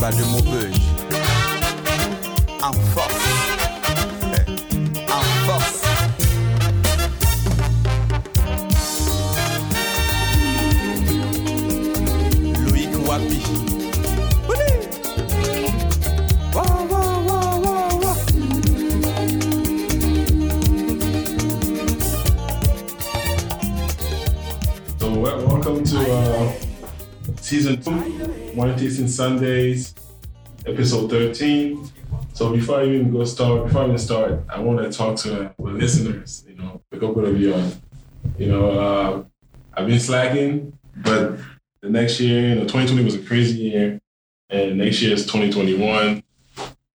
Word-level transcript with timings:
Bah 0.00 0.10
de 0.10 0.24
Maubeuge. 0.24 0.80
En 2.62 2.72
force. 2.72 3.29
Season 27.50 27.82
two, 27.82 28.54
Wine 28.54 28.78
Tasting 28.78 29.08
Sundays, 29.08 29.92
episode 30.64 31.10
thirteen. 31.10 31.84
So 32.32 32.52
before 32.52 32.78
I 32.78 32.84
even 32.84 33.10
go 33.10 33.24
start, 33.24 33.66
before 33.66 33.82
I 33.82 33.84
even 33.86 33.98
start, 33.98 34.40
I 34.48 34.60
want 34.60 34.78
to 34.78 34.96
talk 34.96 35.16
to 35.24 35.52
the 35.58 35.64
listeners. 35.64 36.44
You 36.48 36.54
know, 36.54 36.80
pick 36.92 37.02
up 37.02 37.16
with 37.16 37.36
you. 37.40 37.60
You 38.38 38.46
know, 38.52 38.70
uh, 38.70 39.24
I've 39.74 39.88
been 39.88 39.98
slacking, 39.98 40.78
but 40.94 41.40
the 41.82 41.90
next 41.90 42.20
year, 42.20 42.50
you 42.50 42.54
know, 42.54 42.62
2020 42.62 43.04
was 43.04 43.16
a 43.16 43.22
crazy 43.26 43.58
year, 43.58 44.00
and 44.48 44.78
next 44.78 45.02
year 45.02 45.12
is 45.12 45.26
2021. 45.26 46.22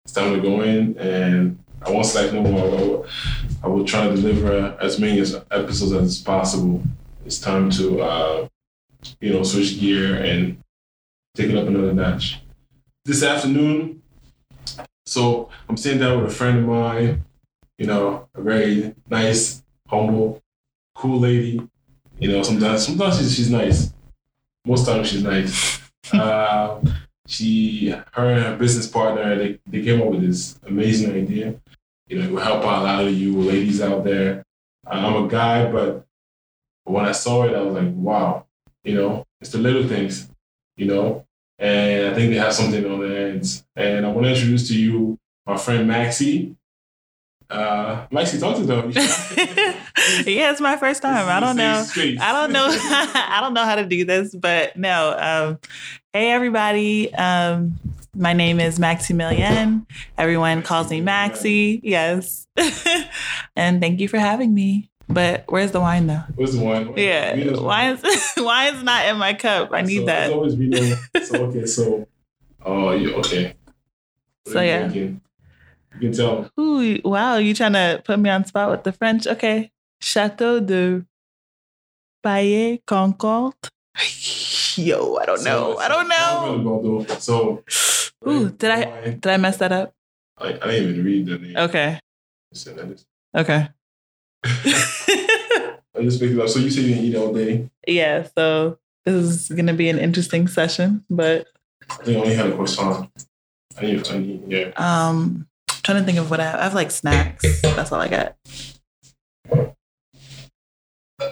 It's 0.06 0.14
time 0.14 0.36
to 0.36 0.40
go 0.40 0.62
in, 0.62 0.96
and 1.00 1.58
I 1.82 1.90
won't 1.90 2.06
slack 2.06 2.32
no 2.32 2.44
more. 2.44 2.62
I 2.62 2.76
will, 2.76 3.08
I 3.64 3.68
will 3.70 3.86
try 3.86 4.08
to 4.08 4.16
deliver 4.16 4.78
as 4.80 5.00
many 5.00 5.20
episodes 5.20 5.94
as 5.94 6.22
possible 6.22 6.84
it's 7.26 7.40
time 7.40 7.70
to 7.72 8.02
uh, 8.02 8.48
you 9.20 9.34
know 9.34 9.44
switch 9.44 9.80
gear 9.80 10.16
and 10.16 10.58
take 11.36 11.50
it 11.50 11.58
up 11.58 11.68
another 11.68 11.94
notch. 11.94 12.42
This 13.06 13.24
afternoon, 13.24 14.02
so 15.06 15.50
I'm 15.68 15.78
sitting 15.78 16.00
down 16.00 16.22
with 16.22 16.32
a 16.32 16.36
friend 16.36 16.60
of 16.60 16.66
mine, 16.66 17.24
you 17.78 17.86
know, 17.86 18.28
a 18.34 18.42
very 18.42 18.96
nice, 19.10 19.64
humble, 19.88 20.42
cool 20.96 21.20
lady. 21.20 21.62
You 22.20 22.32
know, 22.32 22.44
sometimes 22.44 22.86
sometimes 22.86 23.18
she's, 23.18 23.36
she's 23.36 23.50
nice. 23.50 23.94
Most 24.66 24.86
times 24.86 25.10
she's 25.10 25.24
nice. 25.24 25.82
uh, 26.14 26.80
she, 27.28 27.90
her 28.14 28.30
and 28.30 28.44
her 28.44 28.56
business 28.58 28.88
partner, 28.88 29.36
they, 29.36 29.60
they 29.66 29.82
came 29.82 30.02
up 30.02 30.10
with 30.10 30.22
this 30.22 30.60
amazing 30.66 31.14
idea. 31.14 31.56
You 32.08 32.20
know, 32.20 32.26
it 32.26 32.32
will 32.32 32.42
help 32.42 32.64
out 32.64 32.82
a 32.82 32.84
lot 32.84 33.06
of 33.06 33.14
you 33.14 33.38
ladies 33.38 33.82
out 33.82 34.04
there. 34.04 34.44
I'm 34.86 35.26
a 35.26 35.28
guy, 35.28 35.72
but 35.72 36.06
but 36.86 36.92
when 36.92 37.06
I 37.06 37.14
saw 37.14 37.44
it, 37.44 37.56
I 37.56 37.62
was 37.62 37.76
like, 37.76 37.94
wow, 37.94 38.46
you 38.84 38.96
know, 38.96 39.26
it's 39.42 39.52
the 39.52 39.58
little 39.58 39.88
things, 39.88 40.30
you 40.78 40.86
know, 40.86 41.26
and 41.60 42.08
I 42.08 42.14
think 42.14 42.32
they 42.32 42.38
have 42.38 42.54
something 42.54 42.86
on 42.86 43.00
their 43.00 43.30
hands. 43.30 43.66
And 43.76 44.06
I 44.06 44.10
want 44.10 44.26
to 44.26 44.34
introduce 44.34 44.68
to 44.70 44.80
you 44.80 45.18
my 45.46 45.58
friend 45.58 45.88
Maxie. 45.88 46.56
Uh, 47.50 48.08
Maxie, 48.12 48.40
talk 48.40 48.58
to 48.58 48.64
them. 48.64 48.92
yeah, 50.26 50.52
it's 50.52 50.62
my 50.62 50.76
first 50.76 51.02
time. 51.02 51.28
I 51.30 51.40
don't 51.40 51.56
know. 51.56 51.84
Space. 51.84 52.20
I 52.20 52.32
don't 52.32 52.52
know. 52.52 52.68
I 52.72 53.40
don't 53.42 53.54
know 53.54 53.64
how 53.64 53.76
to 53.76 53.86
do 53.86 54.06
this, 54.06 54.34
but 54.34 54.76
no. 54.76 55.16
Um, 55.18 55.60
hey, 56.12 56.32
everybody. 56.32 57.14
Um, 57.14 57.80
my 58.16 58.34
name 58.34 58.60
is 58.60 58.80
Maximilian. 58.80 59.88
Everyone 60.18 60.62
calls 60.62 60.90
me 60.90 61.02
Maxie. 61.02 61.80
Yes. 61.84 62.48
and 63.56 63.82
thank 63.82 64.00
you 64.00 64.08
for 64.08 64.20
having 64.20 64.54
me. 64.54 64.90
But 65.08 65.44
where's 65.48 65.72
the 65.72 65.80
wine 65.80 66.08
though? 66.08 66.24
What's 66.36 66.56
the 66.56 66.64
one? 66.64 66.98
Yeah, 66.98 67.36
Venus 67.36 67.60
wine 67.60 68.00
is 68.04 68.34
wine 68.38 68.86
not 68.86 69.06
in 69.08 69.18
my 69.18 69.34
cup. 69.34 69.70
I 69.72 69.82
need 69.82 70.00
so, 70.00 70.06
that. 70.06 70.24
It's 70.26 70.34
always 70.34 70.54
Vino. 70.56 70.96
So 71.24 71.36
okay, 71.48 71.66
so 71.66 72.08
oh, 72.66 72.92
you 72.92 73.16
okay? 73.16 73.56
What 74.44 74.54
So, 74.54 74.62
yeah. 74.62 74.80
drinking? 74.88 75.22
You 75.96 76.00
can 76.00 76.14
tell. 76.14 76.50
Ooh, 76.60 77.00
wow, 77.04 77.38
you 77.38 77.54
trying 77.54 77.74
to 77.74 78.02
put 78.04 78.20
me 78.20 78.30
on 78.30 78.46
spot 78.46 78.72
with 78.72 78.84
the 78.84 78.92
French? 78.92 79.28
Okay. 79.28 79.72
Chateau 80.02 80.60
de 80.60 81.06
Paillet 82.24 82.82
Concorde. 82.86 83.70
Yo, 84.76 85.18
I 85.18 85.26
don't 85.26 85.38
So 85.40 85.46
know. 85.46 85.78
I 85.78 85.88
don't 85.88 86.08
know. 86.08 87.06
So 87.20 87.64
Ooh, 88.28 88.50
did 88.50 88.72
I 88.72 89.12
did 89.12 89.28
I 89.28 89.38
mess 89.38 89.58
that 89.58 89.72
up? 89.72 89.94
I, 90.38 90.48
I 90.48 90.52
didn't 90.52 90.90
even 90.90 91.06
read 91.06 91.26
the 91.28 91.38
name. 91.38 91.58
Okay. 91.58 92.00
Listen, 92.52 92.80
I 92.80 92.84
just, 92.86 93.06
Okay. 93.36 93.70
I 94.46 96.02
just 96.02 96.20
picked 96.20 96.34
it 96.34 96.40
up. 96.40 96.50
So 96.50 96.60
you 96.60 96.70
say 96.70 96.82
you 96.82 96.96
didn't 96.96 97.06
eat 97.06 97.16
all 97.16 97.34
day. 97.34 97.70
yeah, 97.88 98.28
so 98.38 98.78
this 99.06 99.16
is 99.16 99.50
gonna 99.50 99.74
be 99.74 99.90
an 99.90 100.00
interesting 100.00 100.48
session, 100.48 101.04
but 101.10 101.48
I 101.90 101.96
think 102.04 102.18
I 102.18 102.22
only 102.22 102.36
had 102.36 102.48
a 102.48 102.56
croissant. 102.56 103.10
I 103.78 103.82
need, 103.82 104.08
I 104.08 104.18
need, 104.18 104.44
yeah. 104.48 104.72
um 104.76 105.48
trying 105.84 106.00
to 106.00 106.06
think 106.06 106.18
of 106.18 106.30
what 106.30 106.40
I 106.40 106.46
have. 106.46 106.60
I 106.60 106.64
have 106.64 106.74
like 106.74 106.92
snacks. 106.92 107.62
That's 107.62 107.92
all 107.92 108.00
I 108.00 108.08
got. 108.08 108.36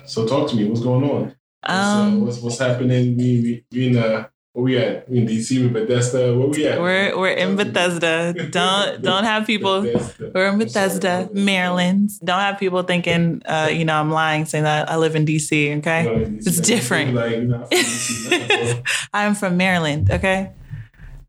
So 0.05 0.28
talk 0.28 0.49
to 0.49 0.55
me. 0.55 0.66
What's 0.66 0.81
going 0.81 1.03
on? 1.09 1.22
What's, 1.23 1.38
uh, 1.63 1.72
Um 1.72 2.22
what's, 2.25 2.39
what's 2.39 2.59
happening? 2.59 3.17
We, 3.17 3.41
we, 3.41 3.66
we 3.72 3.88
in, 3.88 3.97
uh, 3.97 4.28
where 4.53 4.63
we 4.63 4.78
at? 4.78 5.07
In 5.07 5.25
DC 5.25 5.63
with 5.63 5.73
Bethesda. 5.73 6.38
Where 6.38 6.47
we 6.47 6.66
at? 6.67 6.79
we're 6.81 7.17
we're 7.17 7.31
in 7.31 7.56
Bethesda. 7.56 8.34
Don't 8.50 9.01
don't 9.07 9.23
have 9.23 9.47
people 9.47 9.81
Bethesda. 9.84 10.31
We're 10.35 10.47
in 10.47 10.57
Bethesda, 10.59 11.29
Maryland. 11.34 12.09
Don't 12.23 12.39
have 12.39 12.59
people 12.59 12.84
thinking, 12.84 13.41
uh, 13.45 13.69
you 13.72 13.85
know, 13.85 13.95
I'm 13.95 14.11
lying, 14.11 14.44
saying 14.45 14.66
that 14.66 14.90
I 14.90 14.97
live 14.97 15.16
in 15.16 15.25
DC. 15.25 15.78
Okay, 15.78 16.03
No, 16.03 16.13
in 16.13 16.40
DC. 16.40 16.47
It's 16.47 16.59
different. 16.59 17.13
Like, 17.13 17.34
I'm 17.34 17.63
from 17.63 18.84
I'm 19.13 19.35
from 19.35 19.56
Maryland. 19.57 20.11
Okay, 20.11 20.51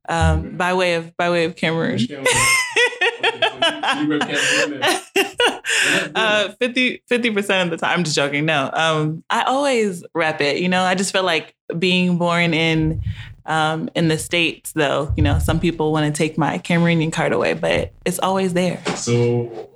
um, 0.09 0.57
by 0.57 0.75
way 0.75 0.95
of 0.95 1.17
by 1.17 1.31
way 1.31 1.45
of 1.45 1.55
Cameroon. 1.55 2.01
You 5.47 5.51
can't- 5.51 5.57
Okay, 5.57 5.61
so 5.65 5.91
you- 5.91 5.95
you 5.95 5.95
rep 5.95 6.13
Cameroon 6.13 6.13
then. 6.15 6.17
uh 6.17 6.49
50 7.09 7.31
percent 7.31 7.73
of 7.73 7.79
the 7.79 7.85
time. 7.87 7.99
I'm 7.99 8.05
just 8.05 8.17
joking. 8.17 8.45
No, 8.47 8.71
um, 8.73 9.25
I 9.31 9.43
always 9.43 10.05
rep 10.15 10.41
it. 10.41 10.59
You 10.59 10.69
know, 10.69 10.83
I 10.83 10.95
just 10.95 11.13
feel 11.13 11.25
like 11.25 11.55
being 11.79 12.19
born 12.19 12.55
in 12.55 13.03
um, 13.47 13.89
in 13.97 14.07
the 14.09 14.19
states, 14.19 14.73
though. 14.73 15.13
You 15.17 15.23
know, 15.25 15.39
some 15.41 15.59
people 15.59 15.91
want 15.93 16.13
to 16.15 16.17
take 16.17 16.39
my 16.39 16.59
Cameroonian 16.59 17.13
card 17.13 17.33
away, 17.33 17.55
but 17.55 17.93
it's 18.05 18.19
always 18.21 18.53
there. 18.53 18.81
So, 18.95 19.69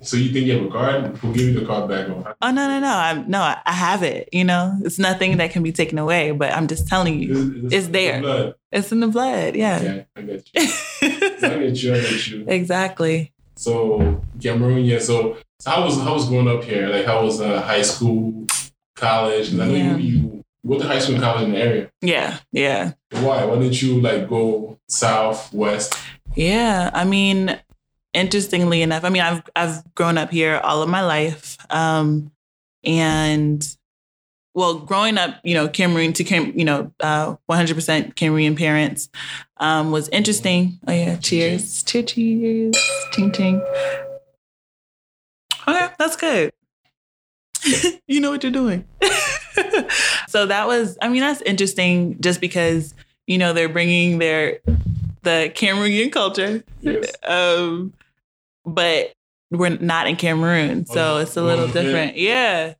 so 0.00 0.16
you 0.16 0.32
think 0.32 0.46
you 0.46 0.52
have 0.58 0.66
a 0.66 0.70
card? 0.70 1.16
Who 1.18 1.32
give 1.34 1.48
you 1.48 1.60
the 1.60 1.66
card 1.66 1.88
back? 1.90 2.06
Oh 2.08 2.50
no 2.50 2.68
no 2.68 2.80
no! 2.80 2.88
I'm 2.94 3.28
no, 3.30 3.40
I 3.42 3.72
have 3.72 4.02
it. 4.02 4.28
You 4.32 4.44
know, 4.44 4.74
it's 4.84 4.98
nothing 4.98 5.36
that 5.38 5.50
can 5.50 5.62
be 5.62 5.72
taken 5.72 5.98
away. 5.98 6.30
But 6.30 6.52
I'm 6.52 6.66
just 6.66 6.86
telling 6.88 7.18
you, 7.20 7.68
It's 7.70 7.88
there. 7.88 8.20
Blood. 8.20 8.54
it's 8.72 8.90
in 8.92 9.00
the 9.00 9.08
blood. 9.08 9.54
Yeah, 9.56 9.82
Yeah, 9.82 10.02
I 10.16 10.22
get 10.22 10.48
you. 10.54 10.62
I 10.62 11.58
get 11.58 11.82
you. 11.82 11.94
I 11.94 12.00
get 12.00 12.26
you. 12.28 12.44
exactly. 12.48 13.32
So 13.56 14.22
Cameroon, 14.40 14.84
yeah. 14.84 14.98
So, 14.98 15.36
so 15.58 15.70
how 15.70 15.84
was 15.84 15.98
how 15.98 16.14
was 16.14 16.28
growing 16.28 16.48
up 16.48 16.62
here? 16.64 16.88
Like 16.88 17.06
how 17.06 17.24
was 17.24 17.40
uh, 17.40 17.60
high 17.62 17.82
school, 17.82 18.46
college? 18.94 19.50
'Cause 19.50 19.60
I 19.60 19.66
know 19.66 19.74
Yeah. 19.74 19.96
you, 19.96 20.18
you 20.20 20.44
went 20.62 20.82
to 20.82 20.88
high 20.88 20.98
school 20.98 21.14
and 21.16 21.24
college 21.24 21.44
in 21.44 21.52
the 21.52 21.58
area. 21.58 21.90
Yeah, 22.02 22.38
yeah, 22.52 22.92
Why? 23.10 23.44
Why 23.44 23.54
didn't 23.58 23.80
you 23.82 24.00
like 24.00 24.28
go 24.28 24.78
south, 24.88 25.52
west? 25.52 25.94
yeah. 26.34 26.90
I 26.92 27.04
mean, 27.04 27.58
interestingly 28.12 28.82
enough, 28.82 29.04
I 29.04 29.08
mean, 29.08 29.22
I've 29.22 29.42
I've 29.56 29.94
grown 29.94 30.18
up 30.18 30.30
here 30.30 30.60
all 30.62 30.82
of 30.82 30.88
my 30.88 31.02
life, 31.02 31.56
um, 31.70 32.30
and 32.84 33.75
well, 34.56 34.78
growing 34.78 35.18
up, 35.18 35.38
you 35.44 35.52
know, 35.52 35.68
Cameroon 35.68 36.14
to 36.14 36.24
Cam, 36.24 36.58
you 36.58 36.64
know, 36.64 36.90
uh, 37.00 37.36
100% 37.48 38.14
Cameroonian 38.14 38.56
parents 38.56 39.10
um, 39.58 39.90
was 39.90 40.08
interesting. 40.08 40.80
Oh 40.88 40.92
yeah, 40.92 41.16
cheers, 41.16 41.82
cheers, 41.82 42.06
cheers, 42.06 42.74
ting 43.12 43.32
ching. 43.32 43.60
Okay, 45.68 45.88
that's 45.98 46.16
good. 46.16 46.54
you 48.06 48.18
know 48.18 48.30
what 48.30 48.42
you're 48.42 48.50
doing. 48.50 48.86
so 50.28 50.46
that 50.46 50.66
was, 50.66 50.96
I 51.02 51.10
mean, 51.10 51.20
that's 51.20 51.42
interesting 51.42 52.18
just 52.22 52.40
because, 52.40 52.94
you 53.26 53.36
know, 53.36 53.52
they're 53.52 53.68
bringing 53.68 54.18
their, 54.18 54.60
the 55.20 55.52
Cameroonian 55.54 56.10
culture. 56.10 56.64
Yes. 56.80 57.12
Um, 57.26 57.92
but 58.64 59.12
we're 59.50 59.76
not 59.76 60.06
in 60.06 60.16
Cameroon. 60.16 60.86
So 60.86 61.16
Oh, 61.16 61.18
it's 61.18 61.36
a 61.36 61.42
little 61.42 61.66
oh, 61.66 61.72
different. 61.72 62.16
Yeah. 62.16 62.74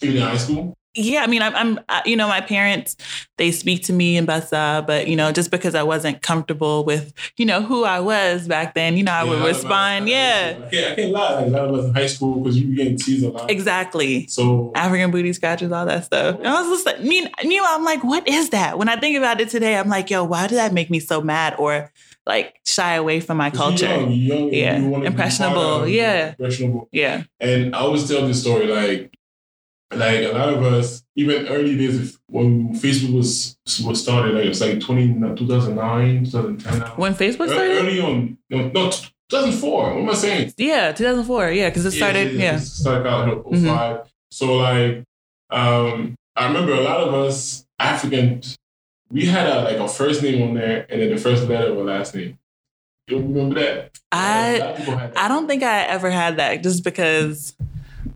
In 0.00 0.16
high 0.18 0.36
school. 0.36 0.77
Yeah, 0.98 1.22
I 1.22 1.26
mean, 1.26 1.42
I'm, 1.42 1.54
I'm, 1.54 1.80
I- 1.88 2.02
you 2.04 2.16
know, 2.16 2.26
my 2.28 2.40
parents, 2.40 2.96
they 3.36 3.52
speak 3.52 3.84
to 3.84 3.92
me 3.92 4.16
in 4.16 4.26
Basa, 4.26 4.84
but 4.86 5.06
you 5.06 5.14
know, 5.16 5.30
just 5.30 5.50
because 5.50 5.74
I 5.76 5.82
wasn't 5.84 6.22
comfortable 6.22 6.84
with, 6.84 7.12
you 7.36 7.46
know, 7.46 7.62
who 7.62 7.84
I 7.84 8.00
was 8.00 8.48
back 8.48 8.74
then, 8.74 8.96
you 8.96 9.04
know, 9.04 9.12
I 9.12 9.22
Yeah, 9.22 9.28
would 9.30 9.36
a 9.38 9.40
lot 9.42 9.48
of 9.50 9.54
respond, 9.56 10.04
us- 10.06 10.10
yeah, 10.10 10.54
I 10.66 10.70
can't, 10.70 10.92
I 10.92 10.94
can't 10.96 11.12
lie. 11.12 11.34
Like 11.34 11.46
a 11.46 11.50
lot 11.50 11.68
of 11.68 11.74
us 11.76 11.84
in 11.86 11.94
high 11.94 12.06
school 12.06 12.40
because 12.40 12.58
you 12.58 12.68
were 12.68 12.74
getting 12.74 12.96
teased 12.96 13.24
a 13.24 13.30
lot. 13.30 13.50
exactly. 13.50 14.26
So 14.26 14.72
African 14.74 15.10
booty 15.10 15.32
scratches, 15.32 15.70
all 15.72 15.86
that 15.86 16.04
stuff. 16.04 16.36
And 16.38 16.46
I 16.48 16.60
was 16.62 16.70
just 16.70 16.86
like, 16.86 17.00
me, 17.02 17.26
you 17.42 17.56
know, 17.58 17.64
I'm 17.66 17.84
like, 17.84 18.02
what 18.02 18.26
is 18.28 18.50
that? 18.50 18.76
When 18.78 18.88
I 18.88 18.96
think 18.96 19.16
about 19.16 19.40
it 19.40 19.48
today, 19.50 19.76
I'm 19.76 19.88
like, 19.88 20.10
yo, 20.10 20.24
why 20.24 20.46
did 20.48 20.56
that 20.56 20.72
make 20.72 20.90
me 20.90 20.98
so 21.00 21.20
mad 21.20 21.54
or 21.58 21.92
like 22.26 22.60
shy 22.66 22.94
away 22.94 23.20
from 23.20 23.36
my 23.38 23.50
'cause 23.50 23.80
you're 23.80 23.88
culture? 23.88 24.00
young, 24.02 24.12
you're 24.12 24.36
young, 24.52 24.52
Yeah. 24.52 24.76
Impressionable, 25.06 25.54
part 25.62 25.82
of 25.82 25.88
it, 25.88 25.92
yeah. 25.92 26.28
impressionable. 26.30 26.88
Yeah. 26.92 27.22
And 27.40 27.74
I 27.74 27.78
always 27.78 28.06
tell 28.08 28.26
this 28.26 28.40
story 28.42 28.66
like 28.66 29.14
like 29.94 30.20
a 30.24 30.32
lot 30.32 30.52
of 30.52 30.62
us, 30.62 31.02
even 31.16 31.46
early 31.48 31.76
days 31.76 32.18
when 32.28 32.74
Facebook 32.74 33.14
was 33.14 33.56
was 33.84 34.02
started, 34.02 34.34
like 34.34 34.44
it 34.44 34.48
was 34.48 34.60
like 34.60 34.80
20, 34.80 35.36
2009, 35.36 36.24
2010. 36.24 36.80
When 36.96 37.14
Facebook 37.14 37.48
started? 37.48 37.78
Early 37.78 38.00
on, 38.00 38.38
no, 38.50 38.68
no, 38.68 38.90
2004. 38.90 39.94
What 39.94 39.98
am 40.02 40.10
I 40.10 40.14
saying? 40.14 40.52
Yeah, 40.56 40.92
2004. 40.92 41.50
Yeah, 41.50 41.68
because 41.70 41.86
it 41.86 41.92
started. 41.92 42.34
it 42.34 42.40
Yeah. 42.40 42.58
started 42.58 43.08
out 43.08 43.28
in 43.28 43.62
Mhm. 43.62 44.06
So 44.30 44.56
like, 44.56 45.04
um, 45.50 46.14
I 46.36 46.46
remember 46.46 46.72
a 46.74 46.80
lot 46.82 47.00
of 47.00 47.14
us 47.14 47.64
African, 47.78 48.42
we 49.10 49.24
had 49.26 49.46
a, 49.46 49.62
like 49.62 49.78
a 49.78 49.88
first 49.88 50.22
name 50.22 50.42
on 50.42 50.54
there 50.54 50.86
and 50.90 51.00
then 51.00 51.10
the 51.10 51.16
first 51.16 51.48
letter 51.48 51.72
of 51.72 51.78
our 51.78 51.84
last 51.84 52.14
name. 52.14 52.38
You 53.08 53.18
remember 53.18 53.58
that? 53.60 53.90
I 54.12 54.58
lot 54.58 54.70
of 54.70 54.76
people 54.76 54.96
had 54.98 55.14
that. 55.14 55.18
I 55.24 55.28
don't 55.28 55.46
think 55.46 55.62
I 55.62 55.84
ever 55.84 56.10
had 56.10 56.36
that 56.36 56.62
just 56.62 56.84
because 56.84 57.54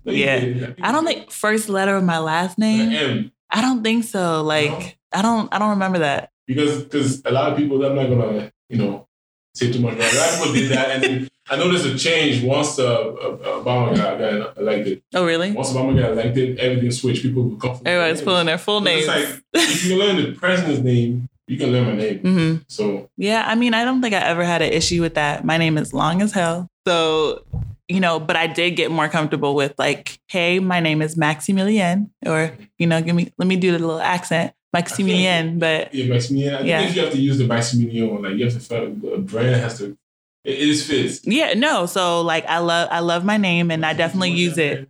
yeah. 0.13 0.71
I 0.83 0.93
don't 0.93 1.05
think 1.07 1.31
first 1.31 1.69
letter 1.69 1.97
of 1.97 2.05
my 2.05 2.19
last 2.19 2.59
name. 2.59 2.93
M. 2.93 3.33
I 3.51 3.61
don't 3.61 3.83
think 3.83 4.05
so. 4.05 4.43
Like 4.43 4.99
I 5.13 5.23
don't 5.23 5.53
I 5.53 5.59
don't 5.59 5.71
remember 5.71 5.99
that. 6.01 6.31
because 6.47 6.83
because 6.85 7.23
a 7.25 7.31
lot 7.31 7.53
of 7.53 7.59
people 7.59 7.85
I'm 7.85 7.95
not 7.95 8.09
gonna 8.09 8.51
you 8.69 8.79
know 8.79 9.07
say 9.55 9.71
too 9.73 9.81
much. 9.81 9.97
But 9.99 10.13
a 10.13 10.17
lot 10.19 10.29
of 10.33 10.39
people 10.39 10.53
did 10.55 10.71
that, 10.73 10.91
and 10.91 11.03
then 11.03 11.29
I 11.51 11.57
noticed 11.57 11.85
a 11.85 11.99
change 11.99 12.43
once 12.43 12.79
uh, 12.79 12.85
uh, 12.85 13.63
Obama 13.63 13.95
got, 13.97 14.19
got 14.19 14.57
elected. 14.57 15.03
Oh 15.15 15.25
really? 15.27 15.53
Once 15.53 15.71
Obama 15.73 15.99
got 16.01 16.13
elected, 16.13 16.59
everything 16.59 16.91
switched. 16.91 17.23
People 17.23 17.43
would 17.45 17.61
come. 17.61 17.79
Everybody's 17.85 18.19
names. 18.19 18.23
pulling 18.25 18.47
their 18.47 18.59
full 18.59 18.81
So 18.81 18.85
names. 18.85 19.07
It's 19.09 19.09
like 19.09 19.43
if 19.55 19.85
you 19.85 19.91
can 19.91 19.99
learn 19.99 20.17
the 20.17 20.33
president's 20.33 20.81
name, 20.81 21.29
you 21.47 21.59
can 21.59 21.71
learn 21.73 21.85
my 21.87 21.95
name. 21.97 22.19
hmm 22.21 22.55
So 22.69 23.11
Yeah, 23.19 23.45
I 23.47 23.55
mean, 23.57 23.75
I 23.75 23.85
don't 23.85 24.01
think 24.01 24.15
I 24.15 24.21
ever 24.21 24.45
had 24.45 24.63
an 24.63 24.73
issue 24.73 25.03
with 25.03 25.15
that. 25.15 25.45
My 25.45 25.59
name 25.59 25.77
is 25.77 25.93
long 25.93 26.23
as 26.23 26.33
hell. 26.33 26.69
So, 26.89 27.45
you 27.93 28.01
know, 28.01 28.19
but 28.19 28.37
I 28.37 28.47
did 28.47 28.73
get 28.73 28.91
more 28.91 29.09
comfortable 29.09 29.55
with 29.55 29.75
like, 29.79 30.19
hey, 30.29 30.59
my 30.59 30.81
name 30.81 31.03
is 31.03 31.17
Maximilian, 31.17 32.11
or, 32.25 32.57
you 32.79 32.87
know, 32.87 33.03
give 33.03 33.15
me, 33.15 33.33
let 33.39 33.47
me 33.47 33.57
do 33.57 33.73
the 33.73 33.79
little 33.79 34.01
accent, 34.01 34.53
Maximilian. 34.73 35.59
But 35.59 35.95
yeah, 35.95 36.07
Maximilian. 36.07 36.55
I 36.55 36.59
think 36.59 36.69
Yeah. 36.69 36.81
if 36.83 36.97
you 36.97 37.03
have 37.03 37.13
to 37.13 37.21
use 37.21 37.39
the 37.39 37.47
Maximilian, 37.47 38.23
like 38.23 38.35
you 38.37 38.45
have 38.45 38.55
to 38.55 38.61
find 38.61 39.05
a 39.05 39.15
uh, 39.15 39.19
brand 39.19 39.57
has 39.57 39.79
to. 39.79 39.97
It, 40.45 40.55
it 40.59 40.69
is 40.69 40.87
fits. 40.87 41.21
yeah, 41.27 41.55
no. 41.55 41.87
So 41.87 42.23
like, 42.23 42.47
I 42.47 42.59
love, 42.59 42.89
I 42.91 43.01
love 43.01 43.25
my 43.25 43.37
name 43.37 43.71
and 43.71 43.85
I 43.87 43.93
definitely 43.93 44.33
use 44.33 44.59
it. 44.59 44.89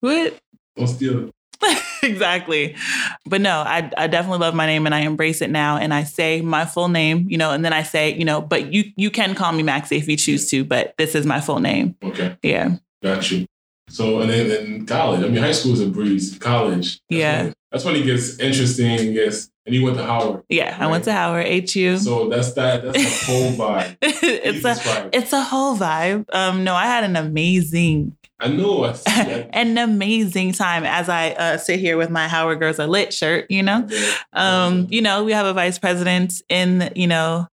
What? 0.00 0.38
Don't 0.76 0.86
steal 0.86 1.28
it. 1.28 1.34
exactly. 2.02 2.76
But 3.24 3.40
no, 3.40 3.60
I, 3.60 3.90
I 3.96 4.06
definitely 4.06 4.38
love 4.40 4.54
my 4.54 4.66
name 4.66 4.86
and 4.86 4.94
I 4.94 5.00
embrace 5.00 5.40
it 5.42 5.50
now. 5.50 5.76
And 5.76 5.92
I 5.92 6.04
say 6.04 6.40
my 6.40 6.64
full 6.64 6.88
name, 6.88 7.26
you 7.28 7.38
know, 7.38 7.50
and 7.52 7.64
then 7.64 7.72
I 7.72 7.82
say, 7.82 8.14
you 8.14 8.24
know, 8.24 8.40
but 8.40 8.72
you, 8.72 8.84
you 8.96 9.10
can 9.10 9.34
call 9.34 9.52
me 9.52 9.62
Maxie 9.62 9.96
if 9.96 10.08
you 10.08 10.16
choose 10.16 10.48
to, 10.50 10.64
but 10.64 10.94
this 10.98 11.14
is 11.14 11.26
my 11.26 11.40
full 11.40 11.60
name. 11.60 11.96
Okay, 12.02 12.36
Yeah. 12.42 12.76
got 13.02 13.30
you. 13.30 13.46
So 13.88 14.20
and 14.20 14.28
then 14.30 14.50
in 14.50 14.86
college, 14.86 15.22
I 15.22 15.28
mean, 15.28 15.42
high 15.42 15.52
school 15.52 15.72
is 15.72 15.80
a 15.80 15.86
breeze. 15.86 16.36
College, 16.38 16.94
that's 16.94 17.02
Yeah. 17.10 17.42
when- 17.44 17.52
that's 17.72 17.84
when 17.84 17.96
it 17.96 18.04
gets 18.06 18.38
interesting. 18.38 19.12
Gets 19.12 19.50
and 19.66 19.74
you 19.74 19.84
went 19.84 19.96
to 19.98 20.04
Howard. 20.04 20.42
Yeah. 20.48 20.76
I 20.80 20.86
went 20.86 21.04
to 21.04 21.12
Howard, 21.12 21.46
HU. 21.46 21.98
So 21.98 22.28
that's 22.28 22.52
that. 22.54 22.82
That's 22.84 22.96
a 22.96 23.26
whole 23.26 23.52
vibe. 23.52 23.96
it's 24.02 24.64
a 24.64 25.10
it's 25.12 25.32
a 25.34 25.42
whole 25.42 25.76
vibe. 25.76 26.24
Um, 26.32 26.64
no, 26.64 26.74
I 26.74 26.86
had 26.86 27.04
an 27.04 27.16
amazing, 27.16 28.16
I 28.38 28.48
know. 28.48 28.84
I 28.84 29.48
an 29.52 29.78
amazing 29.78 30.52
time 30.52 30.84
as 30.84 31.08
I 31.08 31.30
uh, 31.30 31.56
sit 31.56 31.80
here 31.80 31.96
with 31.96 32.10
my 32.10 32.28
Howard 32.28 32.58
Girls 32.58 32.78
Are 32.78 32.86
Lit 32.86 33.14
shirt. 33.14 33.50
You 33.50 33.62
know, 33.62 33.88
um, 34.32 34.86
you 34.90 35.00
know, 35.00 35.24
we 35.24 35.32
have 35.32 35.46
a 35.46 35.54
vice 35.54 35.78
president 35.78 36.42
in, 36.48 36.92
you 36.94 37.06
know, 37.06 37.46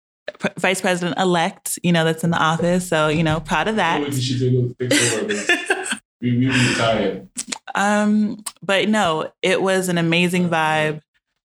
vice 0.57 0.81
president 0.81 1.19
elect. 1.19 1.78
You 1.83 1.92
know, 1.92 2.04
that's 2.04 2.24
in 2.24 2.31
the 2.31 2.42
office. 2.42 2.88
So 2.88 3.10
you 3.10 3.24
know, 3.24 3.39
proud 3.39 3.68
of 3.68 3.75
that. 3.75 4.01
know 4.01 4.10
she 4.12 4.39
took 4.39 4.72
a 4.72 4.75
picture 4.75 5.22
of 5.22 5.31
it. 5.31 5.88
We 6.22 6.38
we 6.38 6.45
retired. 6.45 7.30
um, 7.74 8.44
but 8.62 8.88
no, 8.88 9.31
it 9.42 9.60
was 9.60 9.89
an 9.89 9.98
amazing 9.98 10.50
vibe. 10.50 11.01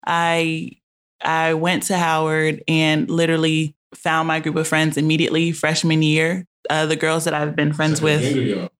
I 0.07 0.73
I 1.23 1.55
went 1.55 1.85
to 1.85 1.97
Howard 1.97 2.63
and 2.69 3.11
literally 3.11 3.75
found 3.95 4.29
my 4.29 4.41
group 4.41 4.57
of 4.57 4.69
friends 4.69 4.99
immediately 4.99 5.53
freshman 5.53 6.03
year. 6.03 6.47
Uh, 6.69 6.85
the 6.85 6.97
girls 6.97 7.25
that 7.25 7.33
I've 7.33 7.57
been 7.57 7.73
friends 7.73 8.03
with. 8.03 8.71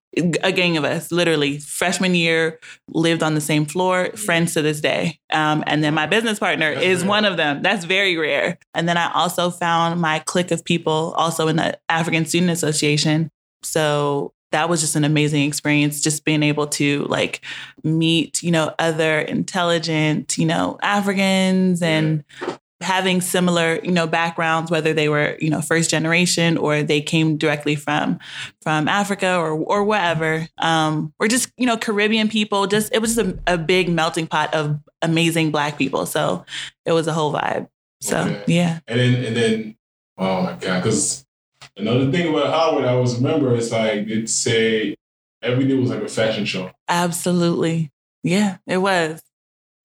A 0.43 0.51
gang 0.51 0.77
of 0.77 0.83
us, 0.83 1.11
literally 1.11 1.59
freshman 1.59 2.15
year, 2.15 2.59
lived 2.89 3.23
on 3.23 3.35
the 3.35 3.41
same 3.41 3.65
floor, 3.65 4.11
friends 4.15 4.53
to 4.53 4.61
this 4.61 4.81
day. 4.81 5.19
Um, 5.31 5.63
and 5.67 5.83
then 5.83 5.93
my 5.93 6.05
business 6.05 6.39
partner 6.39 6.69
is 6.69 7.03
one 7.03 7.25
of 7.25 7.37
them. 7.37 7.61
That's 7.61 7.85
very 7.85 8.17
rare. 8.17 8.57
And 8.73 8.87
then 8.87 8.97
I 8.97 9.11
also 9.13 9.49
found 9.49 9.99
my 10.01 10.19
clique 10.19 10.51
of 10.51 10.63
people 10.63 11.13
also 11.17 11.47
in 11.47 11.55
the 11.55 11.77
African 11.89 12.25
Student 12.25 12.51
Association. 12.51 13.29
So 13.63 14.33
that 14.51 14.69
was 14.69 14.81
just 14.81 14.95
an 14.95 15.03
amazing 15.03 15.43
experience, 15.43 16.01
just 16.01 16.23
being 16.23 16.43
able 16.43 16.67
to 16.67 17.03
like 17.05 17.41
meet, 17.83 18.41
you 18.41 18.51
know, 18.51 18.73
other 18.79 19.19
intelligent, 19.19 20.37
you 20.37 20.45
know, 20.45 20.77
Africans 20.81 21.81
and 21.81 22.23
having 22.81 23.21
similar 23.21 23.79
you 23.83 23.91
know 23.91 24.05
backgrounds 24.05 24.69
whether 24.69 24.93
they 24.93 25.09
were 25.09 25.35
you 25.39 25.49
know 25.49 25.61
first 25.61 25.89
generation 25.89 26.57
or 26.57 26.83
they 26.83 27.01
came 27.01 27.35
directly 27.35 27.75
from 27.75 28.19
from 28.61 28.87
africa 28.87 29.35
or 29.35 29.51
or 29.53 29.83
wherever 29.83 30.47
um 30.59 31.11
or 31.19 31.27
just 31.27 31.51
you 31.57 31.65
know 31.65 31.75
caribbean 31.75 32.29
people 32.29 32.67
just 32.67 32.93
it 32.93 32.99
was 32.99 33.15
just 33.15 33.27
a, 33.27 33.39
a 33.47 33.57
big 33.57 33.89
melting 33.89 34.27
pot 34.27 34.53
of 34.53 34.79
amazing 35.03 35.51
black 35.51 35.77
people. 35.77 36.07
So 36.07 36.43
it 36.85 36.91
was 36.91 37.05
a 37.07 37.13
whole 37.13 37.31
vibe. 37.31 37.67
So 38.01 38.17
Okay. 38.17 38.43
yeah. 38.47 38.79
And 38.87 38.99
then 38.99 39.25
and 39.25 39.35
then 39.35 39.75
oh 40.17 40.41
my 40.41 40.53
god, 40.53 40.81
because 40.83 41.23
another 41.77 42.11
thing 42.11 42.29
about 42.33 42.47
Howard 42.51 42.85
I 42.85 42.93
always 42.93 43.15
remember 43.15 43.53
is 43.55 43.71
like 43.71 44.07
they'd 44.07 44.27
say 44.29 44.95
every 45.43 45.67
day 45.67 45.75
was 45.75 45.91
like 45.91 46.01
a 46.01 46.07
fashion 46.07 46.45
show. 46.45 46.71
absolutely. 46.89 47.91
Yeah 48.23 48.57
it 48.65 48.77
was 48.77 49.21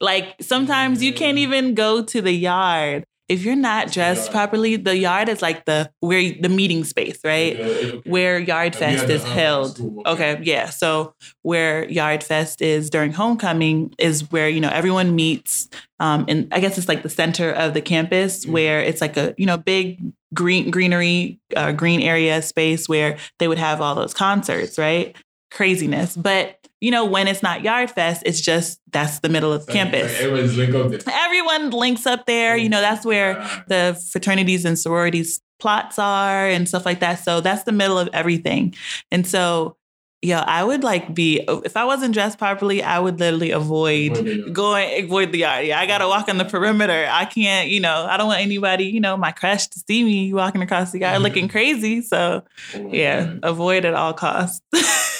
like 0.02 0.34
sometimes 0.40 1.02
you 1.02 1.12
can't 1.14 1.38
even 1.38 1.74
go 1.74 2.02
to 2.02 2.20
the 2.20 2.32
yard 2.32 3.04
if 3.28 3.44
you're 3.44 3.56
not 3.56 3.90
dressed 3.90 4.30
properly 4.30 4.76
the 4.76 4.96
yard 4.98 5.28
is 5.28 5.40
like 5.40 5.64
the 5.64 5.90
where 6.00 6.20
the 6.40 6.48
meeting 6.50 6.84
space 6.84 7.18
right 7.24 7.56
Yeah, 7.56 7.66
it- 7.66 8.06
where 8.06 8.38
Yard 8.38 8.74
Fest 8.76 9.08
is 9.08 9.22
held. 9.24 9.76
School, 9.76 10.02
Okay, 10.04 10.40
yeah. 10.42 10.68
So 10.70 11.14
where 11.42 11.88
Yard 11.88 12.22
Fest 12.24 12.60
is 12.60 12.90
during 12.90 13.12
homecoming 13.12 13.94
is 13.98 14.30
where 14.32 14.48
you 14.48 14.60
know 14.60 14.68
everyone 14.68 15.14
meets, 15.14 15.68
um, 16.00 16.24
and 16.28 16.48
I 16.52 16.58
guess 16.60 16.76
it's 16.78 16.88
like 16.88 17.02
the 17.04 17.08
center 17.08 17.50
of 17.52 17.72
the 17.74 17.80
campus 17.80 18.44
Mhm. 18.44 18.50
where 18.50 18.80
it's 18.80 19.00
like 19.00 19.16
a 19.16 19.34
you 19.38 19.46
know 19.46 19.56
big 19.56 20.00
green 20.34 20.70
greenery, 20.70 21.38
uh, 21.56 21.72
green 21.72 22.00
area 22.02 22.42
space 22.42 22.88
where 22.88 23.16
they 23.38 23.46
would 23.48 23.58
have 23.58 23.80
all 23.80 23.94
those 23.94 24.14
concerts, 24.14 24.76
right? 24.78 25.14
Craziness, 25.50 26.16
but 26.16 26.56
you 26.82 26.90
know 26.90 27.04
when 27.04 27.28
it's 27.28 27.44
not 27.44 27.62
Yard 27.62 27.92
Fest, 27.92 28.24
it's 28.26 28.40
just 28.40 28.80
that's 28.90 29.20
the 29.20 29.28
middle 29.28 29.52
of 29.52 29.66
like- 29.68 29.74
campus. 29.74 30.12
Like 30.12 30.20
everyone's 30.20 30.58
up 30.58 31.04
there. 31.04 31.14
Everyone 31.14 31.70
links 31.70 32.06
up 32.06 32.26
there. 32.26 32.56
You 32.56 32.68
know 32.68 32.78
oh 32.78 32.82
that's 32.82 33.06
where 33.06 33.34
the 33.68 33.98
fraternities 34.10 34.64
and 34.64 34.76
sororities 34.76 35.40
plots 35.60 35.96
are 35.96 36.48
and 36.48 36.68
stuff 36.68 36.84
like 36.84 36.98
that. 37.00 37.20
So 37.20 37.40
that's 37.40 37.62
the 37.62 37.70
middle 37.70 37.96
of 37.96 38.08
everything. 38.12 38.74
And 39.12 39.24
so, 39.24 39.76
yeah, 40.20 40.40
I 40.44 40.64
would 40.64 40.82
like 40.82 41.14
be 41.14 41.44
if 41.48 41.76
I 41.76 41.84
wasn't 41.84 42.14
dressed 42.14 42.36
properly, 42.36 42.82
I 42.82 42.98
would 42.98 43.20
literally 43.20 43.52
avoid 43.52 44.16
Avoid 44.16 44.52
going 44.52 45.04
avoid 45.04 45.30
the 45.30 45.38
yard. 45.38 45.66
Yeah, 45.66 45.78
I 45.78 45.86
gotta 45.86 46.08
walk 46.08 46.28
on 46.28 46.38
the 46.38 46.44
perimeter. 46.44 47.06
I 47.08 47.26
can't, 47.26 47.68
you 47.68 47.78
know, 47.78 48.06
I 48.10 48.16
don't 48.16 48.26
want 48.26 48.40
anybody, 48.40 48.86
you 48.86 49.00
know, 49.00 49.16
my 49.16 49.30
crush 49.30 49.68
to 49.68 49.78
see 49.86 50.02
me 50.02 50.32
walking 50.34 50.62
across 50.62 50.90
the 50.90 50.98
yard 50.98 51.22
looking 51.28 51.46
crazy. 51.46 52.02
So 52.02 52.42
oh 52.74 52.88
yeah, 52.92 53.34
avoid 53.44 53.84
at 53.84 53.94
all 53.94 54.14
costs. 54.14 54.60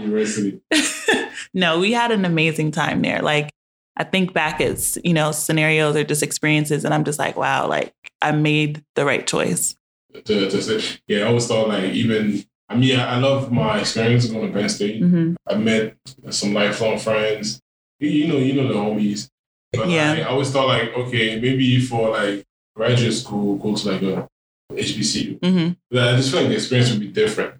University. 0.00 0.60
no, 1.54 1.78
we 1.78 1.92
had 1.92 2.10
an 2.12 2.24
amazing 2.24 2.70
time 2.70 3.02
there. 3.02 3.20
Like 3.22 3.50
I 3.96 4.04
think 4.04 4.32
back 4.32 4.60
at 4.60 4.96
you 5.04 5.12
know 5.14 5.32
scenarios 5.32 5.96
or 5.96 6.04
just 6.04 6.22
experiences, 6.22 6.84
and 6.84 6.94
I'm 6.94 7.04
just 7.04 7.18
like, 7.18 7.36
wow, 7.36 7.68
like 7.68 7.92
I 8.22 8.32
made 8.32 8.84
the 8.94 9.04
right 9.04 9.26
choice. 9.26 9.76
To, 10.14 10.50
to 10.50 10.62
say, 10.62 10.98
yeah, 11.06 11.20
I 11.24 11.28
always 11.28 11.46
thought 11.46 11.68
like 11.68 11.92
even 11.92 12.44
I 12.68 12.76
mean 12.76 12.98
I, 12.98 13.16
I 13.16 13.18
love 13.18 13.52
my 13.52 13.80
experience 13.80 14.26
going 14.26 14.52
to 14.52 14.58
Penn 14.58 14.68
State. 14.68 15.02
hmm 15.02 15.34
I 15.46 15.54
met 15.56 15.96
some 16.30 16.52
lifelong 16.52 16.98
friends. 16.98 17.60
You, 18.00 18.10
you 18.10 18.26
know, 18.28 18.36
you 18.38 18.54
know 18.54 18.68
the 18.68 18.74
homies. 18.74 19.28
But 19.72 19.88
Yeah. 19.88 20.12
like, 20.12 20.20
I 20.20 20.24
always 20.24 20.50
thought 20.50 20.66
like, 20.68 20.92
okay, 20.94 21.40
maybe 21.40 21.78
for 21.80 22.10
like 22.10 22.44
graduate 22.76 23.14
school, 23.14 23.56
go 23.56 23.74
to 23.74 23.90
like 23.92 24.02
a 24.02 24.28
HBCU. 24.72 25.38
hmm 25.44 25.72
But 25.90 26.08
I 26.14 26.16
just 26.16 26.30
feel 26.30 26.40
like 26.40 26.48
the 26.50 26.54
experience 26.54 26.90
would 26.90 27.00
be 27.00 27.08
different. 27.08 27.54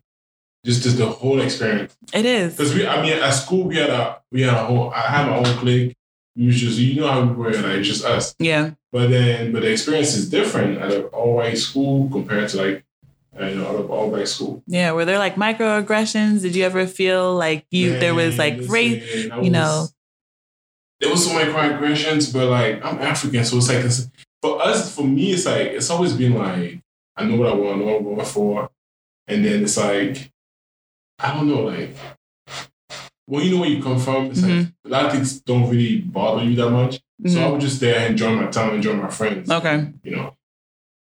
Just, 0.65 0.83
just 0.83 0.99
the 0.99 1.07
whole 1.07 1.41
experience. 1.41 1.97
It 2.13 2.25
is. 2.27 2.57
Because 2.57 2.75
we, 2.75 2.87
I 2.87 3.01
mean, 3.01 3.13
at 3.13 3.31
school 3.31 3.65
we 3.65 3.77
had 3.77 3.91
a, 3.91 4.21
we 4.33 4.43
had 4.43 4.55
a 4.55 4.65
whole. 4.67 4.91
I 4.91 5.01
had 5.03 5.27
my 5.29 5.37
own 5.39 5.57
clique. 5.59 5.95
We 6.37 6.47
was 6.47 6.61
just, 6.61 6.79
you 6.79 7.01
know 7.01 7.09
how 7.09 7.23
we 7.23 7.35
were, 7.35 7.53
like 7.53 7.83
just 7.83 8.05
us. 8.05 8.35
Yeah. 8.39 8.73
But 8.93 9.09
then, 9.11 9.53
but 9.53 9.63
the 9.63 9.71
experience 9.73 10.15
is 10.15 10.29
different 10.31 10.79
at 10.79 10.93
an 10.93 11.05
all 11.07 11.35
white 11.37 11.59
school 11.59 12.09
compared 12.11 12.49
to 12.51 12.57
like, 12.63 12.85
uh, 13.41 13.47
you 13.47 13.57
know, 13.57 13.77
an 13.77 13.87
all 13.89 14.11
white 14.11 14.29
school. 14.29 14.63
Yeah. 14.67 14.93
Were 14.93 15.05
there 15.05 15.19
like 15.19 15.35
microaggressions? 15.37 16.43
Did 16.43 16.55
you 16.55 16.65
ever 16.65 16.87
feel 16.87 17.35
like 17.35 17.67
you 17.71 17.99
there 17.99 18.15
was 18.15 18.39
like 18.39 18.61
race? 18.69 19.25
you 19.43 19.51
know. 19.51 19.61
was- 19.83 19.95
There 21.01 21.11
was 21.11 21.25
some 21.27 21.37
microaggressions, 21.37 22.33
but 22.33 22.49
like 22.49 22.85
I'm 22.85 22.99
African, 22.99 23.45
so 23.45 23.57
it's 23.59 23.69
like 23.69 23.85
it's, 23.85 24.09
for 24.43 24.61
us, 24.63 24.95
for 24.95 25.03
me, 25.05 25.33
it's 25.33 25.47
like 25.47 25.69
it's 25.69 25.91
always 25.91 26.13
been 26.13 26.35
like 26.35 26.81
I 27.17 27.25
know 27.25 27.37
what 27.37 27.49
I 27.53 27.55
want, 27.55 27.77
I 27.77 27.79
know 27.79 27.85
what 27.87 27.97
I'm 27.99 28.05
going 28.05 28.27
for, 28.27 28.71
and 29.29 29.45
then 29.45 29.63
it's 29.65 29.77
like 29.77 30.31
I 31.19 31.35
don't 31.35 31.49
know, 31.49 31.63
like 31.63 31.95
well, 33.27 33.43
you 33.45 33.55
know 33.55 33.61
where 33.61 33.69
you 33.69 33.83
come 33.83 33.99
from, 33.99 34.27
it's 34.31 34.41
Mm-hmm. 34.41 34.71
a 34.87 34.89
lot 34.89 35.05
of 35.07 35.13
things 35.13 35.41
don't 35.41 35.69
really 35.69 36.01
bother 36.01 36.45
you 36.45 36.57
that 36.57 36.71
much. 36.71 37.01
So 37.27 37.41
I 37.41 37.45
Mhm. 37.49 37.55
was 37.55 37.65
just 37.65 37.81
there 37.81 38.07
enjoying 38.09 38.37
my 38.37 38.47
time, 38.47 38.75
enjoying 38.77 39.03
my 39.03 39.11
friends. 39.11 39.51
Okay. 39.51 39.93
You 40.05 40.17
know, 40.17 40.35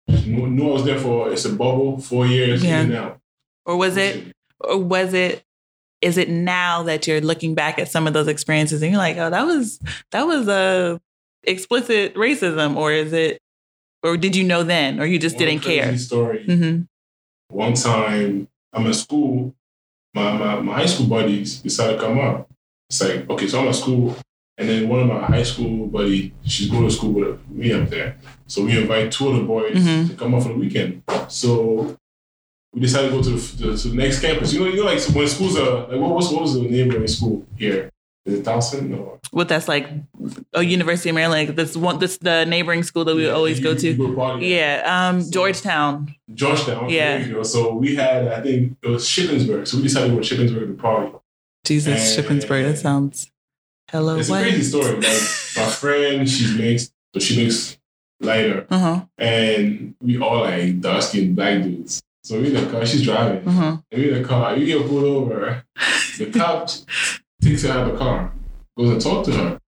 knew, 0.08 0.48
knew 0.48 0.70
I 0.70 0.74
was 0.74 0.84
there 0.86 1.00
for 1.00 1.32
it's 1.32 1.46
a 1.46 1.50
bubble, 1.54 1.98
four 2.00 2.28
years, 2.28 2.64
Yeah. 2.64 2.82
and. 2.82 3.16
Or 3.66 3.78
was 3.78 3.96
it 3.98 4.34
or 4.60 4.78
was 4.78 5.14
it 5.14 5.44
is 6.02 6.18
it 6.18 6.28
now 6.30 6.84
that 6.84 7.08
you're 7.08 7.22
looking 7.22 7.56
back 7.56 7.80
at 7.80 7.90
some 7.90 8.06
of 8.08 8.14
those 8.14 8.28
experiences 8.28 8.82
and 8.82 8.92
you're 8.92 9.00
like, 9.00 9.16
oh, 9.18 9.30
that 9.30 9.46
was 9.46 9.80
that 10.12 10.28
was 10.28 10.48
a 10.50 11.00
explicit 11.44 12.14
racism, 12.16 12.76
or 12.76 12.92
is 12.92 13.14
it, 13.14 13.40
or 14.04 14.18
did 14.18 14.36
you 14.36 14.44
know 14.44 14.64
then, 14.64 15.00
or 15.00 15.06
you 15.06 15.18
just 15.18 15.38
One 15.38 15.46
didn't 15.46 15.62
care? 15.64 15.98
Story. 15.98 16.44
hmm 16.46 16.82
One 17.50 17.74
time, 17.74 18.50
I'm 18.74 18.86
at 18.88 18.96
school. 18.96 19.56
My, 20.14 20.38
my 20.38 20.60
my 20.62 20.74
high 20.76 20.86
school 20.86 21.08
buddies 21.08 21.60
decided 21.62 21.98
to 21.98 22.04
come 22.06 22.20
up. 22.20 22.50
It's 22.90 23.02
like 23.02 23.30
okay, 23.30 23.48
so 23.48 23.60
I'm 23.62 23.68
at 23.70 23.76
school, 23.76 24.16
and 24.58 24.70
then 24.70 24.88
one 24.88 25.00
of 25.02 25.08
my 25.08 25.26
high 25.26 25.44
school 25.44 25.88
buddy, 25.88 26.34
she's 26.46 26.70
going 26.70 26.84
to 26.88 26.92
school 26.94 27.12
with 27.14 27.50
me 27.50 27.72
up 27.74 27.90
there. 27.90 28.18
So 28.48 28.64
we 28.66 28.78
invite 28.80 29.12
two 29.12 29.30
of 29.30 29.38
the 29.38 29.44
boys 29.44 29.76
Mhm. 29.76 30.10
to 30.10 30.16
come 30.16 30.36
up 30.36 30.44
for 30.44 30.50
the 30.50 30.56
weekend. 30.56 31.02
So 31.30 31.98
we 32.74 32.82
decided 32.82 33.10
to 33.10 33.16
go 33.18 33.24
to 33.24 33.30
the, 33.32 33.58
to, 33.58 33.78
to 33.78 33.88
the 33.90 33.96
next 33.96 34.20
campus. 34.22 34.54
You 34.54 34.60
know, 34.60 34.68
you 34.68 34.78
know, 34.78 34.86
like 34.86 35.02
when 35.16 35.28
schools 35.28 35.58
are 35.58 35.88
like 35.88 36.00
what 36.00 36.12
was 36.16 36.32
what 36.32 36.42
was 36.44 36.54
the 36.54 36.62
neighboring 36.62 37.08
school 37.08 37.46
here? 37.58 37.90
Is 38.26 38.36
it 38.40 38.46
Towson 38.46 38.98
or 38.98 39.20
What 39.32 39.50
that's 39.50 39.68
like, 39.68 39.90
oh, 40.54 40.62
University 40.62 41.10
of 41.10 41.16
Maryland. 41.16 41.48
like, 41.50 41.56
This 41.58 41.76
one, 41.76 42.00
this 42.00 42.18
the 42.18 42.46
neighboring 42.46 42.84
school 42.84 43.04
that 43.06 43.16
we 43.16 43.26
Yeah, 43.26 43.32
always 43.34 43.58
you- 43.60 43.64
go 43.66 43.76
to. 43.76 44.40
Yeah, 44.42 45.10
um, 45.10 45.22
So- 45.22 45.32
Georgetown. 45.32 46.16
Georgetown. 46.34 46.90
Yeah. 46.90 47.18
There 47.18 47.28
you 47.28 47.34
go. 47.36 47.44
So 47.44 47.76
we 47.76 47.96
had, 47.96 48.28
I 48.30 48.42
think 48.42 48.78
it 48.82 48.88
was 48.88 49.06
Shippensburg. 49.06 49.68
So 49.68 49.78
we 49.78 49.84
decided 49.84 50.10
to 50.10 50.16
go 50.16 50.22
to 50.22 50.36
Shippensburg 50.36 50.68
to 50.68 50.74
party. 50.82 51.12
Jesus, 51.66 52.18
And- 52.18 52.26
Shippensburg. 52.26 52.64
That 52.64 52.78
sounds 52.78 53.30
hello. 53.92 54.16
It's 54.18 54.30
a 54.30 54.34
crazy 54.42 54.64
story. 54.64 54.96
Like 54.96 55.22
my 55.58 55.66
friend, 55.82 56.30
she 56.30 56.58
makes, 56.58 56.92
so 57.14 57.20
she 57.20 57.44
makes 57.44 57.78
lighter, 58.22 58.66
Uh 58.70 58.80
huh. 58.80 59.02
and 59.18 59.96
we 60.02 60.18
all 60.18 60.40
like 60.42 60.80
dark 60.80 61.02
skinned 61.04 61.36
black 61.36 61.62
dudes. 61.64 62.02
So 62.24 62.40
we 62.40 62.48
in 62.48 62.54
the 62.54 62.72
car, 62.72 62.86
she's 62.86 63.02
driving, 63.04 63.46
Uh 63.48 63.52
huh. 63.52 63.78
and 63.92 64.02
we 64.02 64.12
in 64.14 64.22
the 64.22 64.28
car. 64.28 64.56
You 64.58 64.66
get 64.66 64.88
pulled 64.88 65.04
over. 65.04 65.64
The 66.18 66.26
cop 66.28 66.70
takes 67.44 67.64
her 67.64 67.72
out 67.72 67.88
of 67.88 67.94
the 67.94 67.98
car, 68.00 68.32
goes 68.78 68.90
and 68.92 69.02
talks 69.02 69.28
to 69.30 69.34
her. 69.36 69.60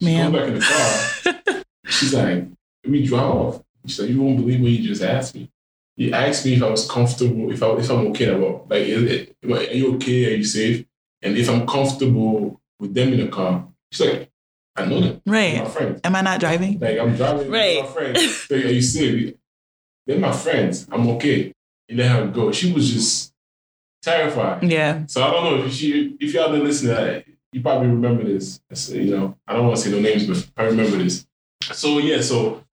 She 0.00 0.06
Ma'am. 0.06 0.32
goes 0.32 0.40
back 0.40 0.48
in 0.48 0.54
the 0.58 1.52
car. 1.54 1.62
She's 1.86 2.14
like, 2.14 2.44
we 2.84 3.06
drive 3.06 3.22
off. 3.24 3.62
She's 3.86 4.00
like, 4.00 4.10
you 4.10 4.20
won't 4.22 4.38
believe 4.38 4.60
what 4.60 4.70
you 4.70 4.86
just 4.88 5.02
asked 5.02 5.34
me. 5.34 5.50
He 5.96 6.12
asked 6.12 6.44
me 6.44 6.54
if 6.54 6.62
I 6.62 6.68
was 6.70 6.88
comfortable, 6.90 7.50
if 7.52 7.62
I 7.62 7.68
if 7.76 7.90
I'm 7.90 8.08
okay 8.08 8.26
at 8.26 8.40
all. 8.40 8.66
Like, 8.68 8.82
is 8.82 9.02
it, 9.10 9.36
are 9.44 9.62
you 9.74 9.94
okay? 9.94 10.32
Are 10.32 10.36
you 10.36 10.44
safe? 10.44 10.84
And 11.22 11.36
if 11.38 11.48
I'm 11.48 11.66
comfortable 11.66 12.60
with 12.78 12.92
them 12.92 13.12
in 13.14 13.20
the 13.20 13.28
car, 13.28 13.66
she's 13.90 14.06
like, 14.06 14.30
I 14.76 14.84
know 14.84 15.00
them. 15.00 15.22
They're 15.24 15.32
Right. 15.34 15.62
my 15.64 15.70
friends. 15.70 16.00
Am 16.04 16.14
I 16.14 16.20
not 16.20 16.38
driving? 16.40 16.78
Like 16.78 16.98
I'm 16.98 17.16
driving 17.16 17.50
Right. 17.50 17.76
with 17.82 17.86
my 17.86 17.92
friends. 18.12 18.46
Like, 18.50 18.64
are 18.66 18.68
you 18.68 18.82
safe? 18.82 19.34
They're 20.06 20.18
my 20.18 20.32
friends. 20.32 20.86
I'm 20.92 21.08
okay. 21.10 21.52
And 21.88 21.98
let 21.98 22.10
her 22.10 22.26
go. 22.26 22.52
She 22.52 22.72
was 22.72 22.92
just 22.92 23.32
terrified. 24.06 24.62
Yeah. 24.62 25.04
So 25.06 25.22
I 25.22 25.30
don't 25.30 25.44
know 25.44 25.66
if 25.66 25.72
she, 25.72 26.16
if 26.20 26.32
y'all 26.32 26.50
didn't 26.50 26.64
listen 26.64 26.88
to 26.88 26.94
that, 26.94 27.24
you 27.52 27.60
probably 27.60 27.88
remember 27.88 28.24
this. 28.24 28.60
You 28.88 29.16
know, 29.16 29.36
I 29.46 29.54
don't 29.54 29.66
want 29.66 29.76
to 29.76 29.82
say 29.82 29.90
no 29.90 30.00
names, 30.00 30.26
but 30.26 30.48
I 30.56 30.66
remember 30.66 30.96
this. 30.96 31.26
So 31.62 31.98
yeah, 31.98 32.20
so 32.20 32.64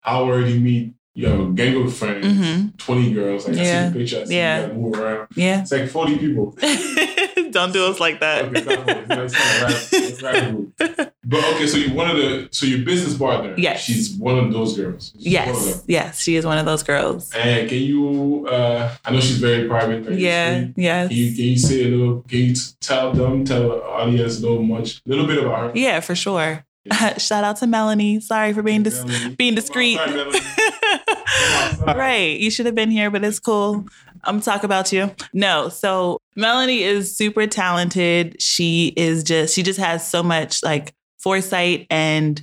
Howard, 0.00 0.48
you 0.48 0.60
meet, 0.60 0.94
you 1.18 1.26
have 1.28 1.40
a 1.40 1.50
gang 1.52 1.74
of 1.82 1.92
friends, 1.94 2.24
Mm-hmm. 2.26 2.76
20 2.76 3.12
girls. 3.12 3.48
Like 3.48 3.56
I 3.58 3.62
Yeah. 3.62 3.82
see 3.86 3.92
the 3.92 3.98
picture, 3.98 4.20
I 4.20 4.24
see 4.24 4.36
Yeah. 4.36 4.60
you 4.62 4.66
guys 4.68 4.76
move 4.76 4.94
around. 5.00 5.26
Yeah. 5.34 5.60
It's 5.62 5.72
like 5.72 5.88
40 5.88 6.18
people. 6.18 6.56
Don't 7.50 7.72
do 7.72 7.86
us 7.86 7.98
like 7.98 8.20
that. 8.20 8.44
Okay, 8.44 8.58
it's 8.60 8.66
not 8.66 8.84
40, 8.84 9.00
it's 9.00 9.08
not- 9.08 9.24
it's 9.24 9.34
not 9.34 9.54
a 9.54 9.64
rap- 9.64 9.88
it's 10.10 10.22
a 10.22 10.24
rap 10.24 10.50
group. 10.50 11.12
But 11.24 11.44
okay, 11.54 11.66
so 11.66 11.76
you 11.76 11.92
one 11.94 12.08
of 12.10 12.16
the 12.16 12.48
so 12.50 12.66
your 12.66 12.82
business 12.90 13.16
partner. 13.18 13.54
Yes. 13.58 13.82
She's 13.84 14.14
one 14.14 14.38
of 14.38 14.52
those 14.52 14.76
girls. 14.76 15.12
She's 15.16 15.26
yes. 15.26 15.84
Yes. 15.86 16.20
She 16.24 16.36
is 16.36 16.44
one 16.46 16.58
of 16.58 16.66
those 16.66 16.82
girls. 16.82 17.30
And 17.34 17.68
can 17.68 17.78
you 17.90 18.46
uh 18.48 18.94
I 19.04 19.10
know 19.12 19.20
she's 19.20 19.38
very 19.38 19.66
private, 19.68 20.02
very 20.04 20.16
Yeah. 20.22 20.50
discreet. 20.54 20.74
Yes. 20.88 21.08
Can 21.08 21.16
you 21.16 21.30
can 21.36 21.44
you 21.44 21.58
say 21.58 21.78
a 21.84 21.88
little 21.94 22.14
can 22.30 22.38
you 22.38 22.54
tell 22.80 23.12
them, 23.12 23.44
tell 23.44 23.62
the 23.70 23.76
audience 24.00 24.38
a 24.38 24.42
little 24.46 24.62
much 24.62 24.88
a 25.04 25.08
little 25.10 25.26
bit 25.26 25.38
about 25.42 25.58
her? 25.58 25.70
Yeah, 25.74 26.00
for 26.00 26.14
sure. 26.14 26.64
Shout 27.18 27.44
out 27.44 27.56
to 27.58 27.66
Melanie. 27.66 28.20
Sorry 28.20 28.52
for 28.52 28.62
being 28.62 28.82
dis- 28.82 29.04
Melanie. 29.04 29.34
being 29.36 29.54
discreet. 29.54 29.98
Sorry. 30.06 31.98
right. 31.98 32.38
You 32.40 32.50
should 32.50 32.66
have 32.66 32.74
been 32.74 32.90
here, 32.90 33.10
but 33.10 33.24
it's 33.24 33.38
cool. 33.38 33.86
I'm 34.24 34.40
talk 34.40 34.64
about 34.64 34.92
you. 34.92 35.14
No. 35.32 35.68
So 35.68 36.18
Melanie 36.36 36.82
is 36.82 37.16
super 37.16 37.46
talented. 37.46 38.40
She 38.42 38.92
is 38.96 39.22
just 39.22 39.54
she 39.54 39.62
just 39.62 39.78
has 39.78 40.06
so 40.08 40.22
much 40.22 40.62
like 40.62 40.92
foresight 41.18 41.86
and 41.90 42.42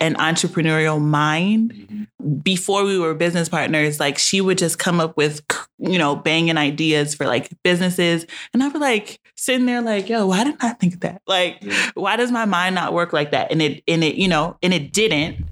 an 0.00 0.14
entrepreneurial 0.14 1.00
mind. 1.00 1.72
Mhm. 1.74 2.42
Before 2.42 2.84
we 2.84 2.98
were 2.98 3.14
business 3.14 3.48
partners, 3.48 3.98
like 4.00 4.18
she 4.18 4.40
would 4.40 4.58
just 4.58 4.78
come 4.78 5.00
up 5.00 5.16
with 5.16 5.42
you 5.78 5.98
know 5.98 6.16
banging 6.16 6.56
ideas 6.58 7.14
for 7.14 7.26
like 7.26 7.48
businesses, 7.64 8.26
and 8.52 8.62
I'd 8.62 8.72
be 8.72 8.78
like 8.78 9.18
sitting 9.36 9.66
there 9.66 9.80
like, 9.82 10.08
yo, 10.08 10.26
why 10.26 10.44
didn't 10.44 10.62
I 10.62 10.70
think 10.74 10.94
of 10.94 11.00
that? 11.00 11.22
Like 11.26 11.58
Yeah. 11.62 11.90
why 11.94 12.16
does 12.16 12.30
my 12.30 12.44
mind 12.44 12.74
not 12.74 12.92
work 12.92 13.12
like 13.12 13.30
that 13.30 13.50
and 13.50 13.62
it 13.62 13.82
and 13.88 14.04
it 14.04 14.16
you 14.16 14.28
know 14.28 14.56
and 14.62 14.74
it 14.74 14.92
didn't 14.92 15.46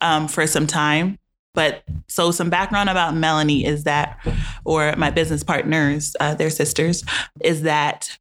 um, 0.00 0.28
for 0.28 0.46
some 0.46 0.66
time 0.66 1.18
but 1.54 1.82
so 2.06 2.30
some 2.30 2.50
background 2.50 2.90
about 2.90 3.14
melanie 3.16 3.64
is 3.64 3.84
that 3.84 4.18
or 4.64 4.94
my 4.96 5.08
business 5.10 5.42
partners 5.42 6.14
uh, 6.20 6.34
their 6.34 6.50
sisters 6.50 7.02
is 7.42 7.62
that 7.62 8.18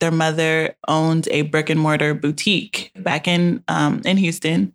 their 0.00 0.10
mother 0.10 0.74
owned 0.88 1.28
a 1.30 1.42
brick 1.42 1.70
and 1.70 1.78
mortar 1.80 2.12
boutique 2.12 2.90
back 2.96 3.28
in 3.28 3.62
um, 3.68 4.02
in 4.04 4.16
houston 4.16 4.72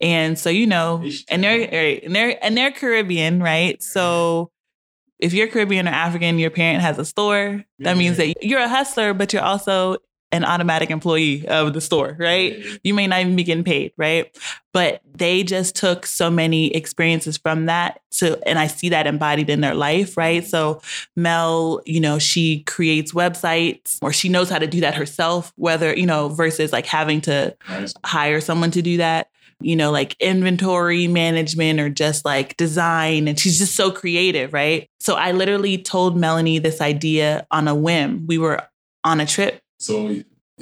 and 0.00 0.38
so 0.38 0.50
you 0.50 0.66
know 0.66 1.04
and 1.28 1.42
they're 1.42 1.60
right, 1.60 1.72
eh, 1.72 2.00
and 2.04 2.14
they're 2.14 2.44
and 2.44 2.56
they're 2.56 2.70
caribbean 2.70 3.42
right? 3.42 3.82
So 3.82 4.50
if 5.18 5.32
you're 5.32 5.48
caribbean 5.48 5.88
or 5.88 5.92
african 5.92 6.38
your 6.38 6.50
parent 6.50 6.82
has 6.82 6.98
a 6.98 7.04
store 7.04 7.64
that 7.78 7.96
means 7.96 8.18
that 8.18 8.44
you're 8.44 8.60
a 8.60 8.68
hustler 8.68 9.14
but 9.14 9.32
you're 9.32 9.42
also 9.42 9.96
an 10.32 10.44
automatic 10.44 10.90
employee 10.90 11.46
of 11.46 11.72
the 11.72 11.80
store, 11.80 12.16
right? 12.18 12.56
You 12.82 12.94
may 12.94 13.06
not 13.06 13.20
even 13.20 13.36
be 13.36 13.44
getting 13.44 13.64
paid, 13.64 13.92
right? 13.96 14.36
But 14.72 15.00
they 15.14 15.44
just 15.44 15.76
took 15.76 16.04
so 16.04 16.30
many 16.30 16.74
experiences 16.74 17.38
from 17.38 17.66
that 17.66 18.00
to, 18.18 18.38
and 18.46 18.58
I 18.58 18.66
see 18.66 18.88
that 18.88 19.06
embodied 19.06 19.48
in 19.48 19.60
their 19.60 19.74
life, 19.74 20.16
right? 20.16 20.44
So 20.44 20.80
Mel, 21.14 21.80
you 21.86 22.00
know, 22.00 22.18
she 22.18 22.64
creates 22.64 23.12
websites 23.12 23.98
or 24.02 24.12
she 24.12 24.28
knows 24.28 24.50
how 24.50 24.58
to 24.58 24.66
do 24.66 24.80
that 24.80 24.94
herself, 24.94 25.52
whether, 25.56 25.96
you 25.96 26.06
know, 26.06 26.28
versus 26.28 26.72
like 26.72 26.86
having 26.86 27.20
to 27.22 27.56
hire 28.04 28.40
someone 28.40 28.72
to 28.72 28.82
do 28.82 28.96
that, 28.96 29.30
you 29.60 29.76
know, 29.76 29.90
like 29.90 30.16
inventory 30.20 31.08
management 31.08 31.80
or 31.80 31.88
just 31.88 32.24
like 32.24 32.56
design. 32.56 33.28
And 33.28 33.38
she's 33.38 33.58
just 33.58 33.74
so 33.74 33.90
creative, 33.90 34.52
right? 34.52 34.88
So 35.00 35.14
I 35.14 35.32
literally 35.32 35.78
told 35.78 36.16
Melanie 36.16 36.58
this 36.58 36.80
idea 36.80 37.46
on 37.50 37.68
a 37.68 37.74
whim. 37.74 38.26
We 38.26 38.38
were 38.38 38.62
on 39.04 39.20
a 39.20 39.26
trip 39.26 39.60
So 39.78 40.08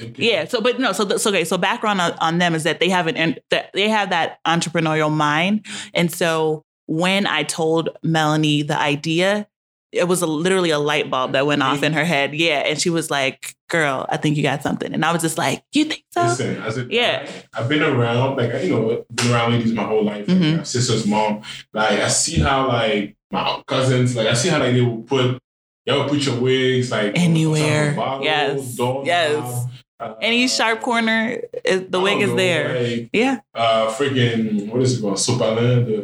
okay. 0.01 0.13
yeah. 0.19 0.45
So, 0.45 0.61
but 0.61 0.79
no. 0.79 0.93
So, 0.93 1.17
so 1.17 1.31
okay. 1.31 1.45
So, 1.45 1.59
background 1.59 2.01
on, 2.01 2.13
on 2.21 2.39
them 2.39 2.55
is 2.55 2.65
that 2.65 2.81
they 2.81 2.89
have 2.91 3.07
an 3.07 3.37
they 3.51 3.89
have 3.89 4.11
that 4.11 4.39
entrepreneurial 4.47 5.11
mind, 5.11 5.65
mm-hmm. 5.65 5.89
and 5.95 6.13
so 6.13 6.63
when 6.87 7.27
I 7.27 7.45
told 7.45 7.89
Melanie 8.03 8.63
the 8.63 8.79
idea, 8.79 9.47
it 9.95 10.09
was 10.09 10.23
a, 10.23 10.27
literally 10.27 10.71
a 10.71 10.79
light 10.79 11.09
bulb 11.11 11.33
that 11.33 11.47
went 11.47 11.63
off 11.63 11.83
in 11.83 11.93
her 11.93 12.05
head. 12.05 12.35
Yeah, 12.35 12.59
and 12.61 12.81
she 12.81 12.91
was 12.91 13.11
like, 13.11 13.55
"Girl, 13.69 14.07
I 14.09 14.17
think 14.17 14.37
you 14.37 14.43
got 14.43 14.63
something," 14.63 14.93
and 14.93 15.05
I 15.05 15.13
was 15.13 15.23
just 15.23 15.39
like, 15.39 15.63
"You 15.73 15.85
think 15.85 16.05
so?" 16.11 16.23
Listen, 16.23 16.89
Yeah. 16.91 17.31
I've 17.55 17.69
been 17.69 17.83
around, 17.83 18.37
like 18.37 18.63
you 18.65 18.71
know, 18.71 19.05
been 19.15 19.31
around 19.33 19.53
ladies 19.53 19.73
my 19.73 19.85
whole 19.85 20.05
life. 20.05 20.27
Like, 20.29 20.37
Mhm. 20.39 20.57
my 20.59 20.63
sister's 20.65 21.07
mom, 21.07 21.43
like 21.73 22.01
I 22.01 22.09
see 22.09 22.41
how 22.41 22.69
like 22.69 23.17
my 23.31 23.63
cousins, 23.67 24.15
like 24.17 24.27
I 24.27 24.35
see 24.35 24.49
how 24.49 24.59
like 24.59 24.75
they 24.75 24.81
will 24.83 25.03
put, 25.03 25.39
y'all 25.87 26.09
put 26.09 26.25
your 26.27 26.37
wigs 26.41 26.91
like 26.91 27.09
on 27.09 27.13
top 27.15 27.17
of 27.23 27.31
Anywhere. 27.31 27.93
a 27.93 27.97
bottle, 27.97 28.25
Yes. 28.25 28.75
doorknob, 28.77 29.07
Yes. 29.07 29.65
uh, 30.01 30.15
Any 30.21 30.49
sharp 30.49 30.81
corner, 30.83 31.39
is, 31.65 31.83
the 31.89 32.01
I 32.01 32.03
wig 32.03 32.21
is 32.21 32.31
know, 32.31 32.37
there. 32.37 32.83
Like, 32.83 33.11
Yeah. 33.13 33.39
uh, 33.55 33.87
freaking 33.93 34.69
what 34.69 34.83
is 34.83 34.99
it 34.99 35.03
called? 35.03 35.15
Sopalin, 35.19 35.87
the, 35.87 35.97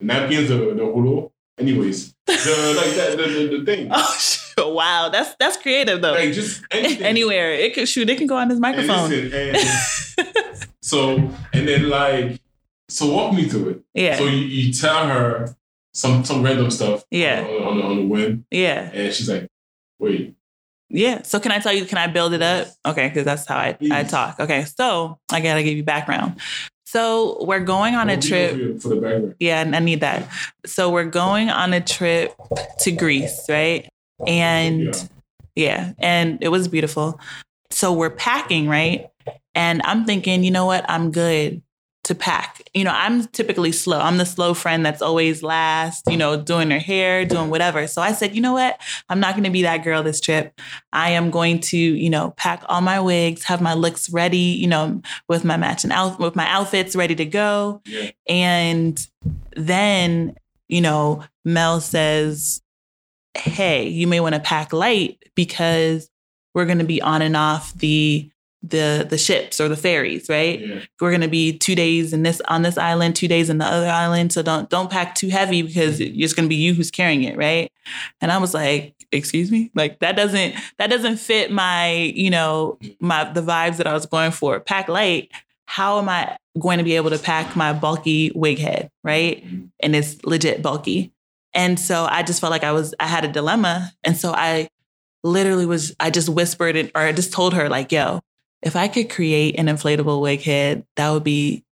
the 0.00 0.04
napkins, 0.04 0.48
the 0.48 0.56
the 0.56 0.84
rouleau. 0.84 1.30
Anyways, 1.58 2.14
the 2.26 2.32
like 2.76 2.94
that, 2.96 3.16
the, 3.16 3.48
the, 3.48 3.58
the 3.58 3.64
thing. 3.64 3.88
Oh, 3.94 4.16
sh- 4.18 4.54
wow. 4.58 5.08
That's 5.10 5.34
that's 5.38 5.56
creative 5.56 6.00
though. 6.02 6.12
Like 6.12 6.32
just 6.32 6.62
anything. 6.70 7.02
Anywhere 7.04 7.52
it 7.52 7.74
could 7.74 7.88
shoot. 7.88 8.08
It 8.08 8.18
can 8.18 8.26
go 8.26 8.36
on 8.36 8.48
his 8.50 8.58
And 8.58 8.62
microphone. 8.62 9.08
listen, 9.10 9.32
and 10.18 10.68
so 10.82 11.16
and 11.52 11.68
then 11.68 11.88
like 11.88 12.40
so 12.88 13.12
walk 13.12 13.34
me 13.34 13.48
through 13.48 13.68
it. 13.70 13.80
yeah. 13.94 14.16
So 14.18 14.24
you, 14.24 14.38
you 14.38 14.72
tell 14.72 15.06
her 15.08 15.54
some 15.94 16.24
some 16.24 16.42
random 16.42 16.70
stuff. 16.70 17.04
Yeah. 17.10 17.42
On, 17.42 17.62
on, 17.68 17.76
the- 17.78 17.84
on 17.84 17.96
the 17.96 18.06
whim, 18.06 18.46
yeah. 18.50 18.90
and 18.92 19.12
she's 19.12 19.28
like, 19.28 19.48
"Wait, 19.98 20.34
Yeah. 20.88 21.22
So 21.22 21.38
can 21.40 21.52
I 21.52 21.58
tell 21.58 21.72
you, 21.72 21.84
can 21.84 21.98
I 21.98 22.06
build 22.06 22.32
it 22.32 22.42
up? 22.42 22.68
Okay, 22.86 23.08
because 23.08 23.24
that's 23.24 23.46
how 23.46 23.56
I, 23.56 23.76
I 23.90 24.04
talk. 24.04 24.40
Okay. 24.40 24.64
So 24.64 25.18
I 25.30 25.40
gotta 25.40 25.62
give 25.62 25.76
you 25.76 25.82
background. 25.84 26.36
So 26.90 27.44
we're 27.44 27.60
going 27.60 27.96
on 27.96 28.08
a 28.08 28.16
trip. 28.16 28.80
for, 28.80 28.88
the 28.88 28.96
background?" 28.96 29.34
Yeah, 29.38 29.60
and 29.60 29.76
I 29.76 29.78
need 29.78 30.00
that. 30.00 30.26
So 30.64 30.88
we're 30.88 31.04
going 31.04 31.50
on 31.50 31.74
a 31.74 31.82
trip 31.82 32.34
to 32.78 32.90
Greece, 32.90 33.44
right? 33.46 33.86
And 34.26 34.96
yeah, 35.54 35.92
and 35.98 36.38
it 36.40 36.48
was 36.48 36.66
beautiful. 36.66 37.20
so 37.70 37.92
we're 37.92 38.08
packing, 38.08 38.68
right? 38.68 39.06
And 39.54 39.82
I'm 39.84 40.06
thinking, 40.06 40.42
you 40.42 40.50
know 40.50 40.64
what? 40.64 40.86
I'm 40.88 41.10
good 41.10 41.60
to 42.04 42.14
pack. 42.14 42.57
You 42.78 42.84
know, 42.84 42.92
I'm 42.94 43.26
typically 43.26 43.72
slow. 43.72 43.98
I'm 43.98 44.18
the 44.18 44.24
slow 44.24 44.54
friend 44.54 44.86
that's 44.86 45.02
always 45.02 45.42
last, 45.42 46.04
you 46.08 46.16
know, 46.16 46.40
doing 46.40 46.70
her 46.70 46.78
hair, 46.78 47.24
doing 47.24 47.50
whatever. 47.50 47.88
So 47.88 48.00
I 48.00 48.12
said, 48.12 48.36
you 48.36 48.40
know 48.40 48.52
what? 48.52 48.80
I'm 49.08 49.18
not 49.18 49.34
going 49.34 49.44
to 49.44 49.50
be 49.50 49.62
that 49.62 49.82
girl 49.82 50.04
this 50.04 50.20
trip. 50.20 50.60
I 50.92 51.10
am 51.10 51.30
going 51.32 51.58
to, 51.60 51.76
you 51.76 52.08
know, 52.08 52.30
pack 52.36 52.62
all 52.68 52.80
my 52.80 53.00
wigs, 53.00 53.42
have 53.42 53.60
my 53.60 53.74
looks 53.74 54.08
ready, 54.10 54.38
you 54.38 54.68
know, 54.68 55.02
with 55.28 55.44
my 55.44 55.56
matching 55.56 55.90
outfit, 55.90 56.20
with 56.20 56.36
my 56.36 56.48
outfits 56.48 56.94
ready 56.94 57.16
to 57.16 57.24
go. 57.24 57.82
Yeah. 57.84 58.12
And 58.28 59.06
then, 59.56 60.36
you 60.68 60.80
know, 60.80 61.24
Mel 61.44 61.80
says, 61.80 62.62
hey, 63.34 63.88
you 63.88 64.06
may 64.06 64.20
want 64.20 64.36
to 64.36 64.40
pack 64.40 64.72
light 64.72 65.20
because 65.34 66.08
we're 66.54 66.66
going 66.66 66.78
to 66.78 66.84
be 66.84 67.02
on 67.02 67.22
and 67.22 67.36
off 67.36 67.74
the 67.74 68.30
the 68.62 69.06
the 69.08 69.18
ships 69.18 69.60
or 69.60 69.68
the 69.68 69.76
ferries, 69.76 70.28
right? 70.28 70.60
Yeah. 70.60 70.80
We're 71.00 71.10
going 71.10 71.20
to 71.20 71.28
be 71.28 71.56
2 71.56 71.74
days 71.74 72.12
in 72.12 72.22
this 72.22 72.40
on 72.48 72.62
this 72.62 72.76
island, 72.76 73.14
2 73.16 73.28
days 73.28 73.50
in 73.50 73.58
the 73.58 73.64
other 73.64 73.88
island, 73.88 74.32
so 74.32 74.42
don't 74.42 74.68
don't 74.68 74.90
pack 74.90 75.14
too 75.14 75.28
heavy 75.28 75.62
because 75.62 76.00
mm-hmm. 76.00 76.20
it's 76.20 76.32
going 76.32 76.46
to 76.46 76.48
be 76.48 76.56
you 76.56 76.74
who's 76.74 76.90
carrying 76.90 77.22
it, 77.22 77.36
right? 77.36 77.70
And 78.20 78.32
I 78.32 78.38
was 78.38 78.54
like, 78.54 78.94
"Excuse 79.12 79.50
me? 79.50 79.70
Like 79.74 80.00
that 80.00 80.16
doesn't 80.16 80.54
that 80.78 80.90
doesn't 80.90 81.18
fit 81.18 81.52
my, 81.52 81.92
you 81.92 82.30
know, 82.30 82.78
my 83.00 83.24
the 83.32 83.42
vibes 83.42 83.76
that 83.76 83.86
I 83.86 83.92
was 83.92 84.06
going 84.06 84.32
for. 84.32 84.58
Pack 84.60 84.88
light. 84.88 85.30
How 85.66 85.98
am 85.98 86.08
I 86.08 86.36
going 86.58 86.78
to 86.78 86.84
be 86.84 86.96
able 86.96 87.10
to 87.10 87.18
pack 87.18 87.54
my 87.54 87.72
bulky 87.72 88.32
wig 88.34 88.58
head, 88.58 88.90
right? 89.04 89.44
Mm-hmm. 89.44 89.66
And 89.80 89.94
it's 89.94 90.24
legit 90.24 90.62
bulky. 90.62 91.12
And 91.54 91.78
so 91.78 92.06
I 92.10 92.22
just 92.22 92.40
felt 92.40 92.50
like 92.50 92.64
I 92.64 92.72
was 92.72 92.94
I 92.98 93.06
had 93.06 93.24
a 93.24 93.28
dilemma, 93.28 93.92
and 94.02 94.16
so 94.16 94.32
I 94.32 94.68
literally 95.22 95.66
was 95.66 95.94
I 96.00 96.10
just 96.10 96.28
whispered 96.28 96.76
it 96.76 96.90
or 96.94 97.02
I 97.02 97.12
just 97.12 97.32
told 97.32 97.54
her 97.54 97.68
like, 97.68 97.92
"Yo, 97.92 98.20
if 98.62 98.76
I 98.76 98.88
could 98.88 99.10
create 99.10 99.58
an 99.58 99.66
inflatable 99.66 100.20
wig 100.20 100.42
head, 100.42 100.84
that 100.96 101.10
would 101.10 101.24
be 101.24 101.64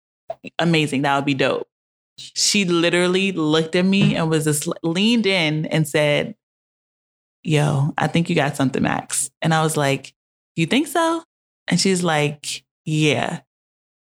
amazing. 0.59 1.03
That 1.03 1.17
would 1.17 1.25
be 1.27 1.35
dope." 1.35 1.69
She 2.19 2.65
literally 2.65 3.33
looked 3.33 3.75
at 3.77 3.85
me 3.85 4.17
and 4.17 4.31
was 4.31 4.45
just 4.45 4.69
leaned 4.83 5.27
in 5.27 5.67
and 5.67 5.89
said, 5.89 6.35
"Yo, 7.43 7.93
I 7.99 8.07
think 8.07 8.29
you 8.29 8.35
got 8.35 8.57
something, 8.57 8.83
Max." 8.83 9.31
And 9.43 9.53
I 9.53 9.63
was 9.63 9.77
like, 9.77 10.15
"You 10.57 10.67
think 10.67 10.87
so?" 10.87 11.23
And 11.69 11.81
she's 11.81 12.03
like, 12.03 12.65
"Yeah." 12.85 13.41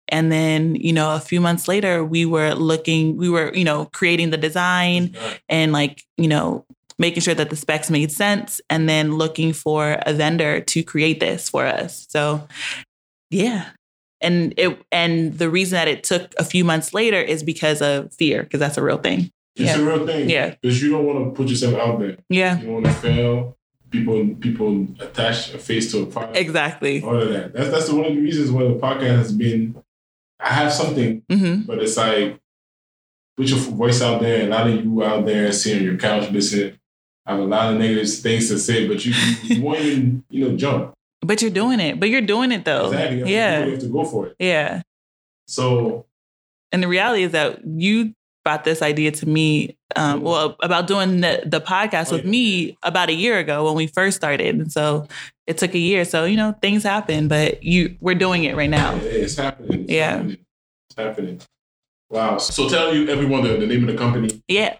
And 0.08 0.30
then, 0.30 0.74
you 0.74 0.92
know, 0.92 1.14
a 1.14 1.20
few 1.20 1.40
months 1.40 1.68
later, 1.68 2.04
we 2.04 2.26
were 2.26 2.54
looking, 2.54 3.16
we 3.16 3.30
were, 3.30 3.52
you 3.54 3.64
know, 3.64 3.86
creating 3.86 4.30
the 4.30 4.36
design 4.36 5.16
and 5.48 5.72
like, 5.72 6.02
you 6.18 6.28
know, 6.28 6.66
making 7.02 7.20
sure 7.22 7.34
that 7.34 7.50
the 7.50 7.56
specs 7.56 7.90
made 7.90 8.10
sense 8.10 8.60
and 8.70 8.88
then 8.88 9.16
looking 9.18 9.52
for 9.52 9.98
a 10.06 10.14
vendor 10.14 10.60
to 10.72 10.82
create 10.82 11.20
this 11.20 11.48
for 11.50 11.66
us. 11.66 12.06
So, 12.08 12.46
yeah. 13.30 13.70
And 14.20 14.54
it 14.56 14.80
and 14.92 15.36
the 15.36 15.50
reason 15.50 15.76
that 15.76 15.88
it 15.88 16.04
took 16.04 16.32
a 16.38 16.44
few 16.44 16.64
months 16.64 16.94
later 16.94 17.20
is 17.20 17.42
because 17.42 17.82
of 17.82 18.14
fear, 18.14 18.42
because 18.44 18.60
that's 18.60 18.78
a 18.78 18.82
real 18.82 18.98
thing. 18.98 19.30
It's 19.56 19.66
Yeah. 19.76 19.80
a 19.80 19.84
real 19.84 20.06
thing. 20.06 20.30
Yeah. 20.30 20.54
Because 20.62 20.80
you 20.82 20.90
don't 20.90 21.04
want 21.04 21.18
to 21.24 21.30
put 21.36 21.48
yourself 21.48 21.74
out 21.74 21.98
there. 22.00 22.16
Yeah, 22.30 22.58
You 22.58 22.64
don't 22.66 22.74
want 22.74 22.86
to 22.86 22.92
fail. 22.92 23.56
People 23.90 24.34
people 24.40 24.86
attach 25.00 25.52
a 25.52 25.58
face 25.58 25.90
to 25.92 26.02
a 26.02 26.06
product. 26.06 26.36
exactly. 26.38 27.02
All 27.02 27.20
of 27.20 27.28
that. 27.34 27.52
That's 27.52 27.70
that's 27.70 27.90
one 27.90 28.06
of 28.06 28.14
the 28.14 28.20
reasons 28.22 28.50
why 28.50 28.62
the 28.62 28.76
podcast 28.86 29.16
has 29.18 29.32
been. 29.32 29.74
I 30.40 30.50
have 30.60 30.72
something, 30.72 31.22
hmm 31.30 31.62
but 31.66 31.78
it's 31.82 31.96
like 31.96 32.38
put 33.36 33.48
your 33.48 33.58
voice 33.58 34.00
out 34.02 34.20
there. 34.22 34.46
A 34.46 34.48
lot 34.48 34.66
of 34.68 34.74
you 34.84 35.02
out 35.04 35.26
there 35.26 35.50
sitting 35.52 35.80
on 35.80 35.84
your 35.84 35.96
couch 35.98 36.30
listening. 36.30 36.78
I 37.26 37.32
have 37.32 37.40
a 37.40 37.44
lot 37.44 37.72
of 37.72 37.78
negative 37.78 38.12
things 38.12 38.48
to 38.48 38.58
say, 38.58 38.88
but 38.88 39.04
you, 39.04 39.14
you 39.44 39.62
won't 39.62 39.80
even 39.80 40.24
you 40.30 40.48
know 40.48 40.56
jump. 40.56 40.92
But 41.20 41.40
you're 41.40 41.52
doing 41.52 41.78
it. 41.80 42.00
But 42.00 42.08
you're 42.08 42.20
doing 42.20 42.50
it 42.52 42.64
though. 42.64 42.86
Exactly. 42.86 43.18
You 43.18 43.24
have 43.24 43.26
to 43.26 43.32
Yeah. 43.32 43.64
You 43.64 43.70
have 43.72 43.80
to 43.80 43.86
go 43.88 44.04
for 44.04 44.26
it. 44.28 44.36
Yeah. 44.40 44.82
So 45.46 46.06
And 46.72 46.82
the 46.82 46.88
reality 46.88 47.22
is 47.22 47.32
that 47.32 47.60
you 47.64 48.14
brought 48.44 48.64
this 48.64 48.82
idea 48.82 49.12
to 49.12 49.28
me, 49.28 49.76
um, 49.94 50.22
well, 50.22 50.56
about 50.64 50.88
doing 50.88 51.20
the, 51.20 51.42
the 51.46 51.60
podcast 51.60 52.08
Oh, 52.10 52.16
with 52.16 52.24
yeah. 52.24 52.30
me 52.30 52.76
about 52.82 53.08
a 53.08 53.12
year 53.12 53.38
ago 53.38 53.66
when 53.66 53.74
we 53.76 53.86
first 53.86 54.16
started. 54.16 54.56
And 54.56 54.72
so 54.72 55.06
it 55.46 55.58
took 55.58 55.74
a 55.74 55.78
year. 55.78 56.04
So, 56.04 56.24
you 56.24 56.36
know, 56.36 56.56
things 56.60 56.82
happen, 56.82 57.28
but 57.28 57.62
you 57.62 57.96
we're 58.00 58.16
doing 58.16 58.42
it 58.42 58.56
right 58.56 58.70
now. 58.70 58.94
yeah, 58.96 59.02
it's 59.02 59.36
happening. 59.36 59.82
It's 59.82 59.92
Yeah. 59.92 60.10
happening. 60.16 60.38
It's 60.90 60.96
happening. 60.98 61.40
Wow. 62.10 62.38
So 62.38 62.68
tell 62.68 62.92
you 62.94 63.08
everyone 63.08 63.44
the, 63.44 63.56
the 63.58 63.66
name 63.66 63.82
of 63.88 63.92
the 63.92 63.96
company. 63.96 64.42
Yeah. 64.48 64.74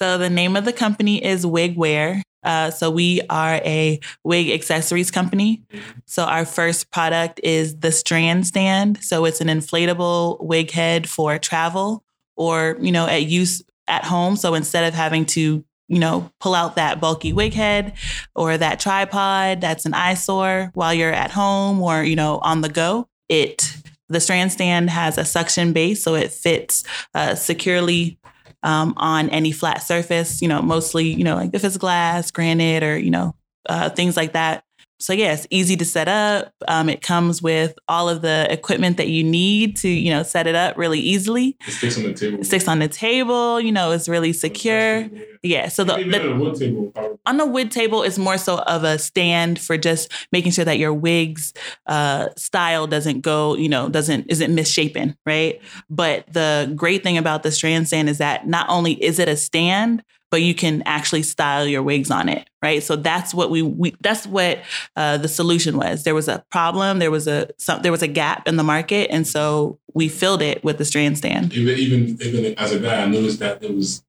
So 0.00 0.16
the 0.16 0.30
name 0.30 0.56
of 0.56 0.64
the 0.64 0.72
company 0.72 1.22
is 1.22 1.44
Wigwear. 1.44 2.22
Uh, 2.42 2.70
so 2.70 2.90
we 2.90 3.20
are 3.28 3.56
a 3.56 4.00
wig 4.24 4.48
accessories 4.48 5.10
company. 5.10 5.62
So 6.06 6.24
our 6.24 6.46
first 6.46 6.90
product 6.90 7.38
is 7.44 7.80
the 7.80 7.92
Strand 7.92 8.46
Stand. 8.46 9.04
So 9.04 9.26
it's 9.26 9.42
an 9.42 9.48
inflatable 9.48 10.42
wig 10.42 10.70
head 10.70 11.06
for 11.06 11.36
travel 11.38 12.02
or 12.34 12.78
you 12.80 12.92
know 12.92 13.06
at 13.06 13.26
use 13.26 13.62
at 13.88 14.04
home. 14.04 14.36
So 14.36 14.54
instead 14.54 14.84
of 14.84 14.94
having 14.94 15.26
to 15.26 15.62
you 15.88 15.98
know 15.98 16.30
pull 16.40 16.54
out 16.54 16.76
that 16.76 16.98
bulky 16.98 17.34
wig 17.34 17.52
head 17.52 17.92
or 18.34 18.56
that 18.56 18.80
tripod 18.80 19.60
that's 19.60 19.84
an 19.84 19.92
eyesore 19.92 20.70
while 20.72 20.94
you're 20.94 21.12
at 21.12 21.30
home 21.30 21.82
or 21.82 22.02
you 22.02 22.16
know 22.16 22.38
on 22.38 22.62
the 22.62 22.70
go, 22.70 23.06
it 23.28 23.76
the 24.08 24.20
Strand 24.20 24.50
Stand 24.50 24.90
has 24.90 25.18
a 25.18 25.24
suction 25.24 25.72
base, 25.72 26.02
so 26.02 26.14
it 26.14 26.32
fits 26.32 26.84
uh, 27.14 27.34
securely 27.34 28.18
um, 28.62 28.94
on 28.96 29.28
any 29.30 29.52
flat 29.52 29.82
surface, 29.82 30.42
you 30.42 30.48
know, 30.48 30.62
mostly, 30.62 31.08
you 31.08 31.24
know, 31.24 31.34
like 31.34 31.50
if 31.52 31.64
it's 31.64 31.76
glass, 31.76 32.30
granite, 32.30 32.82
or, 32.82 32.98
you 32.98 33.10
know, 33.10 33.34
uh, 33.68 33.90
things 33.90 34.16
like 34.16 34.32
that. 34.32 34.64
So, 35.00 35.12
yeah, 35.12 35.32
it's 35.32 35.46
easy 35.50 35.76
to 35.76 35.84
set 35.84 36.08
up. 36.08 36.52
Um, 36.68 36.88
it 36.88 37.00
comes 37.00 37.40
with 37.40 37.78
all 37.88 38.08
of 38.08 38.22
the 38.22 38.46
equipment 38.50 38.98
that 38.98 39.08
you 39.08 39.24
need 39.24 39.76
to, 39.78 39.88
you 39.88 40.10
know, 40.10 40.22
set 40.22 40.46
it 40.46 40.54
up 40.54 40.76
really 40.76 41.00
easily. 41.00 41.56
It 41.66 41.72
sticks 41.72 41.96
on 41.96 42.04
the 42.04 42.14
table. 42.14 42.40
It 42.40 42.44
sticks 42.44 42.68
on 42.68 42.78
the 42.80 42.88
table, 42.88 43.60
you 43.60 43.72
know, 43.72 43.92
it's 43.92 44.08
really 44.08 44.32
secure. 44.32 45.08
Yeah. 45.42 45.68
So, 45.68 45.84
the, 45.84 45.96
the, 46.04 46.20
on 46.22 46.28
a 46.28 46.38
wood 46.38 46.56
table. 46.56 46.90
probably. 46.90 47.18
on 47.26 47.36
the 47.38 47.46
wood 47.46 47.70
table 47.70 48.02
is 48.02 48.18
more 48.18 48.36
so 48.38 48.58
of 48.58 48.84
a 48.84 48.98
stand 48.98 49.58
for 49.58 49.78
just 49.78 50.12
making 50.32 50.52
sure 50.52 50.64
that 50.64 50.78
your 50.78 50.92
wig's 50.92 51.54
uh, 51.86 52.28
style 52.36 52.86
doesn't 52.86 53.22
go, 53.22 53.56
you 53.56 53.68
know, 53.68 53.88
doesn't 53.88 54.26
isn't 54.28 54.54
misshapen, 54.54 55.16
right? 55.24 55.60
But 55.88 56.30
the 56.32 56.72
great 56.76 57.02
thing 57.02 57.16
about 57.16 57.42
the 57.42 57.52
strand 57.52 57.86
stand 57.86 58.08
is 58.08 58.18
that 58.18 58.46
not 58.46 58.68
only 58.68 58.92
is 59.02 59.18
it 59.18 59.28
a 59.28 59.36
stand, 59.36 60.02
but 60.30 60.42
you 60.42 60.54
can 60.54 60.82
actually 60.86 61.22
style 61.22 61.66
your 61.66 61.82
wigs 61.82 62.10
on 62.10 62.28
it, 62.28 62.48
right? 62.62 62.82
So 62.82 62.96
that's 62.96 63.34
what 63.34 63.50
we, 63.50 63.62
we 63.62 63.94
that's 64.00 64.26
what 64.26 64.60
uh, 64.96 65.18
the 65.18 65.28
solution 65.28 65.76
was. 65.76 66.04
There 66.04 66.14
was 66.14 66.28
a 66.28 66.44
problem, 66.50 67.00
there 67.00 67.10
was 67.10 67.26
a 67.26 67.48
some, 67.58 67.82
there 67.82 67.92
was 67.92 68.02
a 68.02 68.08
gap 68.08 68.46
in 68.46 68.56
the 68.56 68.62
market, 68.62 69.10
and 69.10 69.26
so 69.26 69.78
we 69.94 70.08
filled 70.08 70.42
it 70.42 70.62
with 70.62 70.78
the 70.78 70.84
strand 70.84 71.18
stand. 71.18 71.52
Even 71.52 71.78
even 71.78 72.22
even 72.22 72.54
as 72.58 72.72
a 72.72 72.78
guy, 72.78 73.02
I 73.02 73.06
noticed 73.06 73.40
that 73.40 73.60
there 73.60 73.72
was 73.72 74.02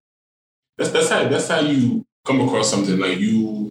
that's 0.78 0.92
that's 0.92 1.10
how 1.10 1.28
that's 1.28 1.48
how 1.48 1.60
you 1.60 2.06
come 2.24 2.42
across 2.42 2.70
something 2.70 3.00
like 3.00 3.18
you 3.18 3.71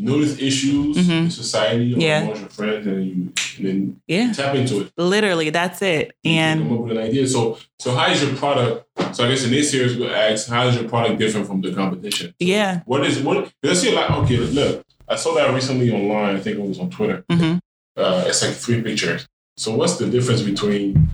you 0.00 0.06
notice 0.10 0.38
issues 0.40 0.96
Mhm. 0.96 1.24
in 1.24 1.30
society 1.30 1.94
or 1.94 1.98
Yeah. 2.00 2.22
amongst 2.22 2.40
your 2.40 2.50
friends, 2.50 2.86
and 2.86 3.04
you 3.06 3.32
and 3.58 3.66
then 3.66 3.96
Yeah, 4.08 4.32
tap 4.32 4.54
into 4.54 4.80
it. 4.82 4.92
literally, 4.96 5.50
that's 5.50 5.82
it. 5.82 6.12
You 6.24 6.32
And 6.32 6.60
come 6.62 6.72
up 6.72 6.80
with 6.84 6.92
an 6.96 7.02
idea. 7.08 7.26
So 7.28 7.58
so 7.78 7.94
how 7.94 8.10
is 8.10 8.22
your 8.22 8.34
product? 8.34 8.86
So 9.14 9.24
I 9.24 9.28
guess 9.28 9.44
in 9.44 9.50
this 9.50 9.70
series 9.70 9.96
we'll 9.96 10.14
ask 10.14 10.48
how 10.48 10.66
is 10.68 10.74
your 10.76 10.88
product 10.88 11.18
different 11.18 11.46
from 11.46 11.60
the 11.60 11.72
competition? 11.72 12.34
yeah, 12.38 12.80
What 12.86 13.04
is 13.06 13.18
what? 13.18 13.50
Let's 13.62 13.80
see. 13.80 13.92
Like 13.94 14.10
okay, 14.10 14.36
look, 14.38 14.82
I 15.08 15.16
saw 15.16 15.34
that 15.34 15.52
recently 15.52 15.90
online. 15.92 16.36
I 16.36 16.40
think 16.40 16.56
it 16.58 16.62
was 16.62 16.78
on 16.78 16.88
Twitter. 16.90 17.24
hmm 17.30 17.58
Uh, 17.96 18.24
it's 18.28 18.40
like 18.42 18.54
three 18.54 18.80
pictures. 18.82 19.26
So 19.56 19.74
what's 19.74 19.96
the 19.96 20.06
difference 20.06 20.42
between? 20.42 21.08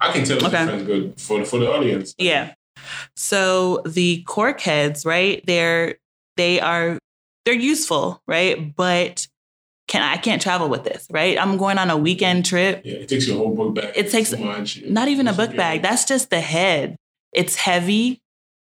I 0.00 0.10
can 0.12 0.24
tell 0.24 0.38
the 0.38 0.46
Okay. 0.46 0.58
difference 0.64 0.84
good 0.92 1.04
for 1.20 1.44
for 1.44 1.58
the 1.58 1.68
audience. 1.70 2.14
Yeah. 2.18 2.54
So 3.16 3.82
the 3.84 4.22
cork 4.22 4.60
heads, 4.60 5.04
right? 5.04 5.44
They're 5.46 5.96
they 6.36 6.60
are 6.60 6.98
they're 7.44 7.54
useful, 7.54 8.22
right? 8.26 8.74
But 8.76 9.26
can 9.88 10.02
I 10.02 10.16
can't 10.16 10.40
travel 10.40 10.68
with 10.68 10.84
this, 10.84 11.06
right? 11.10 11.38
I'm 11.38 11.56
going 11.56 11.78
on 11.78 11.90
a 11.90 11.96
weekend 11.96 12.46
trip. 12.46 12.82
Yeah, 12.84 12.94
it 12.94 13.08
takes 13.08 13.26
your 13.26 13.36
whole 13.38 13.54
book 13.54 13.74
bag. 13.74 13.92
It 13.96 14.10
takes- 14.10 14.30
so. 14.30 14.36
Not 14.88 15.08
even 15.08 15.28
a 15.28 15.32
book 15.32 15.48
okay. 15.50 15.56
bag. 15.56 15.82
That's 15.82 16.04
just 16.04 16.30
the 16.30 16.40
head. 16.40 16.96
It's 17.32 17.56
heavy. 17.56 18.20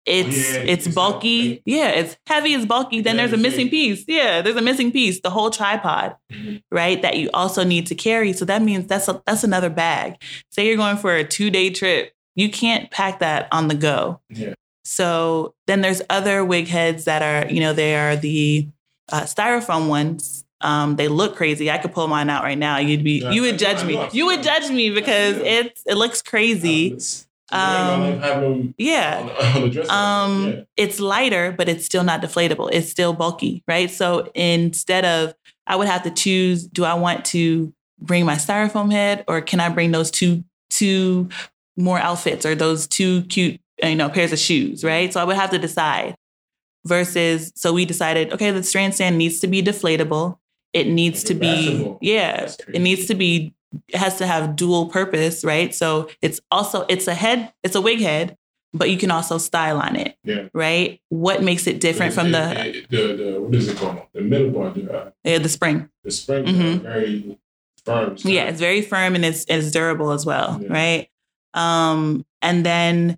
It's 0.06 0.54
yeah, 0.54 0.60
it's 0.60 0.86
it's 0.88 0.96
bulky. 0.96 1.50
not- 1.50 1.60
Yeah, 1.66 1.90
it's 1.92 2.18
heavy, 2.28 2.54
it's 2.54 2.66
bulky. 2.66 3.00
Then 3.00 3.16
Yeah, 3.16 3.22
there's 3.22 3.40
a 3.40 3.42
missing 3.42 3.70
piece. 3.70 4.04
Yeah, 4.06 4.42
there's 4.42 4.58
a 4.58 4.62
missing 4.62 4.92
piece, 4.92 5.22
the 5.22 5.30
whole 5.30 5.50
tripod, 5.50 6.18
Mhm. 6.32 6.62
right? 6.72 7.02
That 7.02 7.16
you 7.18 7.30
also 7.34 7.64
need 7.64 7.88
to 7.88 7.96
carry. 7.96 8.34
So 8.34 8.44
that 8.46 8.62
means 8.62 8.88
that's 8.88 9.08
a, 9.08 9.22
that's 9.26 9.46
another 9.46 9.70
bag. 9.70 10.16
Say 10.52 10.68
you're 10.68 10.76
going 10.76 10.98
for 10.98 11.16
a 11.16 11.24
two 11.24 11.50
day 11.50 11.70
trip, 11.70 12.12
you 12.36 12.50
can't 12.50 12.92
pack 12.92 13.20
that 13.20 13.48
on 13.54 13.70
the 13.70 13.76
go. 13.76 14.20
Yeah. 14.30 14.56
So 14.84 15.54
then 15.68 15.82
there's 15.82 16.02
other 16.10 16.44
wig 16.44 16.68
heads 16.68 17.06
that 17.06 17.22
are, 17.22 17.52
you 17.52 17.60
know, 17.60 17.74
they 17.74 17.96
are 17.96 18.16
the 18.16 18.68
uh, 19.12 19.22
styrofoam 19.22 19.88
ones. 19.88 20.44
Um, 20.62 20.96
they 20.96 21.08
look 21.08 21.36
crazy. 21.36 21.70
I 21.70 21.78
could 21.78 21.94
pull 21.94 22.08
mine 22.08 22.30
out 22.30 22.44
right 22.44 22.58
now. 22.58 22.78
You'd 22.78 23.04
be, 23.04 23.20
Yeah, 23.20 23.32
you 23.32 23.42
would 23.44 23.60
judge 23.60 23.84
me. 23.86 24.00
You 24.14 24.26
would 24.28 24.44
judge 24.44 24.70
me 24.70 24.90
because 24.92 25.38
it's 25.38 25.84
it 25.86 25.96
looks 25.96 26.22
crazy. 26.22 26.94
Um, 27.52 27.62
I 27.62 28.28
have 28.28 28.42
them 28.42 28.74
Yeah. 28.78 29.20
on, 29.22 29.30
on 29.56 29.62
the 29.64 29.70
dresser. 29.70 29.92
Um, 29.92 30.66
it's 30.78 31.00
lighter, 31.00 31.52
but 31.52 31.68
it's 31.70 31.86
still 31.86 32.04
not 32.04 32.22
deflatable. 32.22 32.70
It's 32.72 32.90
still 32.90 33.14
bulky, 33.14 33.64
right? 33.68 33.92
So 33.92 34.32
instead 34.34 35.06
of 35.06 35.34
I 35.68 35.76
would 35.76 35.88
have 35.88 36.04
to 36.04 36.12
choose 36.12 36.66
do 36.66 36.84
I 36.84 36.94
want 36.96 37.26
to 37.26 37.74
bring 38.00 38.26
my 38.26 38.36
styrofoam 38.36 38.92
head 38.92 39.24
or 39.28 39.42
can 39.42 39.60
I 39.60 39.70
bring 39.70 39.92
those 39.92 40.12
two 40.12 40.44
two 40.70 41.30
more 41.78 42.00
outfits 42.00 42.46
or 42.46 42.56
those 42.56 42.88
two 42.88 43.24
cute 43.24 43.60
you 43.84 43.96
know 43.96 44.10
pairs 44.10 44.32
of 44.34 44.40
shoes, 44.40 44.84
right? 44.84 45.12
So 45.14 45.20
I 45.20 45.24
would 45.24 45.36
have 45.36 45.50
to 45.52 45.60
decide. 45.60 46.16
Versus 46.86 47.54
so 47.56 47.72
we 47.72 47.86
decided 47.86 48.34
okay, 48.34 48.52
the 48.52 48.62
strand 48.62 48.94
stand 48.94 49.18
needs 49.18 49.40
to 49.40 49.48
be 49.48 49.64
deflatable. 49.64 50.38
It 50.74 50.88
needs 50.88 51.24
to 51.26 51.34
be 51.34 51.96
yeah, 52.02 52.52
it 52.74 52.82
needs 52.82 53.06
to 53.06 53.16
be 53.16 53.54
it 53.88 53.96
has 53.96 54.18
to 54.18 54.28
have 54.28 54.58
dual 54.58 54.88
purpose, 54.88 55.46
right? 55.46 55.74
So 55.74 56.10
it's 56.22 56.42
also 56.52 56.86
it's 56.90 57.08
a 57.08 57.14
head, 57.14 57.54
it's 57.64 57.76
a 57.76 57.82
wig 57.82 58.00
head, 58.02 58.36
but 58.74 58.90
you 58.90 58.98
can 58.98 59.12
also 59.12 59.38
style 59.38 59.78
on 59.80 59.96
it, 59.96 60.18
Yeah. 60.26 60.50
right? 60.54 61.00
What 61.08 61.42
makes 61.42 61.68
it 61.68 61.80
different 61.80 62.14
from 62.14 62.28
it- 62.28 62.32
the 62.34 62.68
it- 62.68 62.90
the 62.90 63.24
the 63.24 63.42
what 63.42 63.56
is 63.56 63.70
it 63.70 63.78
called? 63.78 64.00
The 64.14 64.22
middle 64.22 64.52
part, 64.52 64.74
the, 64.76 64.92
uh, 64.94 65.10
yeah, 65.24 65.38
the 65.38 65.48
spring? 65.50 65.88
the 66.04 66.12
springs 66.12 66.50
Mhm. 66.52 66.82
very 66.82 67.38
firm. 67.86 68.18
so- 68.18 68.28
Yeah, 68.28 68.44
it's 68.50 68.60
very 68.60 68.82
firm 68.82 69.16
and 69.16 69.24
it's 69.24 69.46
it's 69.48 69.72
durable 69.72 70.12
as 70.12 70.26
well, 70.26 70.60
Yeah. 70.62 70.68
right? 70.74 71.08
Um, 71.54 72.26
and 72.42 72.66
then 72.66 73.18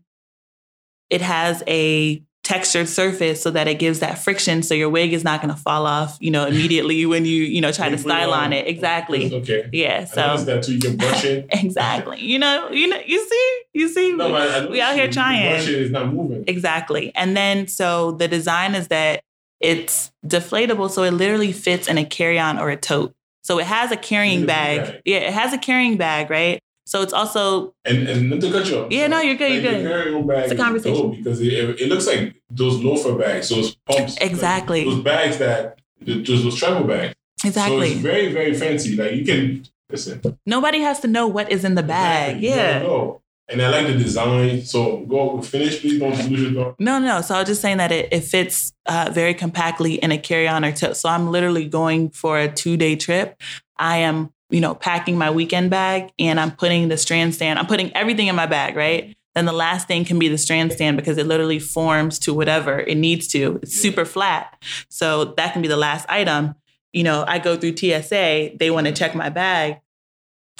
it 1.09 1.21
has 1.21 1.63
a 1.67 2.23
textured 2.45 2.87
surface 2.87 3.41
so 3.41 3.49
that 3.49 3.67
it 3.67 3.79
gives 3.79 3.99
that 3.99 4.19
friction 4.19 4.61
so 4.61 4.75
your 4.75 4.87
wig 4.87 5.13
is 5.13 5.23
not 5.23 5.41
going 5.41 5.53
to 5.53 5.59
fall 5.59 5.87
off, 5.87 6.15
you 6.21 6.29
know, 6.29 6.45
immediately 6.45 7.03
when 7.07 7.25
you, 7.25 7.41
you 7.41 7.59
know, 7.59 7.71
try 7.71 7.85
to 7.85 7.95
When 7.95 7.97
you 7.97 8.03
put 8.03 8.09
style 8.11 8.33
on 8.33 8.53
it. 8.53 8.67
Exactly. 8.67 9.33
Okay. 9.33 9.67
Yeah, 9.73 10.05
so 10.05 10.37
that 10.37 10.63
too. 10.63 10.75
You 10.75 10.79
can 10.79 10.95
brush 10.95 11.25
it. 11.25 11.47
exactly. 11.51 12.21
You 12.21 12.37
know, 12.37 12.69
you 12.69 12.87
know, 12.87 12.99
you 13.03 13.27
see, 13.27 13.61
you 13.73 13.89
see 13.89 14.13
No, 14.13 14.33
I 14.33 14.67
we 14.67 14.79
out 14.79 14.93
here 14.93 15.09
trying. 15.09 15.49
Brush 15.49 15.67
it 15.67 15.73
is 15.73 15.91
not 15.91 16.13
moving. 16.13 16.43
Exactly. 16.47 17.11
And 17.15 17.35
then 17.35 17.67
so 17.67 18.11
the 18.11 18.27
design 18.27 18.75
is 18.75 18.89
that 18.89 19.23
it's 19.59 20.11
deflatable, 20.23 20.91
so 20.91 21.01
it 21.01 21.11
literally 21.11 21.51
fits 21.51 21.87
in 21.87 21.97
a 21.97 22.05
carry-on 22.05 22.59
or 22.59 22.69
a 22.69 22.77
tote. 22.77 23.15
So 23.41 23.57
it 23.57 23.65
has 23.65 23.91
a 23.91 23.97
carrying 23.97 24.45
bag. 24.45 24.81
bag. 24.81 25.01
Yeah, 25.05 25.17
it 25.17 25.33
has 25.33 25.53
a 25.53 25.57
carrying 25.57 25.97
bag, 25.97 26.29
right? 26.29 26.59
So 26.85 27.01
it's 27.01 27.13
also 27.13 27.73
And 27.83 28.07
and 28.07 28.29
not 28.29 28.41
to 28.41 28.51
cut 28.51 28.69
you 28.69 28.79
off. 28.79 28.91
Yeah, 28.91 29.07
no, 29.07 29.19
you're 29.21 29.35
good, 29.35 29.51
you're 29.53 29.61
good. 29.61 30.13
the 30.13 30.27
bag 30.27 30.43
It's 30.43 30.53
a 30.53 30.55
conversation. 30.55 31.11
because 31.11 31.41
it, 31.41 31.53
it, 31.53 31.89
looks 31.89 32.05
like 32.05 32.35
those 32.49 32.83
loafer 32.83 33.15
bags, 33.15 33.49
those 33.49 33.75
pumps. 33.87 34.19
like, 34.19 34.29
Exactly. 34.29 34.83
those 34.83 35.03
bags 35.03 35.37
that 35.39 35.79
those 36.01 36.43
those 36.43 36.55
travel 36.55 36.83
bags. 36.85 37.15
So 37.41 37.47
it's 37.81 37.99
very 37.99 38.31
very 38.31 38.53
fancy. 38.53 38.95
Like 38.95 39.13
you 39.13 39.25
can 39.25 39.65
listen. 39.89 40.21
Nobody 40.45 40.79
has 40.81 40.99
to 41.01 41.07
know 41.07 41.27
what 41.27 41.51
is 41.51 41.65
in 41.65 41.75
the 41.75 41.83
bag. 41.83 42.37
Exactly. 42.37 42.49
Yeah. 42.49 42.79
know. 42.79 43.21
And 43.47 43.61
I 43.61 43.69
like 43.69 43.87
the 43.87 43.93
design. 43.93 44.63
So 44.63 45.05
go 45.05 45.39
finish, 45.41 45.79
please. 45.79 45.99
Don't 45.99 46.17
lose 46.29 46.41
your 46.41 46.51
thought. 46.51 46.75
No, 46.79 46.97
no. 46.97 47.21
So 47.21 47.35
I 47.35 47.39
was 47.39 47.47
just 47.47 47.61
saying 47.61 47.77
that 47.77 47.91
it, 47.91 48.09
it 48.11 48.23
fits 48.23 48.73
uh, 48.87 49.11
very 49.13 49.35
compactly 49.35 49.95
in 49.95 50.11
a 50.11 50.17
carry-on 50.17 50.65
or 50.65 50.71
tote. 50.71 50.97
So 50.97 51.09
I'm 51.09 51.29
literally 51.29 51.65
going 51.65 52.09
for 52.09 52.39
a 52.39 52.51
two-day 52.51 52.95
trip. 52.95 53.39
I 53.77 53.97
am, 53.97 54.31
you 54.49 54.61
know, 54.61 54.75
packing 54.75 55.17
my 55.17 55.31
weekend 55.31 55.69
bag 55.69 56.11
and 56.19 56.39
I'm 56.39 56.51
putting 56.51 56.87
the 56.87 56.97
strand 56.97 57.33
stand. 57.33 57.59
I'm 57.59 57.67
putting 57.67 57.95
everything 57.95 58.27
in 58.27 58.35
my 58.35 58.45
bag, 58.45 58.75
right? 58.75 59.15
Then 59.33 59.45
the 59.45 59.53
last 59.53 59.87
thing 59.87 60.05
can 60.05 60.17
be 60.17 60.29
the 60.29 60.37
strand 60.37 60.71
stand 60.71 60.95
because 60.95 61.17
it 61.17 61.27
literally 61.27 61.59
forms 61.59 62.19
to 62.19 62.33
whatever 62.33 62.79
it 62.79 62.95
needs 62.95 63.27
to. 63.29 63.59
It's 63.61 63.75
super 63.75 64.05
flat. 64.05 64.61
So 64.89 65.25
that 65.25 65.51
can 65.53 65.61
be 65.61 65.67
the 65.67 65.75
last 65.75 66.05
item. 66.09 66.55
You 66.93 67.03
know, 67.03 67.25
I 67.27 67.39
go 67.39 67.57
through 67.57 67.75
TSA, 67.75 68.51
they 68.57 68.71
want 68.71 68.87
to 68.87 68.93
check 68.93 69.13
my 69.13 69.29
bag. 69.29 69.81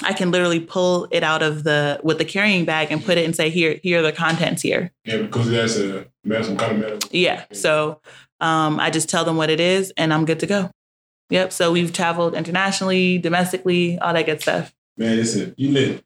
I 0.04 0.12
can 0.12 0.30
literally 0.30 0.60
pull 0.60 1.08
it 1.10 1.24
out 1.24 1.42
of 1.42 1.64
the 1.64 2.02
with 2.04 2.18
the 2.18 2.26
carrying 2.26 2.66
bag 2.66 2.92
and 2.92 3.04
put 3.04 3.18
it 3.18 3.24
and 3.24 3.34
say, 3.34 3.50
here, 3.50 3.80
here 3.82 4.00
are 4.00 4.02
the 4.02 4.12
contents 4.12 4.62
here. 4.62 4.92
Yeah, 5.06 5.20
because 5.20 5.50
that's 5.50 5.78
a 5.78 6.08
some 6.44 6.58
kind 6.58 6.74
of 6.74 6.78
metal. 6.80 7.00
Yeah. 7.12 7.46
So 7.54 8.02
um, 8.42 8.78
I 8.82 8.90
just 8.90 9.08
tell 9.08 9.24
them 9.24 9.38
what 9.38 9.50
it 9.50 9.62
is 9.62 9.94
and 9.96 10.14
I'm 10.14 10.26
good 10.26 10.42
to 10.42 10.48
go. 10.48 10.70
Yep. 11.30 11.52
So 11.52 11.72
we've 11.72 11.92
traveled 11.92 12.36
internationally, 12.36 13.18
domestically, 13.18 13.98
all 14.00 14.14
that 14.14 14.26
good 14.26 14.42
stuff. 14.42 14.74
Man, 14.98 15.18
listen, 15.18 15.54
you 15.58 15.72
lit. 15.72 16.06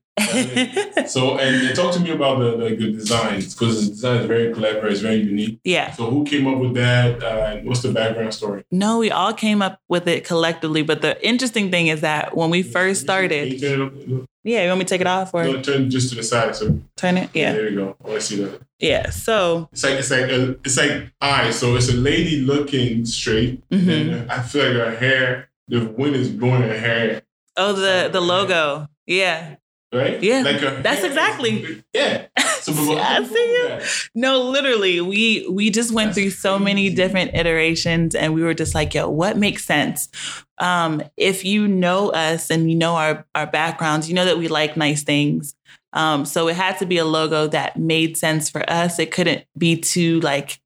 So 1.08 1.38
and, 1.40 1.76
talk 1.76 1.94
to 1.94 2.00
me 2.00 2.12
about 2.12 2.40
the 2.40 2.52
the, 2.58 2.76
the 2.76 2.92
designs 2.92 3.54
because 3.54 3.86
the 3.86 3.92
design 3.92 4.18
is 4.22 4.26
very 4.26 4.54
clever. 4.54 4.88
It's 4.88 5.00
very 5.00 5.16
unique. 5.18 5.60
yeah. 5.64 5.92
So 5.94 6.10
who 6.10 6.24
came 6.26 6.48
up 6.48 6.60
with 6.60 6.74
that? 6.76 7.24
Uh, 7.24 7.28
and 7.58 7.68
what's 7.68 7.82
the 7.82 7.92
background 7.92 8.34
story? 8.34 8.64
No, 8.72 9.00
we 9.00 9.10
all 9.12 9.34
came 9.34 9.62
up 9.62 9.80
with 9.88 10.08
it 10.08 10.26
collectively. 10.26 10.84
But 10.84 11.02
the 11.02 11.14
interesting 11.28 11.72
thing 11.72 11.88
is 11.88 12.02
that 12.02 12.36
when 12.36 12.50
we 12.50 12.62
first 12.64 13.02
started, 13.02 13.54
you 13.54 13.60
turn 13.60 13.82
it 13.82 13.86
up? 14.22 14.28
yeah, 14.44 14.64
you 14.64 14.68
want 14.70 14.80
me 14.80 14.86
to 14.86 14.90
take 14.90 15.02
it 15.02 15.08
off 15.08 15.34
or 15.34 15.44
No, 15.44 15.62
turn 15.62 15.90
just 15.90 16.10
to 16.10 16.16
the 16.16 16.24
side. 16.24 16.56
So 16.56 16.80
turn 16.96 17.18
it? 17.18 17.30
Yeah. 17.34 17.54
there 17.54 17.70
you 17.70 17.76
go. 17.76 17.96
I 18.04 18.08
want 18.08 18.22
to 18.22 18.26
see 18.28 18.44
that. 18.44 18.62
Yeah. 18.80 19.10
So, 19.10 19.68
It's 19.72 19.84
like 19.84 19.94
it's 20.00 20.12
like 20.12 20.30
a, 20.30 20.52
it's 20.64 20.78
like 20.78 21.12
eye. 21.22 21.52
So 21.52 21.76
it's 21.76 21.90
a 21.90 21.96
lady 21.96 22.42
looking 22.42 23.06
straight, 23.06 23.68
mhm. 23.70 23.90
and 23.90 24.32
I 24.32 24.42
feel 24.42 24.66
like 24.66 24.74
her 24.74 24.96
hair. 24.96 25.50
The 25.68 25.86
wind 25.86 26.16
is 26.16 26.30
blowing 26.30 26.64
her 26.64 26.80
hair, 26.80 27.22
oh, 27.56 27.74
the 27.74 28.10
the 28.12 28.20
logo. 28.22 28.88
Yeah. 29.06 29.58
Right? 29.94 30.22
Yeah, 30.22 30.42
like 30.42 30.58
her 30.60 30.82
that's 30.82 31.04
exactly- 31.04 31.84
yeah. 31.94 32.28
So, 32.62 32.74
I 32.98 33.24
see 33.24 33.34
you. 33.34 33.80
No, 34.16 34.42
literally, 34.42 35.00
we 35.00 35.48
we 35.50 35.70
just 35.70 35.92
went 35.94 36.10
That's 36.10 36.18
through 36.20 36.30
so 36.32 36.60
many 36.60 36.94
different 36.94 37.34
iterations, 37.34 38.14
and 38.16 38.34
we 38.34 38.44
were 38.44 38.54
just 38.54 38.76
like, 38.76 38.94
"Yo, 38.94 39.10
what 39.10 39.38
makes 39.38 39.64
sense?" 39.64 40.10
Um, 40.58 41.02
if 41.16 41.46
you 41.46 41.70
know 41.70 42.10
us 42.10 42.50
and 42.50 42.70
you 42.70 42.76
know 42.78 42.96
our 42.96 43.26
our 43.34 43.48
backgrounds, 43.48 44.10
you 44.10 44.14
know 44.14 44.26
that 44.26 44.38
we 44.38 44.50
like 44.50 44.76
nice 44.76 45.04
things. 45.04 45.56
Um, 45.94 46.26
so 46.26 46.50
it 46.50 46.58
had 46.58 46.78
to 46.80 46.86
be 46.86 46.98
a 46.98 47.06
logo 47.06 47.48
that 47.48 47.78
made 47.78 48.18
sense 48.18 48.50
for 48.50 48.70
us. 48.70 49.00
It 49.00 49.12
couldn't 49.12 49.46
be 49.58 49.78
too 49.78 50.20
like, 50.20 50.60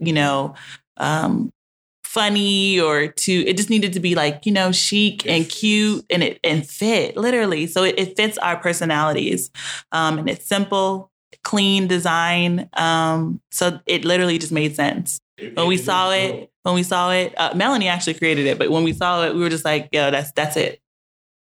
you 0.00 0.12
know, 0.12 0.54
um, 0.98 1.50
funny 2.08 2.80
or 2.80 3.08
too. 3.08 3.44
It 3.46 3.56
just 3.56 3.70
needed 3.70 3.92
to 3.92 4.00
be 4.00 4.14
like 4.14 4.46
you 4.46 4.52
know 4.52 4.72
chic 4.72 5.26
and 5.26 5.48
cute 5.48 6.04
and 6.10 6.22
it 6.22 6.40
and 6.42 6.66
fit 6.66 7.16
literally. 7.16 7.66
So 7.66 7.84
it, 7.84 7.98
it 7.98 8.16
fits 8.16 8.38
our 8.38 8.56
personalities, 8.56 9.50
um, 9.92 10.18
and 10.18 10.28
it's 10.30 10.46
simple 10.46 11.10
clean 11.44 11.86
design. 11.86 12.68
Um, 12.74 13.40
so 13.50 13.78
it 13.86 14.04
literally 14.04 14.38
just 14.38 14.52
made 14.52 14.74
sense. 14.74 15.20
It- 15.36 15.56
When 15.56 15.68
we 15.68 15.76
it 15.76 15.84
saw 15.84 16.10
it, 16.10 16.50
when 16.62 16.74
we 16.74 16.82
saw 16.82 17.12
it, 17.12 17.32
uh, 17.38 17.52
Melanie 17.54 17.88
actually 17.88 18.14
created 18.14 18.46
it, 18.46 18.58
but 18.58 18.70
when 18.70 18.82
we 18.84 18.92
saw 18.92 19.24
it, 19.24 19.34
we 19.34 19.40
were 19.40 19.48
just 19.50 19.64
like, 19.64 19.88
yo, 19.92 20.10
that's 20.10 20.32
that's 20.32 20.56
it. 20.56 20.80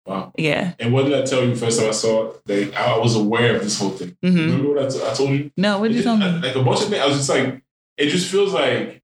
Wow. 0.06 0.32
Yeah. 0.38 0.74
And 0.78 0.92
what 0.92 1.04
did 1.06 1.14
I 1.14 1.24
tell 1.24 1.44
you 1.44 1.54
first 1.56 1.80
time 1.80 1.88
I 1.88 1.92
saw 1.92 2.30
it? 2.30 2.40
Like 2.46 2.74
I 2.76 2.96
was 2.98 3.16
aware 3.16 3.56
of 3.56 3.62
this 3.62 3.78
whole 3.78 3.90
thing. 3.90 4.16
hmm 4.22 4.36
Remember 4.36 4.68
what 4.74 4.84
I, 4.84 4.88
t- 4.88 5.02
I 5.04 5.12
told 5.14 5.30
you? 5.30 5.50
No, 5.56 5.78
what 5.80 5.88
did 5.88 5.96
you 5.96 6.02
tell 6.04 6.16
me? 6.16 6.26
Like 6.40 6.54
a 6.56 6.62
bunch 6.62 6.82
of 6.82 6.88
things. 6.88 7.02
I 7.02 7.06
was 7.06 7.16
just 7.16 7.28
like, 7.28 7.62
it 7.96 8.08
just 8.10 8.30
feels 8.30 8.52
like 8.52 9.02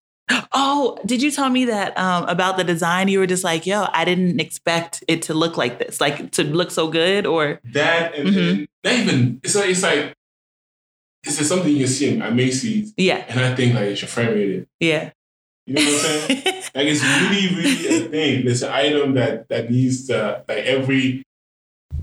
Oh, 0.55 0.99
did 1.05 1.23
you 1.23 1.31
tell 1.31 1.51
me 1.51 1.65
that 1.67 1.97
um, 1.99 2.25
about 2.29 2.57
the 2.57 2.65
design? 2.65 3.09
You 3.09 3.19
were 3.19 3.27
just 3.27 3.45
like, 3.45 3.67
yo, 3.67 3.87
I 3.93 4.05
didn't 4.05 4.41
expect 4.41 5.03
it 5.09 5.23
to 5.23 5.35
look 5.35 5.57
like 5.57 5.79
this, 5.79 6.01
like 6.01 6.31
to 6.33 6.45
look 6.45 6.71
so 6.71 6.89
good, 6.89 7.27
or 7.27 7.61
that, 7.73 8.15
and, 8.15 8.29
Mhm. 8.29 8.51
and 8.51 8.69
not 8.85 8.93
even. 8.95 9.41
It's 9.43 9.55
like 9.55 9.69
it's 9.71 9.83
like 9.83 10.15
it's 11.25 11.37
just 11.39 11.49
something 11.49 11.71
you 11.73 11.79
can 11.81 11.87
see 11.89 12.19
at 12.21 12.35
Macy's, 12.35 12.95
yeah, 12.97 13.25
and 13.29 13.41
I 13.41 13.55
think 13.55 13.75
like 13.75 13.85
it's 13.89 14.01
your 14.03 14.09
friend 14.09 14.35
made 14.35 14.51
it. 14.51 14.69
yeah. 14.81 15.11
You 15.67 15.75
know 15.75 15.83
what 15.83 15.93
I'm 15.95 16.01
saying? 16.01 16.43
like 16.75 16.87
it's 16.87 17.03
really, 17.05 17.55
really 17.55 18.07
a 18.07 18.09
thing. 18.09 18.47
It's 18.49 18.63
an 18.63 18.73
item 18.73 19.15
that 19.15 19.49
that 19.49 19.71
needs 19.71 20.07
to 20.09 20.45
like 20.49 20.59
every 20.65 21.23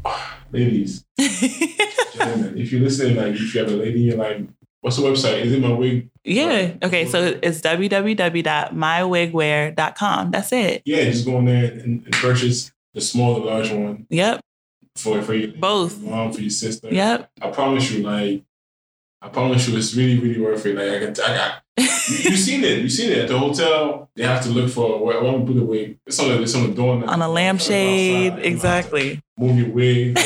ladies, 0.51 1.03
gentlemen. 1.19 2.58
If 2.58 2.71
you're 2.71 2.82
listening, 2.82 3.15
like 3.17 3.34
if 3.36 3.53
you 3.53 3.60
have 3.62 3.71
a 3.71 3.75
lady 3.75 4.01
in 4.01 4.08
your 4.08 4.17
life, 4.17 4.41
what's 4.81 4.97
the 4.97 5.03
website? 5.03 5.41
Is 5.41 5.53
it 5.53 5.61
my 5.61 5.71
wig? 5.71 6.09
yeah. 6.23 6.73
Okay, 6.83 7.05
so 7.05 7.39
it's 7.41 7.61
www.mywigwear.com. 7.61 10.31
That's 10.31 10.51
it. 10.51 10.81
Yeah, 10.85 11.03
just 11.05 11.25
go 11.25 11.39
in 11.39 11.45
there 11.45 11.71
and, 11.71 12.03
and 12.05 12.11
purchase 12.13 12.71
the 12.93 13.01
small 13.01 13.37
and 13.37 13.45
large 13.45 13.71
one 13.71 14.05
Yep. 14.09 14.41
for 14.95 15.21
for 15.21 15.33
your 15.33 15.51
Both. 15.53 16.01
your 16.01 16.11
mom 16.11 16.31
for 16.33 16.41
your 16.41 16.49
sister. 16.49 16.89
Yep. 16.91 17.29
I 17.41 17.49
promise 17.51 17.91
you, 17.91 18.03
like, 18.03 18.43
I 19.21 19.27
promise 19.29 19.67
you, 19.67 19.77
it's 19.77 19.93
really, 19.95 20.17
really 20.19 20.39
worth 20.39 20.65
it. 20.65 20.75
Like, 20.75 20.89
I 20.89 20.99
can, 20.99 21.09
I 21.23 21.35
got, 21.37 21.61
you, 21.77 21.85
you 22.31 22.37
seen 22.37 22.63
it, 22.63 22.79
you 22.79 22.89
seen 22.89 23.11
it 23.11 23.17
at 23.19 23.27
the 23.27 23.37
hotel. 23.37 24.09
They 24.15 24.23
have 24.23 24.41
to 24.43 24.49
look 24.49 24.69
for 24.71 25.03
where, 25.03 25.23
I'm 25.23 25.45
put 25.45 25.55
the 25.55 25.63
wig. 25.63 25.99
It's 26.05 26.19
on 26.19 26.29
the, 26.29 26.41
it's 26.41 26.55
on 26.55 26.63
the 26.69 26.73
door 26.75 26.97
now. 26.99 27.07
On 27.07 27.21
a 27.21 27.29
lampshade. 27.29 28.39
Exactly. 28.39 29.21
Move 29.37 29.57
your 29.57 29.69
wig 29.69 30.17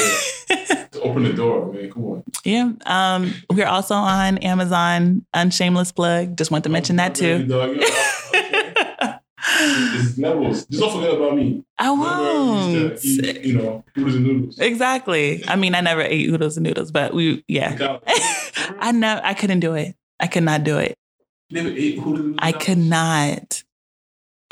open 1.03 1.23
the 1.23 1.33
door, 1.33 1.71
man. 1.73 1.91
Come 1.91 2.05
on. 2.05 2.23
Yeah. 2.43 2.71
Um, 2.85 3.33
we're 3.51 3.67
also 3.67 3.95
on 3.95 4.37
Amazon. 4.39 5.25
Unshameless 5.33 5.91
plug. 5.91 6.37
Just 6.37 6.51
want 6.51 6.63
to 6.65 6.69
mention 6.69 6.95
that 6.97 7.15
too. 7.15 7.47
It's 9.65 10.17
levels. 10.17 10.65
Just 10.65 10.81
don't 10.81 10.93
forget 11.01 11.15
about 11.15 11.35
me. 11.35 11.63
I 11.77 11.91
won't. 11.91 12.99
eat, 13.03 13.43
you 13.45 13.57
know, 13.57 13.83
noodles 13.95 14.15
and 14.15 14.25
noodles. 14.25 14.59
Exactly. 14.59 15.43
I 15.47 15.55
mean, 15.55 15.75
I 15.75 15.81
never 15.81 16.01
ate 16.01 16.29
oodles 16.29 16.57
and 16.57 16.63
noodles, 16.65 16.91
but 16.91 17.13
we, 17.13 17.43
yeah. 17.47 17.99
I 18.79 18.91
know 18.93 19.19
I 19.23 19.33
couldn't 19.33 19.59
do 19.59 19.73
it. 19.75 19.95
I 20.19 20.27
could 20.27 20.43
not 20.43 20.63
do 20.63 20.77
it. 20.77 20.97
never 21.51 21.69
ate 21.69 21.97
noodles 21.97 22.19
and 22.19 22.39
I 22.39 22.47
noodles? 22.51 22.65
could 22.65 22.77
not. 22.77 23.63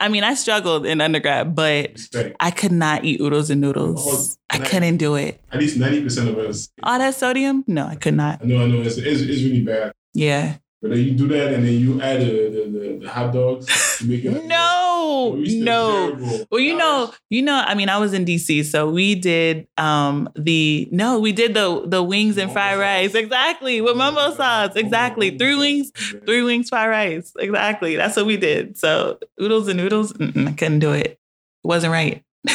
I 0.02 0.08
mean, 0.10 0.24
I 0.24 0.34
struggled 0.34 0.86
in 0.86 1.00
undergrad, 1.00 1.56
but 1.56 1.92
Respect. 1.94 2.36
I 2.40 2.50
could 2.50 2.72
not 2.72 3.06
eat 3.06 3.22
oodles 3.22 3.52
and 3.52 3.62
noodles. 3.62 4.02
Oh, 4.04 4.36
I 4.50 4.58
couldn't 4.58 4.98
do 4.98 5.14
it. 5.16 5.40
At 5.52 5.60
least 5.60 5.78
ninety 5.78 6.02
percent 6.04 6.28
of 6.30 6.38
us. 6.40 6.70
All 6.82 6.98
that 6.98 7.14
sodium? 7.14 7.64
No, 7.68 7.86
I 7.86 7.96
could 7.96 8.16
not. 8.16 8.42
I 8.42 8.46
know, 8.46 8.64
I 8.64 8.68
know. 8.68 8.82
It's, 8.82 8.98
it's, 8.98 9.22
it's 9.22 9.44
really 9.44 9.62
bad. 9.62 9.94
Yeah. 10.14 10.58
But 10.82 10.92
then 10.92 11.00
you 11.00 11.12
do 11.12 11.28
that 11.28 11.54
and 11.54 11.64
then 11.64 11.74
you 11.74 12.02
add 12.02 12.22
the, 12.22 12.26
the, 12.26 12.80
the, 12.80 13.00
the 13.04 13.10
hot 13.10 13.32
dogs 13.32 13.68
to 14.00 14.06
make 14.06 14.26
it 14.26 14.32
No, 14.48 14.78
Oh, 15.14 15.32
we 15.34 15.42
used 15.42 15.60
to- 15.60 15.64
no. 15.64 16.10
terrible. 16.18 16.48
Well, 16.50 16.60
you 16.60 16.76
know, 16.76 17.14
you 17.30 17.42
know. 17.44 17.64
I 17.66 17.76
mean, 17.76 17.88
I 17.90 17.98
was 18.00 18.14
in 18.14 18.26
DC, 18.26 18.66
so 18.66 18.90
we 18.90 19.14
did 19.16 19.68
um 19.78 20.28
the 20.36 20.88
no, 20.92 21.20
we 21.20 21.32
did 21.34 21.54
the 21.54 21.84
the 21.86 22.02
wings 22.02 22.38
and 22.38 22.52
fried 22.52 22.80
rice. 22.80 23.14
Exactly 23.14 23.82
with 23.82 23.96
mumbo 23.98 24.34
sauce. 24.34 24.76
Exactly, 24.76 25.38
three 25.38 25.56
wings, 25.56 25.92
three 26.26 26.42
wings, 26.42 26.70
fried 26.70 26.90
rice. 26.90 27.32
Exactly, 27.38 27.96
that's 27.96 28.16
what 28.16 28.26
we 28.26 28.38
did. 28.38 28.78
So 28.78 29.20
oodles 29.42 29.68
and 29.68 29.78
noodles, 29.78 30.14
mm-mm, 30.14 30.48
I 30.48 30.54
couldn't 30.54 30.80
do 30.80 30.94
it. 30.94 31.06
It 31.08 31.20
wasn't 31.64 31.92
right. 31.94 32.24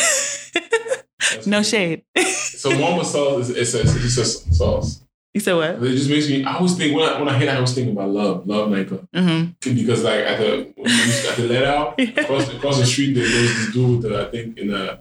No 1.47 1.63
shade. 1.63 2.03
So 2.35 2.71
mama 2.79 3.05
sauce 3.05 3.49
is 3.51 3.75
it's 3.75 3.75
a, 3.75 3.81
it's 4.05 4.17
a 4.17 4.25
sauce. 4.55 5.01
You 5.37 5.41
said 5.41 5.53
what? 5.55 5.83
It 5.83 5.91
just 5.97 6.09
makes 6.09 6.29
me. 6.31 6.43
I 6.45 6.55
always 6.57 6.75
think 6.79 6.97
when 6.97 7.07
I 7.07 7.19
when 7.21 7.29
I 7.29 7.37
hear 7.37 7.45
that, 7.47 7.59
I 7.59 7.61
was 7.61 7.75
thinking 7.75 7.93
about 7.93 8.09
love, 8.09 8.47
love 8.47 8.71
like 8.71 8.91
uh, 8.91 8.97
hmm 9.15 9.51
because 9.61 10.03
like 10.03 10.21
at 10.25 10.39
the 10.39 10.73
when 10.75 10.85
we 10.87 10.93
used 10.93 11.25
to- 11.25 11.31
at 11.31 11.37
the 11.37 11.47
let 11.47 11.65
out 11.65 12.01
across 12.23 12.49
across 12.49 12.79
the 12.79 12.87
street 12.87 13.13
there 13.13 13.25
was 13.25 13.55
this 13.55 13.73
dude 13.75 14.01
that 14.03 14.13
I 14.19 14.31
think 14.31 14.57
in 14.57 14.73
a 14.73 15.01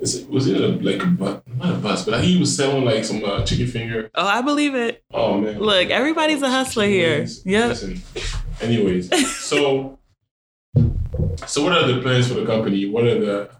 is 0.00 0.16
it, 0.16 0.28
was 0.28 0.48
it 0.48 0.60
a, 0.60 0.68
like 0.88 1.02
a 1.02 1.06
bus 1.06 1.40
not 1.56 1.70
a 1.76 1.78
bus 1.78 2.04
but 2.04 2.22
he 2.22 2.38
was 2.38 2.54
selling 2.54 2.84
like 2.84 3.04
some 3.06 3.24
uh, 3.24 3.42
chicken 3.44 3.68
finger. 3.68 4.10
Oh, 4.14 4.26
I 4.26 4.42
believe 4.42 4.74
it. 4.74 5.02
Oh 5.14 5.38
man, 5.40 5.58
Look, 5.58 5.88
everybody's 5.88 6.42
a 6.42 6.50
hustler 6.50 6.84
here. 6.86 7.24
Anyways, 7.24 7.46
Listen, 7.46 8.02
anyways, 8.60 9.36
so 9.50 9.98
so 11.46 11.62
what 11.64 11.72
are 11.72 11.86
the 11.90 12.00
plans 12.02 12.28
for 12.28 12.34
the 12.34 12.44
company? 12.44 12.86
What 12.86 13.04
are 13.04 13.18
the 13.18 13.50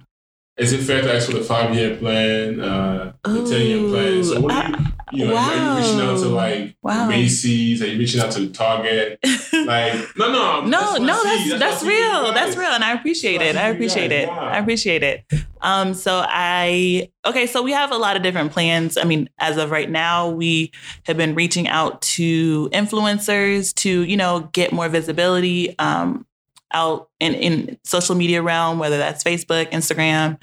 is 0.59 0.75
it 0.75 0.83
fair 0.83 1.01
to 1.01 1.15
ask 1.15 1.31
for 1.31 1.37
the 1.39 1.43
five 1.45 1.75
year 1.75 1.97
plan, 1.97 2.61
uh, 2.61 3.13
the 3.25 3.47
ten 3.49 3.63
year 3.67 3.89
plan? 3.89 4.23
So 4.23 4.41
what 4.41 4.69
you, 4.69 4.92
you 5.13 5.27
know, 5.27 5.37
are 5.37 5.81
you 5.81 5.87
reaching 5.87 6.01
out 6.01 6.19
to 6.19 6.29
like 6.29 6.77
Wow. 6.83 7.09
Macy's? 7.09 7.83
Are 7.83 7.87
you 7.87 7.99
reaching 7.99 8.21
out 8.21 8.33
to 8.33 8.49
Target? 8.51 9.19
Like, 9.53 9.95
no, 10.17 10.33
no, 10.33 10.61
No, 10.63 10.81
that's 10.81 11.01
no, 11.01 11.23
that's 11.23 11.51
that's, 11.51 11.53
what 11.53 11.63
I 11.63 11.75
see 11.75 11.79
from 11.79 11.89
you 11.89 12.23
real. 12.23 12.33
That's 12.33 12.57
real, 12.57 12.71
and 12.71 12.83
I 12.83 12.93
appreciate 12.95 13.39
That's 13.39 13.55
it. 13.55 13.57
I 13.57 13.69
I 13.69 13.69
see 13.69 13.69
from 13.69 13.69
you 13.69 13.75
appreciate 13.75 14.13
it. 14.13 14.29
Wow. 14.29 14.39
I 14.41 14.59
appreciate 14.59 15.03
it. 15.03 15.25
Um, 15.61 15.95
so 15.95 16.25
I 16.27 17.11
okay, 17.25 17.47
so 17.47 17.63
we 17.63 17.73
have 17.73 17.93
a 17.93 17.97
lot 17.97 18.17
of 18.17 18.23
different 18.23 18.51
plans. 18.53 18.97
I 18.97 19.05
mean, 19.05 19.29
as 19.39 19.57
of 19.59 19.71
right 19.71 19.89
now, 19.89 20.31
we 20.31 20.73
have 21.05 21.17
been 21.17 21.35
reaching 21.37 21.69
out 21.69 22.03
to 22.03 22.69
influencers 22.71 23.73
to 23.77 24.03
you 24.03 24.17
know 24.17 24.49
get 24.53 24.73
more 24.73 24.89
visibility 24.89 25.79
um, 25.79 26.27
out 26.73 27.11
in 27.21 27.35
in 27.35 27.79
social 27.85 28.15
media 28.17 28.43
realm, 28.43 28.79
whether 28.79 28.99
that's 28.99 29.23
Facebook, 29.23 29.71
Instagram, 29.71 30.39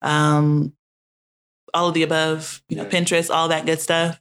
um, 0.00 0.72
all 1.74 1.88
of 1.88 1.94
the 1.94 2.02
above, 2.02 2.62
you 2.68 2.76
know, 2.76 2.84
Yeah. 2.84 2.88
Pinterest, 2.90 3.30
all 3.34 3.48
that 3.48 3.66
good 3.66 3.80
stuff. 3.80 4.20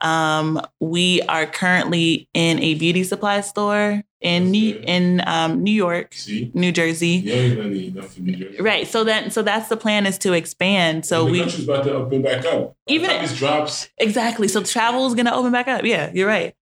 Um, 0.00 0.60
we 0.80 1.22
are 1.22 1.46
currently 1.46 2.28
in 2.34 2.58
a 2.58 2.74
beauty 2.74 3.04
supply 3.04 3.40
store 3.40 4.02
in 4.20 4.50
New, 4.50 4.80
in 4.84 5.22
um, 5.26 5.62
New 5.62 5.72
York, 5.72 6.12
See, 6.14 6.50
New 6.54 6.72
Jersey. 6.72 7.22
yeah, 7.24 7.34
you're 7.36 7.56
gonna 7.56 7.68
need 7.68 7.94
nothing 7.94 8.24
New 8.24 8.34
Jersey. 8.36 8.60
Right. 8.60 8.86
So 8.88 9.04
that 9.04 9.32
so 9.32 9.42
that's 9.42 9.68
the 9.68 9.76
plan 9.76 10.06
is 10.06 10.18
to 10.18 10.32
expand. 10.32 11.06
So 11.06 11.24
we 11.24 11.40
country's 11.40 11.64
about 11.68 11.84
to 11.84 11.92
open 11.94 12.22
back 12.22 12.44
up. 12.44 12.76
Even- 12.88 13.08
the 13.08 13.14
time 13.14 13.22
this 13.22 13.38
drops, 13.38 13.88
exactly. 13.98 14.48
So 14.48 14.62
travel 14.64 15.06
is 15.06 15.14
gonna 15.14 15.34
open 15.34 15.52
back 15.52 15.68
up. 15.68 15.84
Yeah, 15.84 16.10
you're 16.12 16.28
right. 16.28 16.54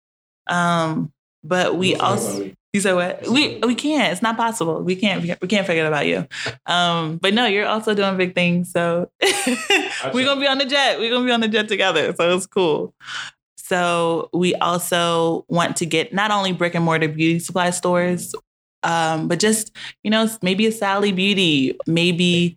Um, 0.47 1.13
but 1.43 1.75
we 1.77 1.95
also. 1.95 2.51
You 2.73 2.81
said 2.81 2.93
what? 2.93 3.27
We 3.27 3.57
we 3.57 3.73
can't. 3.73 4.11
It's 4.11 4.21
not 4.21 4.37
possible. 4.37 4.81
We 4.83 4.95
can't 4.95 5.23
we 5.41 5.47
can't 5.47 5.65
forget 5.65 5.87
about 5.87 6.05
you. 6.05 6.27
Um, 6.67 7.17
but 7.17 7.33
no, 7.33 7.47
you're 7.47 7.65
also 7.65 7.95
doing 7.95 8.15
big 8.15 8.35
things. 8.35 8.71
So 8.71 9.09
we're 10.13 10.25
gonna 10.25 10.39
be 10.39 10.47
on 10.47 10.59
the 10.59 10.65
jet. 10.65 10.99
We're 10.99 11.11
gonna 11.11 11.25
be 11.25 11.31
on 11.31 11.41
the 11.41 11.47
jet 11.47 11.67
together. 11.67 12.13
So 12.13 12.35
it's 12.35 12.45
cool. 12.45 12.93
So 13.57 14.29
we 14.33 14.53
also 14.55 15.45
want 15.47 15.77
to 15.77 15.85
get 15.85 16.13
not 16.13 16.31
only 16.31 16.53
brick 16.53 16.75
and 16.75 16.85
mortar 16.85 17.07
beauty 17.07 17.39
supply 17.39 17.71
stores, 17.71 18.33
um, 18.83 19.27
but 19.27 19.39
just 19.39 19.75
you 20.03 20.11
know 20.11 20.29
maybe 20.41 20.65
a 20.67 20.71
Sally 20.71 21.11
Beauty. 21.11 21.77
Maybe 21.87 22.55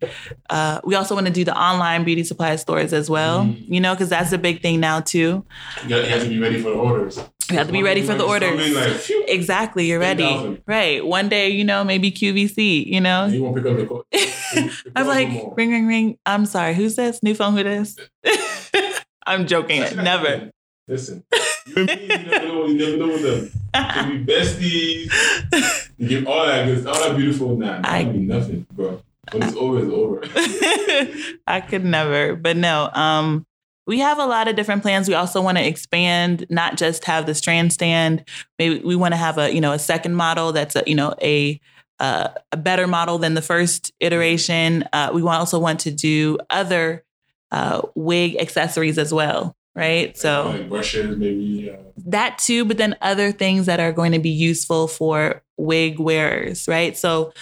uh, 0.51 0.81
we 0.85 0.95
also 0.95 1.15
want 1.15 1.27
to 1.27 1.33
do 1.33 1.45
the 1.45 1.57
online 1.57 2.05
beauty 2.05 2.25
supply 2.25 2.57
stores 2.57 2.93
as 2.93 3.09
well. 3.09 3.45
Mm. 3.45 3.65
You 3.67 3.81
know 3.81 3.95
because 3.95 4.11
that's 4.11 4.33
a 4.33 4.39
big 4.39 4.61
thing 4.63 4.81
now 4.81 5.01
too. 5.01 5.45
You, 5.87 5.97
you 5.97 6.03
have 6.03 6.23
to 6.23 6.29
be 6.29 6.39
ready 6.39 6.61
for 6.61 6.71
the 6.71 6.77
orders. 6.77 7.19
You 7.51 7.59
have 7.59 7.67
to 7.67 7.73
be 7.73 7.83
ready 7.83 8.03
for 8.03 8.15
the 8.15 8.25
orders. 8.25 8.75
Like, 8.75 9.29
Exactly, 9.29 9.87
you're 9.87 9.99
ready. 9.99 10.23
10,000. 10.25 10.63
Right. 10.67 11.05
One 11.05 11.29
day, 11.29 11.49
you 11.51 11.65
know, 11.65 11.85
maybe 11.85 12.11
QVC. 12.11 12.87
You 12.87 13.01
know. 13.01 13.27
you 13.27 13.43
won't 13.43 13.57
pick 13.57 13.67
up 13.67 13.77
the 13.77 13.87
call. 13.87 14.05
I'm 14.97 15.07
like, 15.07 15.29
ring, 15.57 15.71
ring, 15.71 15.87
ring. 15.87 16.19
I'm 16.25 16.47
sorry. 16.47 16.75
Who's 16.75 16.97
this? 16.97 17.23
New 17.23 17.35
phone? 17.35 17.57
Who 17.57 17.63
this? 17.65 17.97
I'm 19.27 19.47
joking. 19.47 19.81
Never. 19.97 20.51
Listen, 20.89 21.25
you 21.67 21.75
and 21.77 21.87
me, 21.87 22.03
you 22.03 22.09
never 22.09 22.47
know. 22.49 22.67
You 22.67 22.75
never 22.75 22.97
know 22.97 23.07
with 23.09 23.23
them. 23.23 23.63
Could 23.95 24.27
be 24.27 24.33
besties. 24.33 25.89
You 25.97 26.09
get 26.09 26.27
all 26.27 26.45
that 26.45 26.67
good, 26.67 26.87
all 26.87 26.95
that 26.95 27.17
beautiful. 27.17 27.57
Nah, 27.57 27.81
I- 27.85 28.05
mean 28.05 28.27
nothing, 28.27 28.67
bro. 28.73 29.01
When 29.31 29.43
it's 29.45 29.57
over, 29.57 29.79
it's 29.79 29.93
over. 29.93 31.39
I 31.47 31.61
could 31.61 31.85
never. 31.85 32.35
But 32.35 32.57
no, 32.57 32.91
um, 32.93 33.47
we 33.87 33.99
have 33.99 34.19
a 34.19 34.27
lot 34.27 34.49
of 34.49 34.57
different 34.57 34.83
plans. 34.83 35.09
We 35.09 35.15
also 35.15 35.41
want 35.43 35.59
to 35.59 35.67
expand, 35.67 36.47
not 36.49 36.77
just 36.77 37.05
have 37.05 37.27
the 37.27 37.35
strand 37.35 37.73
stand. 37.73 38.25
Maybe 38.59 38.81
we 38.81 38.97
want 38.97 39.13
to 39.13 39.19
have 39.19 39.39
a, 39.39 39.53
you 39.53 39.61
know, 39.61 39.73
a 39.73 39.79
second 39.79 40.15
model 40.15 40.53
that's 40.53 40.77
a, 40.77 40.85
you 40.87 40.95
know, 40.95 41.15
a 41.21 41.61
uh, 42.01 42.29
a 42.51 42.57
better 42.57 42.89
model 42.89 43.19
than 43.19 43.35
the 43.35 43.43
first 43.43 43.93
iteration. 44.01 44.85
Uh, 44.93 45.11
we 45.15 45.23
want, 45.23 45.39
also 45.39 45.59
want 45.59 45.79
to 45.81 45.91
do 45.93 46.37
other 46.51 47.05
uh, 47.53 47.83
wig 47.95 48.37
accessories 48.41 48.99
as 48.99 49.15
well, 49.15 49.57
right? 49.77 50.17
So 50.19 50.49
like 50.49 50.69
brushes, 50.69 51.17
maybe. 51.17 51.71
Uh, 51.71 51.77
that 52.07 52.39
too, 52.39 52.65
but 52.65 52.77
then 52.77 52.97
other 53.03 53.31
things 53.31 53.67
that 53.67 53.79
are 53.79 53.93
going 53.93 54.13
to 54.13 54.19
be 54.19 54.31
useful 54.31 54.89
for 54.89 55.43
wig 55.57 56.01
wearers, 56.01 56.67
right? 56.67 56.97
So 56.97 57.33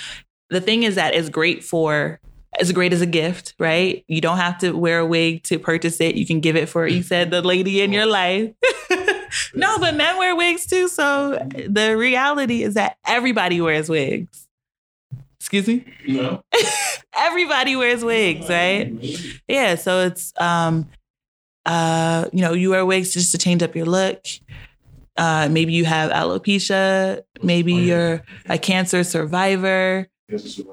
the 0.50 0.60
thing 0.60 0.82
is 0.82 0.96
that 0.96 1.14
it's 1.14 1.30
great 1.30 1.64
for 1.64 2.20
it's 2.58 2.72
great 2.72 2.92
as 2.92 3.00
a 3.00 3.06
gift, 3.06 3.54
right? 3.58 4.04
You 4.08 4.20
don't 4.20 4.38
have 4.38 4.58
to 4.58 4.72
wear 4.72 5.00
a 5.00 5.06
wig 5.06 5.44
to 5.44 5.58
purchase 5.58 6.00
it. 6.00 6.16
You 6.16 6.26
can 6.26 6.40
give 6.40 6.56
it 6.56 6.68
for 6.68 6.86
you 6.86 7.02
said 7.02 7.30
the 7.30 7.42
lady 7.42 7.80
in 7.80 7.92
your 7.92 8.06
life. 8.06 8.52
no, 9.54 9.78
but 9.78 9.94
men 9.94 10.18
wear 10.18 10.34
wigs 10.34 10.66
too. 10.66 10.88
So 10.88 11.38
the 11.68 11.96
reality 11.96 12.62
is 12.62 12.74
that 12.74 12.96
everybody 13.06 13.60
wears 13.60 13.88
wigs. 13.88 14.48
Excuse 15.38 15.66
me? 15.68 15.84
no. 16.06 16.42
Everybody 17.16 17.74
wears 17.76 18.04
wigs, 18.04 18.48
right? 18.48 18.92
Yeah, 19.48 19.74
so 19.74 20.00
it's 20.00 20.32
um 20.40 20.88
uh 21.66 22.26
you 22.32 22.40
know, 22.40 22.52
you 22.52 22.70
wear 22.70 22.84
wigs 22.84 23.12
just 23.12 23.32
to 23.32 23.38
change 23.38 23.62
up 23.62 23.74
your 23.74 23.86
look. 23.86 24.24
Uh 25.16 25.48
maybe 25.50 25.72
you 25.72 25.84
have 25.84 26.10
alopecia, 26.10 27.22
maybe 27.42 27.74
Oh, 27.74 27.78
you're 27.78 28.22
a 28.48 28.58
cancer 28.58 29.02
survivor. 29.02 30.08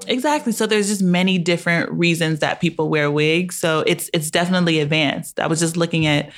Exactly. 0.06 0.52
So 0.52 0.66
there's 0.66 0.88
just 0.88 1.02
many 1.02 1.38
different 1.38 1.90
reasons 1.92 2.40
that 2.40 2.60
people 2.60 2.88
wear 2.88 3.10
wigs. 3.10 3.56
So 3.56 3.80
it's 3.86 4.10
it's 4.12 4.30
definitely 4.30 4.80
advanced. 4.80 5.40
I 5.40 5.46
was 5.46 5.60
just 5.60 5.76
looking 5.76 6.06
at 6.06 6.30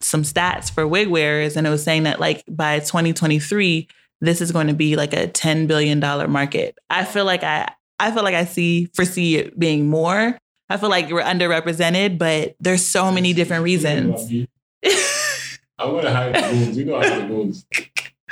some 0.00 0.22
stats 0.22 0.70
for 0.70 0.86
wig 0.86 1.08
wearers 1.08 1.56
and 1.56 1.66
it 1.66 1.70
was 1.70 1.82
saying 1.82 2.04
that 2.04 2.20
like 2.20 2.44
by 2.48 2.78
2023 2.80 3.88
this 4.20 4.40
is 4.40 4.50
going 4.50 4.66
to 4.66 4.74
be 4.74 4.96
like 4.96 5.12
a 5.12 5.28
10 5.28 5.66
billion 5.66 6.00
dollar 6.00 6.28
market. 6.28 6.78
I 6.90 7.04
feel 7.04 7.24
like 7.24 7.44
I 7.44 7.68
I 8.00 8.10
feel 8.12 8.22
like 8.22 8.34
I 8.34 8.44
see 8.44 8.86
foresee 8.94 9.36
it 9.36 9.58
being 9.58 9.86
more. 9.86 10.38
I 10.70 10.76
feel 10.76 10.90
like 10.90 11.10
we're 11.10 11.22
underrepresented, 11.22 12.18
but 12.18 12.54
there's 12.60 12.84
so 12.84 13.10
many 13.10 13.32
different 13.32 13.64
reasons. 13.64 14.30
I'm 15.78 15.92
gonna 15.92 16.12
hide 16.12 16.34
the 16.34 16.56
wounds. 16.56 16.76
You 16.76 16.84
know 16.84 16.96
I 16.96 17.08
hide 17.08 17.28
the. 17.28 17.64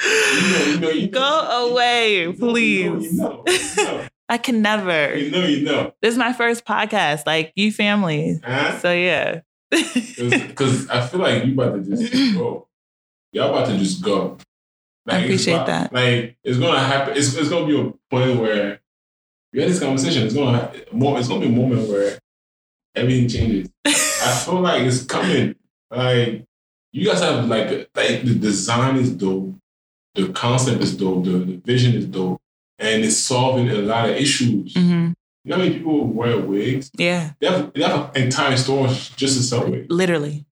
You 0.05 0.53
know, 0.53 0.65
you 0.65 0.81
know, 0.81 0.91
you 0.91 1.11
know. 1.11 1.19
Go 1.19 1.71
away, 1.71 2.33
please. 2.39 3.21
You 4.29 4.35
know, 4.35 4.35
you 4.35 4.35
know, 4.35 4.35
I 4.35 4.39
can 4.39 4.63
never. 4.63 5.17
you 5.17 5.31
know, 5.31 5.45
you 5.47 5.65
know. 5.65 5.93
This 6.03 6.13
is 6.13 6.19
my 6.19 6.33
first 6.33 6.65
podcast, 6.65 7.27
like 7.27 7.53
you 7.57 7.71
family. 7.73 8.41
Huh? 8.45 8.79
So 8.79 8.93
yeah. 8.93 9.41
Because 9.71 10.89
I 10.89 11.07
feel 11.07 11.21
like 11.21 11.45
you 11.45 11.53
about 11.53 11.75
to 11.85 11.97
just 11.97 12.13
go. 12.35 12.67
Y'all 13.33 13.51
about 13.55 13.69
to 13.69 13.79
just 13.79 14.03
go. 14.03 14.39
I 15.09 15.19
appreciate 15.19 15.55
about- 15.55 15.67
that. 15.67 15.93
Like 15.93 16.37
it's 16.43 16.59
gonna 16.59 16.79
happen. 16.81 17.17
It's, 17.17 17.35
it's 17.37 17.49
gonna 17.49 17.67
be 17.67 17.79
a 17.79 17.93
point 18.11 18.41
where 18.41 18.81
we 19.53 19.61
had 19.61 19.71
this 19.71 19.79
conversation. 19.81 20.25
It's 20.25 20.35
gonna 20.35 20.59
ha- 20.59 20.73
mo- 20.93 21.17
it's 21.17 21.29
gonna 21.29 21.41
be 21.41 21.47
a 21.47 21.51
moment 21.51 21.89
where 21.89 22.19
everything 22.95 23.29
changes. 23.29 23.69
I 23.87 24.33
feel 24.45 24.61
like 24.61 24.83
it's 24.83 25.05
coming. 25.05 25.55
Like 25.91 26.45
you 26.93 27.07
guys 27.07 27.21
have 27.21 27.47
like 27.47 27.69
like 27.95 28.23
the 28.25 28.35
design 28.35 28.97
is 28.97 29.13
dope, 29.13 29.55
the 30.15 30.29
concept 30.33 30.83
is 30.83 30.97
dope, 30.97 31.25
the, 31.25 31.31
the 31.31 31.57
vision 31.65 31.95
is 31.95 32.07
dope, 32.07 32.41
and 32.79 33.05
it's 33.05 33.17
solving 33.17 33.69
a 33.71 33.75
lot 33.75 34.09
of 34.11 34.17
issues. 34.17 34.75
hmm 34.75 35.13
You 35.45 35.51
know 35.51 35.57
how 35.57 35.63
many 35.63 35.75
people 35.79 36.07
wear 36.07 36.39
wigs? 36.39 36.91
Yeah, 36.99 37.33
They 37.41 37.47
have, 37.47 37.73
they 37.75 37.83
have 37.83 38.11
entire 38.17 38.57
stores 38.57 39.11
just 39.11 39.37
to 39.37 39.43
sell 39.43 39.71
wigs. 39.71 39.87
literally. 39.91 40.45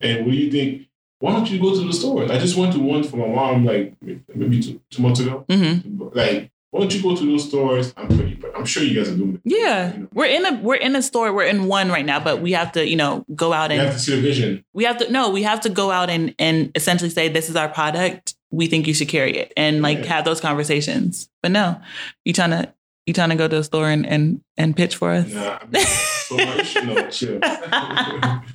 And 0.00 0.24
what 0.26 0.32
do 0.32 0.36
you 0.38 0.50
think? 0.50 0.88
Why 1.20 1.32
don't 1.32 1.50
you 1.50 1.58
go 1.60 1.74
to 1.74 1.86
the 1.86 1.92
store? 1.92 2.24
I 2.30 2.38
just 2.38 2.56
went 2.56 2.72
to 2.74 2.78
one 2.80 3.02
for 3.04 3.16
my 3.16 3.28
mom 3.28 3.64
like 3.64 3.94
maybe 4.34 4.60
two, 4.60 4.80
two 4.90 5.02
months 5.02 5.20
ago. 5.20 5.44
hmm 5.48 5.78
Like, 6.12 6.50
why 6.70 6.80
don't 6.80 6.94
you 6.94 7.00
go 7.02 7.14
to 7.16 7.24
those 7.24 7.48
stores? 7.48 7.94
I'm 7.96 8.08
pretty, 8.08 8.34
but 8.34 8.50
I'm 8.56 8.64
sure 8.66 8.82
you 8.82 8.94
guys 8.98 9.08
are 9.08 9.16
doing 9.16 9.34
it. 9.36 9.40
Yeah, 9.44 9.94
You, 9.94 10.00
know, 10.00 10.08
we're 10.12 10.26
in 10.26 10.44
a 10.44 10.60
we're 10.60 10.74
in 10.74 10.96
a 10.96 11.02
store. 11.02 11.32
We're 11.32 11.44
in 11.46 11.66
one 11.66 11.88
right 11.88 12.04
now, 12.04 12.18
but 12.20 12.42
we 12.42 12.52
have 12.52 12.72
to 12.72 12.86
you 12.86 12.96
know 12.96 13.24
go 13.34 13.52
out 13.52 13.70
and 13.70 13.80
we 13.80 13.86
have 13.86 13.94
to 13.94 14.00
see 14.00 14.16
the 14.16 14.20
vision. 14.20 14.64
we 14.74 14.84
have 14.84 14.98
to 14.98 15.10
no 15.10 15.30
we 15.30 15.44
have 15.44 15.60
to 15.62 15.70
go 15.70 15.90
out 15.92 16.10
and 16.10 16.34
and 16.38 16.70
essentially 16.74 17.10
say 17.10 17.28
this 17.28 17.48
is 17.48 17.56
our 17.56 17.68
product 17.68 18.34
we 18.50 18.66
think 18.66 18.86
you 18.86 18.94
should 18.94 19.08
carry 19.08 19.36
it 19.36 19.52
and 19.56 19.82
like 19.82 19.98
Yeah. 19.98 20.06
have 20.06 20.24
those 20.24 20.40
conversations. 20.40 21.28
But 21.42 21.50
no, 21.52 21.80
you 22.24 22.32
trying 22.32 22.50
to 22.50 22.72
you 23.06 23.12
trying 23.14 23.30
to 23.30 23.36
go 23.36 23.48
to 23.48 23.56
the 23.56 23.64
store 23.64 23.88
and 23.90 24.06
and, 24.06 24.40
and 24.56 24.76
pitch 24.76 24.96
for 24.96 25.10
us. 25.12 25.32
Nah, 25.32 25.58
I 25.60 25.66
mean, 25.66 25.84
so 25.84 26.36
my 26.36 26.64
no, 26.84 27.10
chill. 27.10 27.40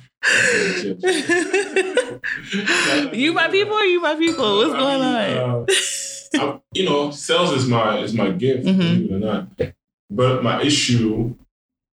Chill, 0.22 0.96
chill. 0.98 2.20
you 3.14 3.32
my 3.32 3.48
people 3.48 3.74
or 3.74 3.84
you 3.84 4.00
my 4.00 4.14
people? 4.16 4.56
What's 4.58 4.72
going 4.72 5.00
on? 5.00 5.66
uh, 6.38 6.58
you 6.74 6.84
know, 6.84 7.10
sales 7.10 7.52
is 7.52 7.66
my 7.68 7.98
is 7.98 8.12
my 8.14 8.30
gift, 8.30 8.66
Mhm. 8.66 8.76
believe 8.78 9.10
it 9.10 9.14
or 9.14 9.18
not. 9.18 9.48
But 10.10 10.42
my 10.42 10.62
issue, 10.62 11.34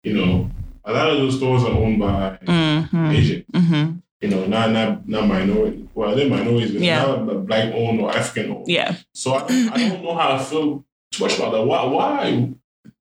you 0.04 0.14
know, 0.14 0.50
a 0.84 0.92
lot 0.92 1.10
of 1.10 1.18
those 1.18 1.36
stores 1.36 1.64
are 1.64 1.70
owned 1.72 1.98
by 1.98 2.38
hmm 2.46 3.10
Asian. 3.10 3.44
hmm 3.54 3.90
You 4.20 4.28
know, 4.30 4.46
not 4.46 4.70
not 4.70 5.08
not 5.08 5.26
minority. 5.26 5.83
Well, 5.94 6.14
they're 6.16 6.28
minorities, 6.28 6.72
but 6.72 6.82
Yeah. 6.82 7.02
not 7.04 7.46
black 7.46 7.72
owned 7.74 8.00
or 8.00 8.10
African 8.14 8.50
owned. 8.52 8.68
Yeah. 8.68 8.96
So 9.14 9.34
I, 9.34 9.44
I 9.44 9.88
don't 9.88 10.02
know 10.02 10.14
how 10.14 10.32
I 10.32 10.42
feel 10.42 10.84
too 11.12 11.24
much 11.24 11.38
about 11.38 11.52
that. 11.52 11.62
Why? 11.62 11.84
Why? 11.84 12.50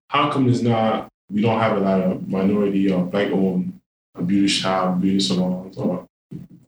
How 0.07 0.31
come 0.31 0.47
it's 0.49 0.61
not? 0.61 1.09
We 1.31 1.41
don't 1.41 1.59
have 1.59 1.77
a 1.77 1.79
lot 1.79 2.01
of 2.01 2.27
minority 2.27 2.91
or 2.91 3.03
black 3.05 3.31
owned 3.31 3.79
beauty 4.27 4.47
shop, 4.47 5.01
beauty 5.01 5.19
salons, 5.19 5.75
or 5.77 6.07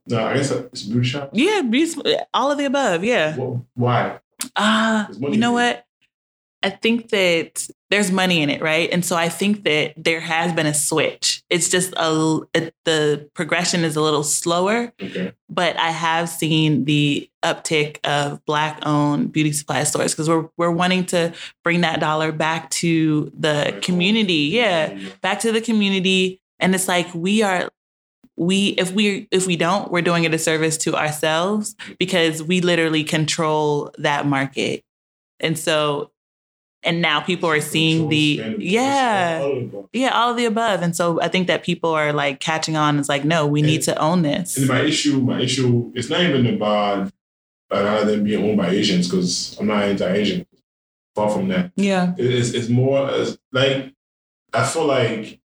no? 0.07 0.25
I 0.27 0.33
guess 0.37 0.51
it's 0.51 0.83
beauty 0.83 1.07
shop. 1.07 1.29
Yeah. 1.33 1.61
beautiful- 1.61 2.03
All 2.33 2.51
of 2.51 2.57
the 2.57 2.65
above. 2.65 3.03
Yeah. 3.03 3.33
Wh- 3.35 3.59
Why? 3.77 4.19
Ah, 4.55 5.07
There's 5.11 5.33
you 5.33 5.39
know 5.39 5.51
what? 5.53 5.85
I 6.63 6.69
think 6.71 7.09
that 7.09 7.67
there's 7.95 8.11
money 8.11 8.41
in 8.41 8.49
it, 8.49 8.61
right? 8.61 8.89
And 8.91 9.05
so 9.05 9.15
I 9.15 9.29
think 9.29 9.63
that 9.63 9.93
there 9.95 10.19
has 10.19 10.51
been 10.51 10.65
a 10.65 10.73
switch. 10.73 11.43
It's 11.49 11.69
just 11.69 11.93
a 11.95 12.41
it, 12.53 12.75
the 12.83 13.29
progression 13.33 13.85
is 13.85 13.95
a 13.95 14.01
little 14.01 14.23
slower, 14.23 14.91
Okay. 15.01 15.31
but 15.47 15.77
I 15.79 15.91
have 15.91 16.27
seen 16.27 16.83
the 16.83 17.29
uptick 17.41 17.99
of 18.03 18.43
black 18.43 18.79
owned 18.85 19.31
beauty 19.31 19.53
supply 19.53 19.85
stores 19.85 20.11
because 20.11 20.27
we're 20.27 20.49
we're 20.57 20.71
wanting 20.71 21.05
to 21.05 21.33
bring 21.63 21.81
that 21.81 22.01
dollar 22.01 22.33
back 22.33 22.69
to 22.81 23.31
the 23.37 23.79
community. 23.81 24.49
Yeah, 24.51 24.99
back 25.21 25.39
to 25.39 25.53
the 25.53 25.61
community 25.61 26.41
and 26.59 26.75
it's 26.75 26.89
like 26.89 27.07
we 27.13 27.43
are 27.43 27.69
we 28.35 28.69
if 28.77 28.91
we 28.91 29.29
if 29.31 29.47
we 29.47 29.55
don't 29.55 29.89
we're 29.89 30.01
doing 30.01 30.25
a 30.25 30.29
disservice 30.29 30.75
to 30.77 30.95
ourselves 30.95 31.75
because 31.97 32.43
we 32.43 32.59
literally 32.59 33.05
control 33.05 33.91
that 33.97 34.25
market 34.25 34.83
and 35.39 35.57
so 35.57 36.11
and 36.85 37.01
now 37.01 37.19
people 37.19 37.49
are 37.49 37.59
seeing 37.61 38.09
the 38.09 38.55
yeah 38.59 39.39
all 39.43 39.57
of 39.57 39.71
them. 39.71 39.89
yeah 39.93 40.09
all 40.17 40.31
of 40.31 40.37
the 40.37 40.45
above 40.45 40.81
and 40.81 40.95
so 40.95 41.19
i 41.21 41.27
think 41.27 41.47
that 41.47 41.63
people 41.63 41.89
are 41.91 42.13
like 42.13 42.39
catching 42.39 42.75
on 42.77 42.97
it's 42.99 43.09
like 43.09 43.25
no 43.25 43.45
we 43.47 43.61
need 43.61 43.81
to 43.81 43.97
own 43.99 44.21
this 44.21 44.55
And 44.57 44.67
my 44.67 44.81
issue, 44.81 45.19
my 45.19 45.39
issue, 45.41 45.91
it's 45.95 46.09
not 46.09 46.21
even 46.21 46.45
about 46.47 47.11
of 47.71 48.07
them 48.07 48.23
being 48.23 48.41
owned 48.45 48.57
by 48.57 48.69
Asians 48.69 49.07
because 49.09 49.57
I'm 49.59 49.67
not 49.67 49.83
anti-Asian. 49.83 50.45
Far 51.15 51.29
from 51.29 51.47
that. 51.49 51.71
yeah 51.75 52.13
It- 52.17 52.33
It's, 52.33 52.51
it's 52.51 52.69
more 52.69 53.09
as 53.09 53.37
like 53.51 53.93
I 54.53 54.63
feel 54.65 54.85
like 54.85 55.39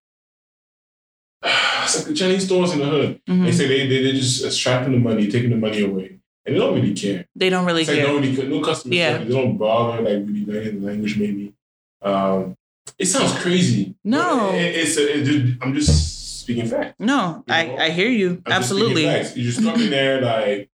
it's 1.83 1.97
like 1.97 2.05
the 2.07 2.13
Chinese 2.13 2.45
stores 2.45 2.71
in 2.73 2.79
the 2.79 2.85
hood. 2.85 3.21
Mhm. 3.27 3.45
They 3.45 3.51
say 3.51 3.67
they 3.67 3.87
they 3.87 4.03
they're 4.03 4.13
just 4.13 4.45
extracting 4.45 4.93
the 4.93 4.99
money, 4.99 5.27
taking 5.27 5.49
the 5.49 5.57
money 5.57 5.81
away, 5.83 6.19
and 6.45 6.55
they 6.55 6.59
don't 6.59 6.73
really 6.75 6.93
care. 6.93 7.25
they 7.35 7.49
don't 7.49 7.65
really 7.65 7.81
It's 7.81 7.89
like 7.89 7.99
care 7.99 8.07
nobody, 8.07 8.47
no 8.47 8.61
customer 8.61 8.93
Yeah. 8.95 9.11
service. 9.13 9.27
They 9.27 9.33
don't 9.41 9.57
bother 9.57 10.01
like 10.01 10.27
really 10.27 10.45
learning 10.45 10.81
the 10.81 10.87
language. 10.87 11.17
Maybe 11.17 11.53
um, 12.01 12.55
it 12.97 13.05
sounds 13.05 13.33
crazy. 13.39 13.95
No. 14.03 14.51
it, 14.53 14.75
it's 14.75 14.97
a, 14.97 15.19
it 15.19 15.23
just, 15.23 15.57
I'm 15.61 15.73
just 15.73 16.41
speaking 16.41 16.65
fact. 16.67 16.99
no 16.99 17.43
You 17.47 17.53
i 17.53 17.63
know? 17.67 17.77
i 17.77 17.89
hear 17.91 18.09
you 18.09 18.29
I'm 18.29 18.35
just 18.37 18.47
absolutely 18.57 19.03
facts. 19.03 19.37
You 19.37 19.43
just 19.43 19.61
come 19.63 19.79
in 19.81 19.89
there 19.91 20.21
like 20.31 20.69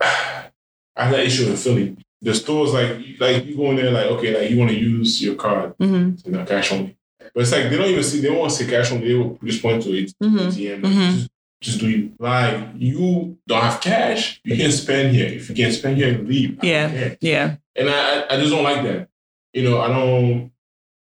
I 0.00 1.04
had 1.06 1.14
that 1.14 1.20
issue 1.26 1.48
in 1.50 1.56
Philly. 1.56 1.96
The 2.20 2.34
stores 2.34 2.72
like 2.72 2.98
like 3.18 3.44
you 3.46 3.56
go 3.56 3.70
in 3.70 3.76
there 3.76 3.90
like 3.90 4.06
okay 4.06 4.38
like 4.38 4.50
you 4.50 4.58
want 4.58 4.70
to 4.70 4.78
use 4.78 5.22
your 5.22 5.34
card, 5.34 5.74
hmm 5.80 6.10
you 6.24 6.32
know, 6.32 6.44
cash 6.44 6.70
only. 6.72 6.96
But 7.34 7.40
it's 7.42 7.52
like 7.52 7.70
they 7.70 7.76
don't 7.76 7.88
even 7.88 8.02
see 8.02 8.20
they 8.20 8.28
to 8.28 8.50
say 8.50 8.66
cash 8.68 8.92
only. 8.92 9.08
They 9.08 9.14
will 9.14 9.38
just 9.44 9.62
point 9.62 9.82
to 9.84 9.90
it 9.90 10.12
Mhm. 10.22 10.38
ATM. 10.48 10.82
like, 10.82 10.92
Mhm. 10.92 11.12
Just, 11.14 11.30
just 11.62 11.78
do 11.80 11.88
you 11.88 12.12
like 12.18 12.68
you 12.76 13.38
don't 13.46 13.62
have 13.62 13.80
cash? 13.80 14.40
You 14.44 14.56
can 14.56 14.72
spend 14.72 15.14
here. 15.16 15.26
If 15.38 15.48
you 15.48 15.54
can't 15.54 15.72
spend 15.72 15.96
here, 15.96 16.18
leave. 16.18 16.58
I 16.62 16.66
Yeah. 16.66 17.14
yeah 17.20 17.56
And 17.76 17.88
I 17.88 18.26
I- 18.30 18.36
just 18.40 18.50
don't 18.52 18.64
like 18.64 18.82
that. 18.88 19.08
You 19.54 19.62
know 19.70 19.80
I 19.80 19.88
don't. 19.88 20.50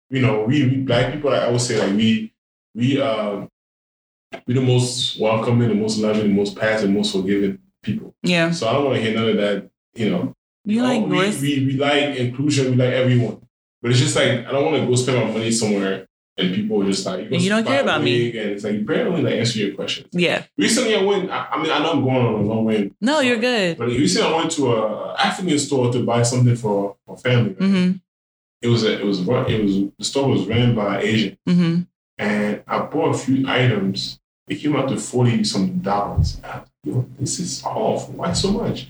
You 0.08 0.22
know 0.22 0.44
we, 0.48 0.56
we 0.68 0.76
black 0.88 1.12
people 1.12 1.30
I 1.30 1.50
would 1.50 1.60
say 1.60 1.76
like 1.82 1.94
we 1.96 2.32
we 2.74 3.00
um 3.02 3.48
we 4.46 4.54
the 4.54 4.60
most 4.60 5.18
welcoming, 5.20 5.68
the 5.68 5.74
most 5.74 5.98
loving, 5.98 6.28
the 6.28 6.34
most 6.34 6.56
passive, 6.56 6.90
most 6.90 7.12
forgiving 7.12 7.58
people. 7.82 8.14
yeah 8.22 8.50
So 8.52 8.68
I 8.68 8.72
don't 8.74 8.84
want 8.84 8.96
to 8.96 9.02
hear 9.02 9.14
none 9.18 9.28
of 9.30 9.36
that. 9.38 9.68
You 9.94 10.10
know, 10.10 10.34
you 10.64 10.82
like 10.82 11.02
Oh, 11.02 11.06
we, 11.06 11.30
we 11.40 11.66
we 11.66 11.72
like 11.88 12.16
inclusion. 12.16 12.70
We 12.70 12.76
like 12.76 12.92
everyone, 12.92 13.38
but 13.82 13.90
it's 13.90 14.00
just 14.00 14.14
like 14.14 14.46
I 14.46 14.52
don't 14.52 14.64
want 14.66 14.76
to 14.82 14.86
go 14.86 14.94
spend 14.94 15.18
my 15.26 15.30
money 15.32 15.50
somewhere 15.50 16.06
and 16.38 16.54
people 16.54 16.82
are 16.82 16.86
just 16.86 17.06
like 17.06 17.30
you 17.30 17.48
don't 17.48 17.64
care 17.66 17.82
about 17.82 18.02
me. 18.02 18.28
and 18.38 18.50
it's 18.50 18.64
like 18.64 18.74
you 18.74 18.84
barely 18.84 19.22
like 19.22 19.34
answer 19.34 19.58
your 19.58 19.74
questions. 19.74 20.08
yeah 20.12 20.44
Recently, 20.58 20.94
I 20.94 21.02
went. 21.02 21.30
I, 21.30 21.46
I 21.52 21.62
mean, 21.62 21.70
I 21.72 21.78
know 21.78 21.92
I'm 21.92 22.04
going 22.04 22.16
on 22.26 22.34
a 22.34 22.42
long 22.42 22.64
way, 22.64 22.90
no 23.00 23.20
you're 23.20 23.38
good 23.38 23.78
but 23.78 23.88
recently 23.88 24.28
I 24.32 24.36
went 24.36 24.50
to 24.52 24.72
a 24.74 25.14
African 25.16 25.58
store 25.58 25.92
to 25.92 26.04
buy 26.04 26.22
something 26.22 26.56
for 26.56 26.96
for 27.06 27.16
family. 27.16 27.54
right? 27.58 27.68
hmm 27.70 27.90
It 28.62 28.68
was 28.68 28.82
a, 28.84 29.00
it 29.00 29.04
was 29.04 29.20
it 29.20 29.62
was 29.62 29.74
the 29.98 30.04
store 30.04 30.28
was 30.28 30.46
ran 30.46 30.74
by 30.74 31.00
Asian, 31.02 31.36
hmm 31.46 31.80
and 32.18 32.62
I 32.66 32.78
bought 32.80 33.14
a 33.14 33.18
few 33.18 33.46
items. 33.48 34.18
It 34.48 34.56
came 34.56 34.74
out 34.76 34.88
to 34.88 34.96
forty 34.96 35.44
some 35.44 35.78
dollars. 35.80 36.40
I 36.44 36.46
was 36.48 36.54
like, 36.58 36.66
Yo, 36.84 37.06
this 37.18 37.38
is 37.40 37.62
awful. 37.64 38.14
Why 38.14 38.32
so 38.32 38.50
much? 38.52 38.86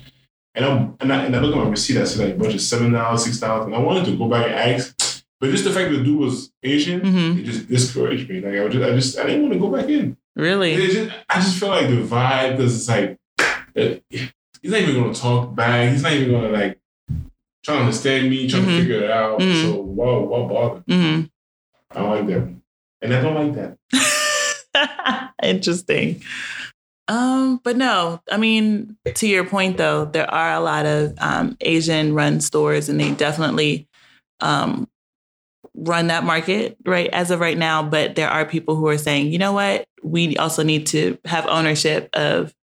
And 0.55 0.65
I'm 0.65 0.97
and 1.01 1.13
I, 1.13 1.25
and 1.25 1.35
I 1.37 1.41
look 1.41 1.57
at 1.57 1.63
my 1.65 1.69
receipt. 1.71 1.99
I 2.01 2.05
see 2.05 2.23
like 2.25 2.35
a 2.35 2.39
bunch 2.39 2.55
of 2.55 2.61
seven 2.61 2.93
dollars, 2.93 3.25
six 3.25 3.39
dollars, 3.41 3.67
and 3.67 3.75
I 3.75 3.79
wanted 3.79 4.05
to 4.07 4.17
go 4.17 4.29
back 4.29 4.45
and 4.47 4.55
ask, 4.55 4.95
but 5.41 5.51
just 5.51 5.65
the 5.65 5.71
fact 5.71 5.91
that 5.91 5.99
the 5.99 6.05
dude 6.05 6.19
was 6.19 6.51
Asian, 6.63 7.01
hmm 7.01 7.39
it 7.39 7.45
just 7.45 7.69
discouraged 7.69 8.29
me. 8.31 8.41
Like 8.41 8.59
I 8.61 8.69
just, 8.69 8.85
I 8.91 8.95
just, 8.95 9.19
I 9.19 9.27
didn't 9.27 9.43
want 9.43 9.53
to 9.55 9.59
go 9.61 9.69
back 9.71 9.89
in. 9.89 10.17
really 10.35 10.73
It 10.75 10.91
just, 10.91 11.17
I 11.29 11.35
just 11.41 11.59
feel 11.59 11.69
like 11.71 11.89
the 11.89 11.97
vibe 12.03 12.57
because 12.57 12.75
it's 12.77 12.89
like 12.89 13.19
he's 14.09 14.71
not 14.71 14.81
even 14.81 15.03
gonna 15.03 15.15
talk 15.15 15.55
back. 15.55 15.91
He's 15.93 16.03
not 16.03 16.13
even 16.13 16.31
gonna 16.33 16.49
like 16.49 16.79
try 17.63 17.75
to 17.77 17.81
understand 17.83 18.31
me, 18.31 18.49
trying 18.49 18.65
Mhm. 18.65 18.77
to 18.77 18.81
figure 18.83 19.03
it 19.05 19.11
out. 19.11 19.41
Mhm. 19.41 19.63
So 19.63 19.81
why, 19.81 20.19
why 20.19 20.49
bother? 20.49 20.85
hmm 20.89 21.23
I 21.93 22.01
don't 22.01 22.11
like 22.11 22.27
that, 22.27 22.55
and 23.03 23.15
I 23.15 23.21
don't 23.23 23.35
like 23.55 23.77
that. 23.93 25.33
Interesting. 25.43 26.23
Um, 27.09 27.61
but 27.63 27.77
no, 27.77 28.21
I 28.33 28.37
mean, 28.37 28.97
to 29.15 29.29
your 29.29 29.45
point 29.45 29.77
though, 29.77 30.07
there 30.07 30.29
are 30.29 30.55
a 30.55 30.61
lot 30.61 30.87
of 30.87 31.15
um, 31.19 31.57
Asian 31.61 32.15
run 32.15 32.41
stores 32.41 32.89
and 32.89 32.99
they 32.99 33.13
definitely 33.13 33.87
um, 34.41 34.89
run 35.77 36.07
that 36.09 36.25
market 36.25 36.77
right 36.85 37.09
as 37.13 37.31
of 37.31 37.41
right 37.41 37.57
now. 37.59 37.83
But 37.83 38.15
there 38.17 38.29
are 38.31 38.45
people 38.45 38.77
who 38.77 38.89
are 38.89 38.99
saying, 38.99 39.33
you 39.33 39.39
know 39.39 39.53
what, 39.53 39.87
we 40.03 40.37
also 40.37 40.63
need 40.63 40.87
to 40.89 41.19
have 41.25 41.47
ownership 41.47 42.09
of 42.15 42.55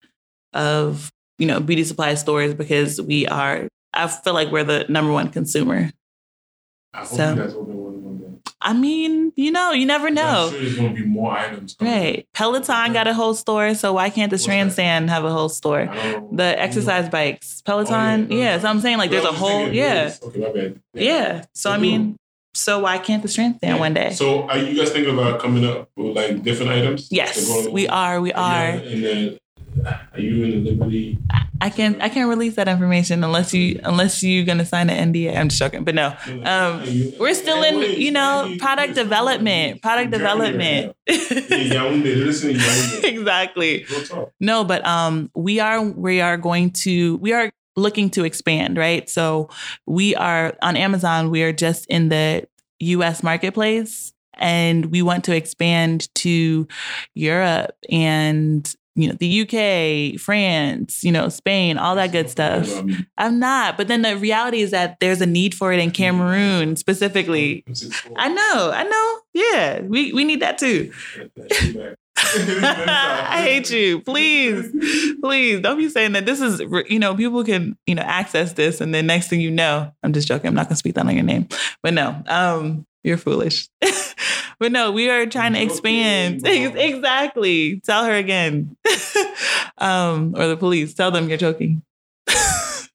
of 0.54 1.12
you 1.38 1.48
know 1.48 1.60
beauty 1.60 1.84
supply 1.84 2.14
stores 2.16 2.54
because 2.54 3.02
we 3.02 3.28
are. 3.28 3.68
I 3.94 4.08
feel 4.08 4.34
like 4.34 4.52
we're 4.52 4.64
the 4.64 4.86
number 4.90 5.12
one 5.12 5.30
consumer. 5.30 5.92
I 6.94 7.00
hope 7.00 7.08
So- 7.08 7.30
you 7.36 7.42
guys 7.42 7.54
open 7.54 7.78
one 7.78 8.04
one 8.04 8.18
day. 8.18 8.28
I 8.66 8.72
mean, 8.74 9.34
you 9.36 9.52
know, 9.52 9.72
you 9.72 9.86
never 9.86 10.10
know. 10.10 10.48
Sure 10.50 10.60
there's 10.60 10.76
gonna 10.78 10.94
be 10.94 11.04
more 11.06 11.38
items. 11.38 11.76
coming. 11.76 11.94
Right. 11.94 12.28
Peloton 12.34 12.94
got 12.94 13.08
a 13.08 13.14
whole 13.14 13.34
store, 13.34 13.74
so 13.76 13.94
why 13.94 14.10
can't 14.10 14.30
the 14.30 14.38
Strand? 14.38 14.72
Stand 14.72 15.10
have 15.10 15.26
a 15.26 15.32
whole 15.32 15.50
store? 15.50 15.82
I 15.82 16.12
don't 16.12 16.32
know. 16.32 16.38
The 16.38 16.60
exercise 16.62 17.10
bikes, 17.10 17.62
Peloton, 17.62 18.28
Oh, 18.32 18.36
yeah, 18.36 18.44
yeah. 18.56 18.60
So 18.60 18.68
I'm 18.70 18.80
saying 18.80 18.98
like 19.00 19.12
there's 19.12 19.26
a 19.26 19.32
whole, 19.34 19.68
yeah. 19.68 20.14
Okay, 20.24 20.40
my 20.40 20.52
bad. 20.52 20.80
yeah. 20.94 21.46
So 21.54 21.72
I 21.72 21.78
mean, 21.78 22.16
so 22.54 22.80
why 22.80 22.98
can't 22.98 23.22
the 23.22 23.28
strength 23.28 23.58
Stand 23.58 23.76
Yeah. 23.76 23.80
one 23.80 23.94
day? 23.94 24.12
So 24.12 24.48
are 24.50 24.58
you 24.58 24.78
guys 24.78 24.92
thinking 24.92 25.14
about 25.14 25.40
coming 25.40 25.66
up 25.66 25.90
with 25.96 26.16
like 26.16 26.44
different 26.44 26.72
items? 26.72 27.08
Yes, 27.12 27.68
we 27.70 27.88
are. 27.88 28.22
We 28.22 28.32
are. 28.34 28.70
And 28.70 29.04
then 29.04 29.38
are 30.14 30.20
you 30.20 30.44
in 30.44 30.64
the 30.64 30.72
Liberty? 30.72 31.18
I 31.60 31.70
can't. 31.70 32.02
I 32.02 32.10
can't 32.10 32.30
release 32.30 32.56
that 32.58 32.68
information 32.68 33.24
unless 33.24 33.54
you 33.54 33.80
unless 33.84 34.22
you're 34.22 34.44
gonna 34.46 34.66
sign 34.66 34.90
an 34.90 35.14
NDA. 35.14 35.36
I'm 35.38 35.48
just 35.48 35.60
joking, 35.60 35.84
but 35.86 35.96
no. 35.96 36.14
Um, 36.44 36.84
we're 37.18 37.34
still 37.34 37.64
in, 37.64 38.00
you 38.00 38.12
know, 38.12 38.54
product 38.60 38.96
development. 38.96 39.82
Product 39.82 40.12
development. 40.12 40.94
Yeah, 41.08 41.16
Yaoundé. 41.16 42.26
Listen 42.26 42.54
to 42.54 42.60
Yaoundé. 42.60 43.04
exactly. 43.18 43.86
No, 44.42 44.64
but 44.66 44.86
um 44.86 45.32
we 45.36 45.60
are 45.62 45.82
we 45.82 46.20
are 46.22 46.38
going 46.38 46.72
to 46.84 47.16
we 47.18 47.32
are 47.32 47.50
looking 47.76 48.10
to 48.12 48.24
expand, 48.24 48.78
right? 48.78 49.10
So 49.10 49.50
we 49.86 50.16
are 50.16 50.56
on 50.62 50.78
Amazon, 50.78 51.30
we 51.30 51.44
are 51.44 51.54
just 51.54 51.86
in 51.88 52.10
the 52.10 52.48
US 52.80 53.24
marketplace 53.24 54.14
and 54.36 54.86
we 54.88 55.02
want 55.02 55.24
to 55.26 55.36
expand 55.36 56.14
to 56.16 56.68
Europe 57.14 57.76
and 57.90 58.74
you 58.96 59.08
know 59.08 59.16
the 59.20 59.42
UK, 59.42 60.20
France, 60.20 61.04
you 61.04 61.12
know, 61.12 61.28
Spain, 61.30 61.78
all 61.80 61.96
that 61.96 62.12
good 62.12 62.30
stuff. 62.30 62.70
I'm 63.18 63.40
not, 63.40 63.76
but 63.76 63.88
then 63.88 64.04
the 64.04 64.18
reality 64.18 64.62
is 64.62 64.72
that 64.72 65.00
there's 65.00 65.20
a 65.22 65.26
need 65.26 65.56
for 65.56 65.74
it 65.74 65.80
in 65.80 65.90
Cameroon 65.90 66.76
specifically. 66.76 67.64
I 68.16 68.30
know, 68.30 68.72
I 68.72 68.84
know. 68.84 69.20
Yeah, 69.34 69.82
we 69.82 70.14
we 70.14 70.24
need 70.24 70.42
that 70.42 70.60
too. 70.60 70.92
I 72.36 73.42
hate 73.44 73.70
you. 73.72 74.02
Please, 74.02 74.72
please 75.22 75.60
don't 75.62 75.78
be 75.78 75.90
saying 75.90 76.14
that. 76.14 76.26
This 76.26 76.42
is, 76.42 76.62
you 76.90 77.00
know, 77.00 77.16
people 77.16 77.44
can, 77.44 77.78
you 77.86 77.96
know, 77.96 78.02
access 78.02 78.54
this, 78.54 78.82
and 78.82 78.94
then 78.94 79.08
next 79.08 79.28
thing 79.28 79.42
you 79.42 79.52
know, 79.52 79.92
I'm 80.04 80.14
just 80.14 80.28
joking. 80.28 80.48
I'm 80.48 80.54
not 80.54 80.68
gonna 80.68 80.76
speak 80.76 80.96
that 80.96 81.06
on 81.06 81.14
your 81.14 81.24
name, 81.24 81.48
but 81.82 81.94
no, 81.94 82.22
um, 82.28 82.86
you're 83.04 83.18
foolish. 83.18 83.68
but 84.60 84.72
no, 84.72 84.92
we 84.92 85.10
are 85.10 85.26
trying 85.26 85.54
to 85.54 85.62
expand. 85.62 86.42
exactly. 86.48 87.82
Tell 87.82 88.06
her 88.06 88.14
again, 88.14 88.76
um, 89.78 90.34
or 90.38 90.48
the 90.48 90.58
police. 90.58 90.94
Tell 90.94 91.12
them 91.12 91.30
you're 91.30 91.38
joking. 91.38 91.84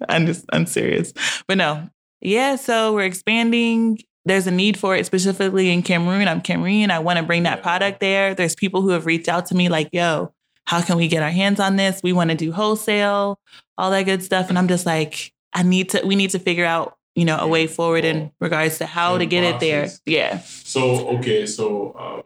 I'm 0.09 0.27
just, 0.27 0.45
I'm 0.53 0.67
serious. 0.67 1.13
But 1.47 1.59
no, 1.59 1.89
yeah. 2.21 2.57
So 2.57 2.95
we're 2.95 3.05
expanding 3.05 3.99
there's 4.29 4.47
a 4.47 4.51
need 4.51 4.79
for 4.79 4.95
it 4.95 5.07
specifically 5.07 5.71
in 5.71 5.83
Cameroon. 5.83 6.29
I'm 6.29 6.41
Cameroon. 6.41 6.91
I 6.91 6.99
want 6.99 7.19
to 7.19 7.25
bring 7.25 7.45
that 7.45 7.63
product 7.63 8.01
there. 8.01 8.35
There's 8.35 8.55
people 8.55 8.83
who 8.83 8.91
have 8.91 9.07
reached 9.07 9.29
out 9.29 9.47
to 9.47 9.55
me 9.55 9.69
like, 9.69 9.89
yo, 9.93 10.33
how 10.67 10.83
can 10.83 10.97
we 10.97 11.09
get 11.09 11.23
our 11.23 11.31
hands 11.31 11.61
on 11.61 11.77
this? 11.77 12.03
We 12.03 12.13
want 12.13 12.31
to 12.31 12.37
do 12.37 12.53
wholesale, 12.53 13.41
all 13.77 13.91
that 13.91 14.03
good 14.03 14.23
stuff. 14.23 14.49
And 14.49 14.59
I'm 14.59 14.69
just 14.69 14.87
like, 14.87 15.33
I 15.53 15.63
need 15.63 15.91
to, 15.91 16.03
we 16.05 16.15
need 16.15 16.31
to 16.31 16.39
figure 16.39 16.65
out, 16.65 16.97
you 17.15 17.25
know, 17.25 17.39
a 17.39 17.49
way 17.49 17.67
forward 17.67 18.05
in 18.05 18.31
regards 18.41 18.79
to 18.79 18.87
how 18.87 19.19
to 19.19 19.27
get 19.27 19.45
it 19.45 19.61
there. 19.61 19.89
Yeah. 20.05 20.41
So, 20.41 21.09
okay. 21.17 21.47
So, 21.47 21.97
um, 21.99 22.23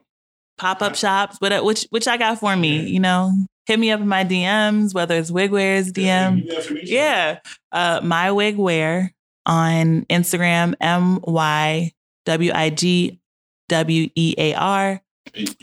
pop 0.58 0.82
up 0.82 0.96
shops, 0.96 1.38
but 1.40 1.64
which, 1.64 1.86
which 1.90 2.08
I 2.08 2.16
got 2.16 2.40
for 2.40 2.54
me, 2.56 2.80
you 2.88 3.00
know, 3.00 3.32
hit 3.66 3.78
me 3.78 3.90
up 3.90 4.00
in 4.00 4.08
my 4.08 4.24
DMs, 4.24 4.92
whether 4.92 5.16
it's 5.16 5.30
Wigwear's 5.30 5.92
DM. 5.92 6.44
Yeah. 6.82 7.38
Uh, 7.70 8.00
my 8.02 8.28
Wigwear 8.28 9.10
on 9.46 10.04
Instagram, 10.06 10.74
M 10.80 11.20
Y 11.22 11.92
W 12.26 12.52
I 12.54 12.70
G 12.70 13.20
W 13.68 14.08
E 14.14 14.34
A 14.38 14.54
R. 14.54 15.02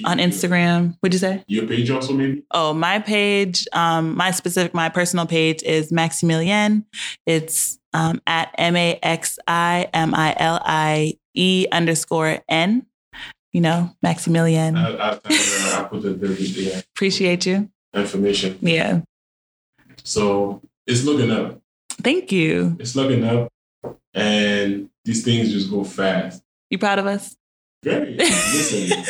On 0.06 0.18
Instagram, 0.18 0.98
what'd 1.00 1.14
you 1.14 1.20
say? 1.20 1.44
Your 1.48 1.68
page 1.68 1.92
also, 1.92 2.14
maybe? 2.14 2.44
Oh, 2.52 2.74
my 2.74 2.98
page, 2.98 3.68
um, 3.74 4.16
my 4.16 4.32
specific, 4.32 4.74
my 4.74 4.90
personal 4.90 5.28
page 5.28 5.62
is 5.64 5.92
Maximilien. 5.92 6.86
It's 7.28 7.78
um, 7.94 8.22
at 8.26 8.56
M 8.58 8.76
A 8.76 8.98
X 9.04 9.38
I 9.48 9.90
M 9.94 10.16
I 10.16 10.36
L 10.40 10.60
I 10.64 11.16
E 11.36 11.68
underscore 11.72 12.40
N. 12.48 12.86
You 13.52 13.62
know, 13.62 13.92
Maximilien. 14.04 14.78
I, 14.78 15.12
I, 15.12 15.80
I 15.80 15.84
put 15.84 16.04
the, 16.04 16.14
the, 16.14 16.28
the, 16.28 16.86
Appreciate 16.96 17.46
you. 17.46 17.70
Information. 17.94 18.58
Yeah. 18.62 19.02
So 20.04 20.62
it's 20.88 21.04
looking 21.04 21.32
up. 21.32 21.60
Thank 22.02 22.32
you. 22.32 22.78
It's 22.80 22.96
looking 22.96 23.24
up 23.24 23.52
and 24.14 24.90
these 25.06 25.24
things 25.24 25.52
just 25.52 25.70
go 25.70 25.84
fast. 25.84 26.44
You 26.70 26.78
proud 26.78 27.00
of 27.00 27.08
us? 27.08 27.36
Very. 27.84 28.16
Listen, 28.18 29.04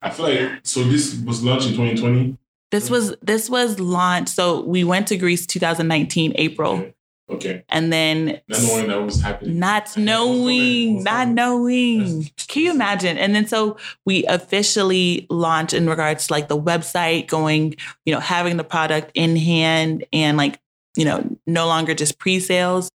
I 0.00 0.10
feel 0.10 0.26
like 0.26 0.60
so. 0.62 0.84
This 0.84 1.14
was 1.14 1.42
launched 1.42 1.66
in 1.66 1.72
2020. 1.72 2.36
This 2.70 2.90
was 2.90 3.14
this 3.22 3.50
was 3.50 3.80
launched. 3.80 4.30
So 4.30 4.62
we 4.62 4.84
went 4.84 5.08
to 5.08 5.16
Greece 5.16 5.46
2019 5.46 6.32
April. 6.36 6.74
Okay. 6.74 6.94
okay. 7.30 7.64
And 7.68 7.92
then 7.92 8.40
not 8.48 8.62
knowing 8.62 8.88
that 8.88 9.02
was 9.02 9.20
happening. 9.20 9.58
Not 9.58 9.96
knowing, 9.96 11.02
not 11.02 11.28
knowing. 11.28 12.30
Can 12.46 12.62
you 12.62 12.70
imagine? 12.70 13.18
And 13.18 13.34
then 13.34 13.46
so 13.46 13.76
we 14.06 14.24
officially 14.26 15.26
launched 15.28 15.74
in 15.74 15.88
regards 15.88 16.28
to 16.28 16.32
like 16.32 16.48
the 16.48 16.60
website, 16.60 17.26
going, 17.26 17.74
you 18.04 18.14
know, 18.14 18.20
having 18.20 18.56
the 18.56 18.64
product 18.64 19.10
in 19.14 19.36
hand 19.36 20.04
and 20.12 20.36
like, 20.36 20.60
you 20.96 21.04
know, 21.04 21.36
no 21.46 21.66
longer 21.66 21.94
just 21.94 22.18
pre-sales. 22.18 22.90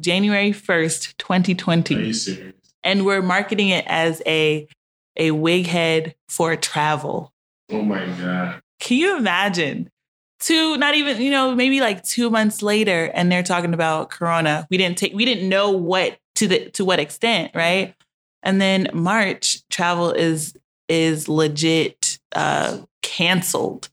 January 0.00 0.52
1st, 0.52 1.16
2020. 1.18 1.94
Are 1.94 1.98
you 2.00 2.12
serious? 2.12 2.54
And 2.84 3.04
we're 3.04 3.22
marketing 3.22 3.70
it 3.70 3.84
as 3.88 4.22
a 4.26 4.68
a 5.16 5.30
wig 5.30 5.66
head 5.66 6.14
for 6.28 6.54
travel. 6.56 7.32
Oh 7.70 7.82
my 7.82 8.04
God. 8.06 8.60
Can 8.80 8.98
you 8.98 9.16
imagine? 9.16 9.90
Two, 10.38 10.76
not 10.76 10.94
even, 10.94 11.20
you 11.20 11.30
know, 11.30 11.54
maybe 11.54 11.80
like 11.80 12.02
two 12.02 12.28
months 12.28 12.62
later, 12.62 13.10
and 13.14 13.32
they're 13.32 13.42
talking 13.42 13.72
about 13.72 14.10
Corona. 14.10 14.66
We 14.70 14.76
didn't 14.76 14.98
take, 14.98 15.14
we 15.14 15.24
didn't 15.24 15.48
know 15.48 15.70
what 15.70 16.18
to 16.36 16.46
the 16.46 16.70
to 16.70 16.84
what 16.84 17.00
extent, 17.00 17.52
right? 17.54 17.94
And 18.42 18.60
then 18.60 18.88
March, 18.92 19.66
travel 19.70 20.12
is 20.12 20.54
is 20.88 21.28
legit 21.28 22.18
uh 22.34 22.78
canceled. 23.02 23.88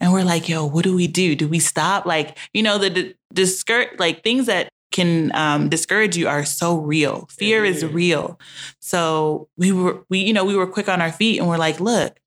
And 0.00 0.12
we're 0.12 0.24
like, 0.24 0.48
yo, 0.48 0.66
what 0.66 0.82
do 0.82 0.96
we 0.96 1.06
do? 1.06 1.36
Do 1.36 1.46
we 1.46 1.60
stop? 1.60 2.06
Like, 2.06 2.36
you 2.52 2.62
know, 2.62 2.76
the, 2.76 3.14
the 3.30 3.46
skirt 3.46 4.00
like 4.00 4.24
things 4.24 4.46
that 4.46 4.68
can 4.92 5.34
um, 5.34 5.68
discourage 5.68 6.16
you 6.16 6.28
are 6.28 6.44
so 6.44 6.76
real. 6.76 7.26
Fear 7.30 7.64
is 7.64 7.84
real. 7.84 8.38
So 8.80 9.48
we 9.56 9.72
were, 9.72 10.04
we, 10.08 10.20
you 10.20 10.32
know, 10.32 10.44
we 10.44 10.56
were 10.56 10.66
quick 10.66 10.88
on 10.88 11.00
our 11.00 11.12
feet 11.12 11.38
and 11.38 11.48
we're 11.48 11.58
like, 11.58 11.80
look, 11.80 12.18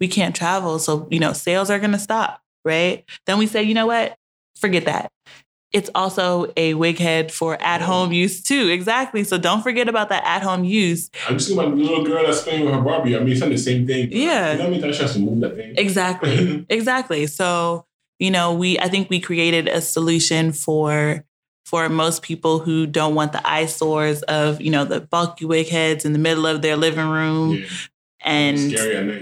we 0.00 0.08
can't 0.08 0.34
travel. 0.34 0.78
So, 0.78 1.08
you 1.10 1.18
know, 1.18 1.32
sales 1.32 1.70
are 1.70 1.78
going 1.78 1.92
to 1.92 1.98
stop. 1.98 2.42
Right. 2.64 3.04
Then 3.26 3.38
we 3.38 3.46
said, 3.46 3.62
you 3.62 3.74
know 3.74 3.86
what? 3.86 4.16
Forget 4.56 4.84
that. 4.84 5.10
It's 5.72 5.90
also 5.94 6.50
a 6.56 6.74
wig 6.74 6.98
head 6.98 7.30
for 7.30 7.60
at 7.62 7.82
home 7.82 8.10
use 8.12 8.42
too. 8.42 8.68
Exactly. 8.68 9.22
So 9.22 9.36
don't 9.36 9.62
forget 9.62 9.88
about 9.88 10.08
that 10.08 10.24
at 10.24 10.42
home 10.42 10.64
use. 10.64 11.10
I'm 11.28 11.36
just 11.36 11.50
the 11.50 11.54
little 11.54 12.04
girl 12.04 12.24
that's 12.24 12.42
playing 12.42 12.64
with 12.64 12.74
her 12.74 12.80
Barbie. 12.80 13.14
I 13.14 13.20
mean, 13.20 13.32
it's 13.32 13.40
not 13.40 13.50
the 13.50 13.58
same 13.58 13.86
thing. 13.86 14.08
Yeah. 14.10 14.52
You 14.52 14.58
know 14.58 14.64
how 14.64 14.70
many 14.70 14.82
times 14.82 14.96
she 14.96 15.02
has 15.02 15.12
to 15.14 15.20
move 15.20 15.40
that 15.40 15.56
thing? 15.56 15.74
Exactly. 15.76 16.66
exactly. 16.70 17.26
So, 17.26 17.84
you 18.18 18.30
know, 18.30 18.54
we, 18.54 18.78
I 18.78 18.88
think 18.88 19.10
we 19.10 19.20
created 19.20 19.68
a 19.68 19.80
solution 19.82 20.52
for 20.52 21.24
for 21.68 21.86
most 21.90 22.22
people 22.22 22.60
who 22.60 22.86
don't 22.86 23.14
want 23.14 23.32
the 23.32 23.46
eyesores 23.46 24.22
of, 24.22 24.58
you 24.58 24.70
know, 24.70 24.86
the 24.86 25.02
bulky 25.02 25.44
wig 25.44 25.68
heads 25.68 26.06
in 26.06 26.14
the 26.14 26.18
middle 26.18 26.46
of 26.46 26.62
their 26.62 26.76
living 26.76 27.06
room. 27.06 27.56
Yeah. 27.56 27.66
And 28.28 28.72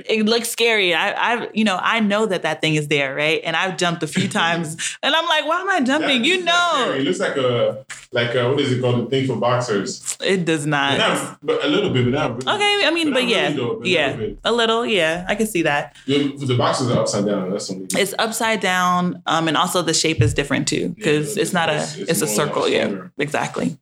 it 0.09 0.26
looks 0.26 0.48
scary. 0.48 0.94
I, 0.94 1.11
I, 1.12 1.48
you 1.54 1.64
know, 1.64 1.78
I 1.80 2.00
know 2.00 2.26
that 2.26 2.42
that 2.42 2.61
thing 2.61 2.74
is 2.74 2.88
there, 2.88 3.14
right? 3.14 3.40
And 3.44 3.54
I've 3.54 3.76
jumped 3.76 4.02
a 4.02 4.07
few 4.07 4.28
times, 4.42 4.98
and 5.02 5.14
I'm 5.14 5.26
like, 5.26 5.46
"Why 5.46 5.61
am 5.61 5.70
I 5.70 5.80
jumping?" 5.80 6.22
That, 6.22 6.28
you 6.28 6.44
know, 6.44 6.94
it 6.96 7.02
looks 7.02 7.20
like 7.20 7.36
a, 7.36 7.84
like 8.12 8.34
a, 8.34 8.48
what 8.50 8.61
is 8.61 8.72
it 8.72 8.80
called? 8.80 9.07
The 9.07 9.11
thing 9.11 9.26
for 9.26 9.36
boxers. 9.36 10.16
It 10.20 10.44
does 10.44 10.66
not. 10.66 10.98
But, 10.98 11.09
not, 11.09 11.38
but 11.42 11.64
a 11.64 11.68
little 11.68 11.90
bit, 11.90 12.04
but 12.04 12.12
not 12.12 12.44
really. 12.44 12.57
Okay, 12.57 12.86
I 12.86 12.90
mean, 12.92 13.09
but, 13.09 13.20
but 13.20 13.28
yeah, 13.28 13.48
really 13.48 13.57
though, 13.57 13.82
yeah, 13.84 14.09
a 14.09 14.16
little, 14.16 14.38
a 14.44 14.52
little, 14.52 14.86
yeah, 14.86 15.24
I 15.28 15.34
can 15.34 15.46
see 15.46 15.62
that. 15.62 15.96
The 16.07 16.57
boxes 16.59 16.90
are 16.90 17.00
upside 17.00 17.26
down. 17.26 17.50
That's 17.50 17.66
something. 17.66 17.88
It's 17.98 18.14
upside 18.18 18.61
down, 18.61 19.22
um, 19.26 19.48
and 19.48 19.57
also 19.57 19.82
the 19.82 19.94
shape 19.94 20.20
is 20.20 20.34
different 20.34 20.68
too 20.68 20.90
because 20.90 21.36
yeah, 21.36 21.42
it's 21.42 21.52
not 21.52 21.68
a, 21.68 21.76
it's, 21.76 21.96
it's 21.96 22.22
a 22.22 22.26
circle. 22.26 22.68
Yeah, 22.68 23.09
exactly. 23.18 23.78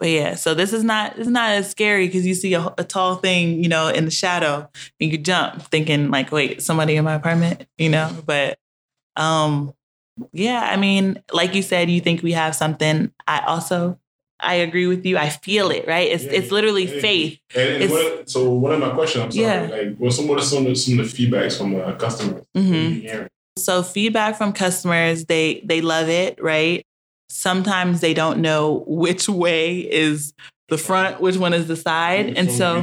But 0.00 0.08
yeah, 0.08 0.34
so 0.34 0.54
this 0.54 0.72
is 0.72 0.82
not 0.82 1.18
it's 1.18 1.28
not 1.28 1.50
as 1.50 1.70
scary 1.70 2.06
because 2.06 2.26
you 2.26 2.34
see 2.34 2.54
a, 2.54 2.74
a, 2.78 2.84
tall 2.84 3.16
thing, 3.16 3.62
you 3.62 3.68
know, 3.68 3.88
in 3.88 4.06
the 4.06 4.10
shadow, 4.10 4.66
and 4.98 5.12
you 5.12 5.18
jump 5.18 5.60
thinking 5.64 6.10
like, 6.10 6.32
wait, 6.32 6.62
somebody 6.62 6.96
in 6.96 7.04
my 7.04 7.14
apartment, 7.14 7.66
you 7.76 7.90
know. 7.90 8.10
But 8.24 8.58
um, 9.16 9.74
yeah, 10.32 10.62
I 10.62 10.76
mean, 10.76 11.22
like 11.34 11.54
you 11.54 11.60
said, 11.60 11.90
you 11.90 12.00
think 12.00 12.22
we 12.22 12.32
have 12.32 12.56
something. 12.56 13.12
I 13.26 13.40
also 13.40 14.00
I 14.40 14.54
agree 14.54 14.86
with 14.86 15.04
you. 15.04 15.18
I 15.18 15.28
feel 15.28 15.70
it, 15.70 15.86
right? 15.86 16.10
It's 16.10 16.24
yeah, 16.24 16.32
it's 16.32 16.50
literally 16.50 16.86
yeah. 16.86 17.00
faith. 17.02 17.40
And, 17.54 17.82
and 17.82 17.92
one, 17.92 18.26
so 18.26 18.50
one 18.50 18.72
of 18.72 18.80
my 18.80 18.90
questions, 18.90 19.24
I'm 19.24 19.32
sorry, 19.32 19.44
yeah. 19.44 19.88
like, 19.88 19.96
well, 19.98 20.10
some, 20.10 20.28
what 20.28 20.38
are 20.38 20.42
some 20.42 20.64
of 20.64 20.64
the, 20.64 20.76
some 20.76 20.98
of 20.98 21.10
the 21.14 21.26
feedbacks 21.26 21.58
from 21.58 21.78
uh, 21.78 21.94
customers? 21.96 22.44
Mm-hmm. 22.56 23.26
So 23.58 23.82
feedback 23.82 24.36
from 24.36 24.54
customers, 24.54 25.26
they 25.26 25.60
they 25.64 25.82
love 25.82 26.08
it, 26.08 26.42
right? 26.42 26.86
Sometimes 27.30 28.00
they 28.00 28.12
don't 28.14 28.40
know 28.40 28.84
which 28.86 29.28
way 29.28 29.78
is 29.78 30.32
the 30.68 30.76
front, 30.78 31.20
which 31.20 31.36
one 31.36 31.54
is 31.54 31.68
the 31.68 31.76
side, 31.76 32.36
and 32.36 32.50
so 32.50 32.82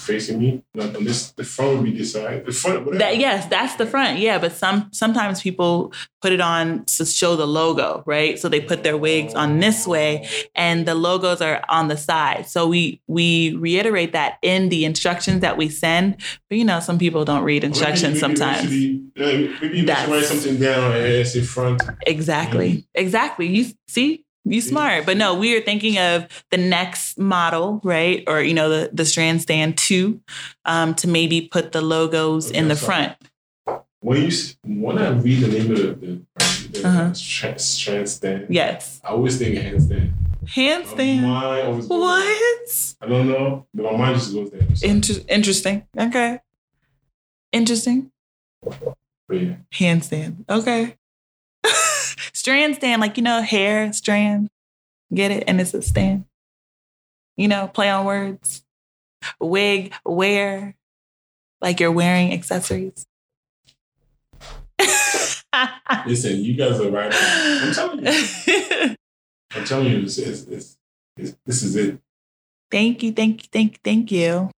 facing 0.00 0.38
me. 0.38 0.62
Not 0.74 0.96
on 0.96 1.04
this. 1.04 1.30
The 1.32 1.44
front 1.44 1.76
would 1.76 1.84
be 1.84 1.96
this 1.96 2.12
side. 2.12 2.46
The 2.46 2.52
front. 2.52 2.98
That 2.98 3.18
yes, 3.18 3.46
that's 3.46 3.76
the 3.76 3.86
front. 3.86 4.18
Yeah, 4.18 4.38
but 4.38 4.52
some 4.52 4.88
sometimes 4.92 5.42
people 5.42 5.92
put 6.22 6.32
it 6.32 6.40
on 6.40 6.84
to 6.84 7.06
show 7.06 7.36
the 7.36 7.46
logo, 7.46 8.02
right? 8.06 8.38
So 8.38 8.48
they 8.48 8.60
put 8.60 8.82
their 8.82 8.96
wigs 8.96 9.34
on 9.34 9.58
this 9.60 9.86
way, 9.86 10.28
and 10.54 10.86
the 10.86 10.94
logos 10.94 11.40
are 11.40 11.62
on 11.68 11.88
the 11.88 11.96
side. 11.96 12.48
So 12.48 12.66
we 12.66 13.00
we 13.06 13.54
reiterate 13.56 14.12
that 14.12 14.38
in 14.42 14.68
the 14.68 14.84
instructions 14.84 15.40
that 15.40 15.56
we 15.56 15.68
send. 15.68 16.16
But 16.48 16.58
you 16.58 16.64
know, 16.64 16.80
some 16.80 16.98
people 16.98 17.24
don't 17.24 17.44
read 17.44 17.64
instructions 17.64 18.20
maybe, 18.20 18.26
maybe 18.26 18.36
sometimes. 18.38 18.70
Maybe, 18.70 19.56
maybe 19.60 19.78
you 19.78 19.86
write 19.86 20.24
something 20.24 20.58
down 20.58 20.96
and 20.96 21.26
say 21.26 21.42
front. 21.42 21.82
Exactly. 22.06 22.70
Mm-hmm. 22.70 22.80
Exactly. 22.94 23.46
You 23.46 23.72
see, 23.88 24.24
you 24.44 24.60
smart. 24.60 25.06
But 25.06 25.16
no, 25.16 25.34
we 25.34 25.56
are 25.56 25.60
thinking 25.60 25.98
of 25.98 26.26
the 26.50 26.56
next 26.56 27.18
model, 27.18 27.80
right? 27.84 28.24
Or, 28.26 28.40
you 28.40 28.54
know, 28.54 28.68
the, 28.68 28.90
the 28.92 29.04
Strand 29.04 29.42
Stand 29.42 29.76
2 29.78 30.20
um, 30.64 30.94
to 30.96 31.08
maybe 31.08 31.42
put 31.42 31.72
the 31.72 31.80
logos 31.80 32.48
okay, 32.48 32.58
in 32.58 32.68
the 32.68 32.76
front. 32.76 33.16
When 34.02 34.22
you 34.22 34.30
when 34.64 34.98
I 34.98 35.10
read 35.10 35.40
the 35.40 35.48
name 35.48 35.70
of 35.72 35.76
the, 36.00 36.22
the, 36.72 36.88
uh-huh. 36.88 37.12
Strand 37.12 38.08
Stand, 38.08 38.46
yes, 38.48 38.98
I 39.04 39.08
always 39.08 39.36
think 39.36 39.58
handstand. 39.58 40.14
Handstand. 40.46 41.22
My 41.22 41.60
always 41.62 41.86
what? 41.86 42.94
I 43.02 43.06
don't 43.06 43.28
know, 43.28 43.66
but 43.74 43.92
my 43.92 43.98
mind 43.98 44.16
just 44.16 44.32
goes 44.32 44.50
there. 44.50 44.66
Inter- 44.82 45.22
interesting. 45.28 45.86
Okay. 45.98 46.40
Interesting. 47.52 48.10
Yeah. 49.30 49.56
Handstand. 49.70 50.48
Okay 50.48 50.96
strand 52.32 52.76
stand, 52.76 53.00
like, 53.00 53.16
you 53.16 53.22
know, 53.22 53.42
hair 53.42 53.92
strand. 53.92 54.48
Get 55.12 55.30
it? 55.30 55.44
And 55.46 55.60
it's 55.60 55.74
a 55.74 55.82
stand. 55.82 56.24
You 57.36 57.48
know, 57.48 57.68
play 57.68 57.90
on 57.90 58.04
words. 58.04 58.62
Wig, 59.38 59.92
wear, 60.04 60.76
like 61.60 61.80
you're 61.80 61.92
wearing 61.92 62.32
accessories. 62.32 63.06
Listen, 66.06 66.42
you 66.42 66.54
guys 66.54 66.80
are 66.80 66.90
right. 66.90 67.12
I'm 67.14 67.74
telling 67.74 68.06
you. 68.06 68.12
I'm 69.54 69.64
telling 69.64 69.86
you, 69.88 69.98
it's, 70.02 70.18
it's, 70.18 70.46
it's, 71.16 71.36
this 71.44 71.62
is 71.62 71.76
it. 71.76 71.98
Thank 72.70 73.02
you, 73.02 73.12
thank 73.12 73.42
you, 73.42 73.48
thank 73.52 73.72
you, 73.72 73.78
thank 73.82 74.12
you. 74.12 74.50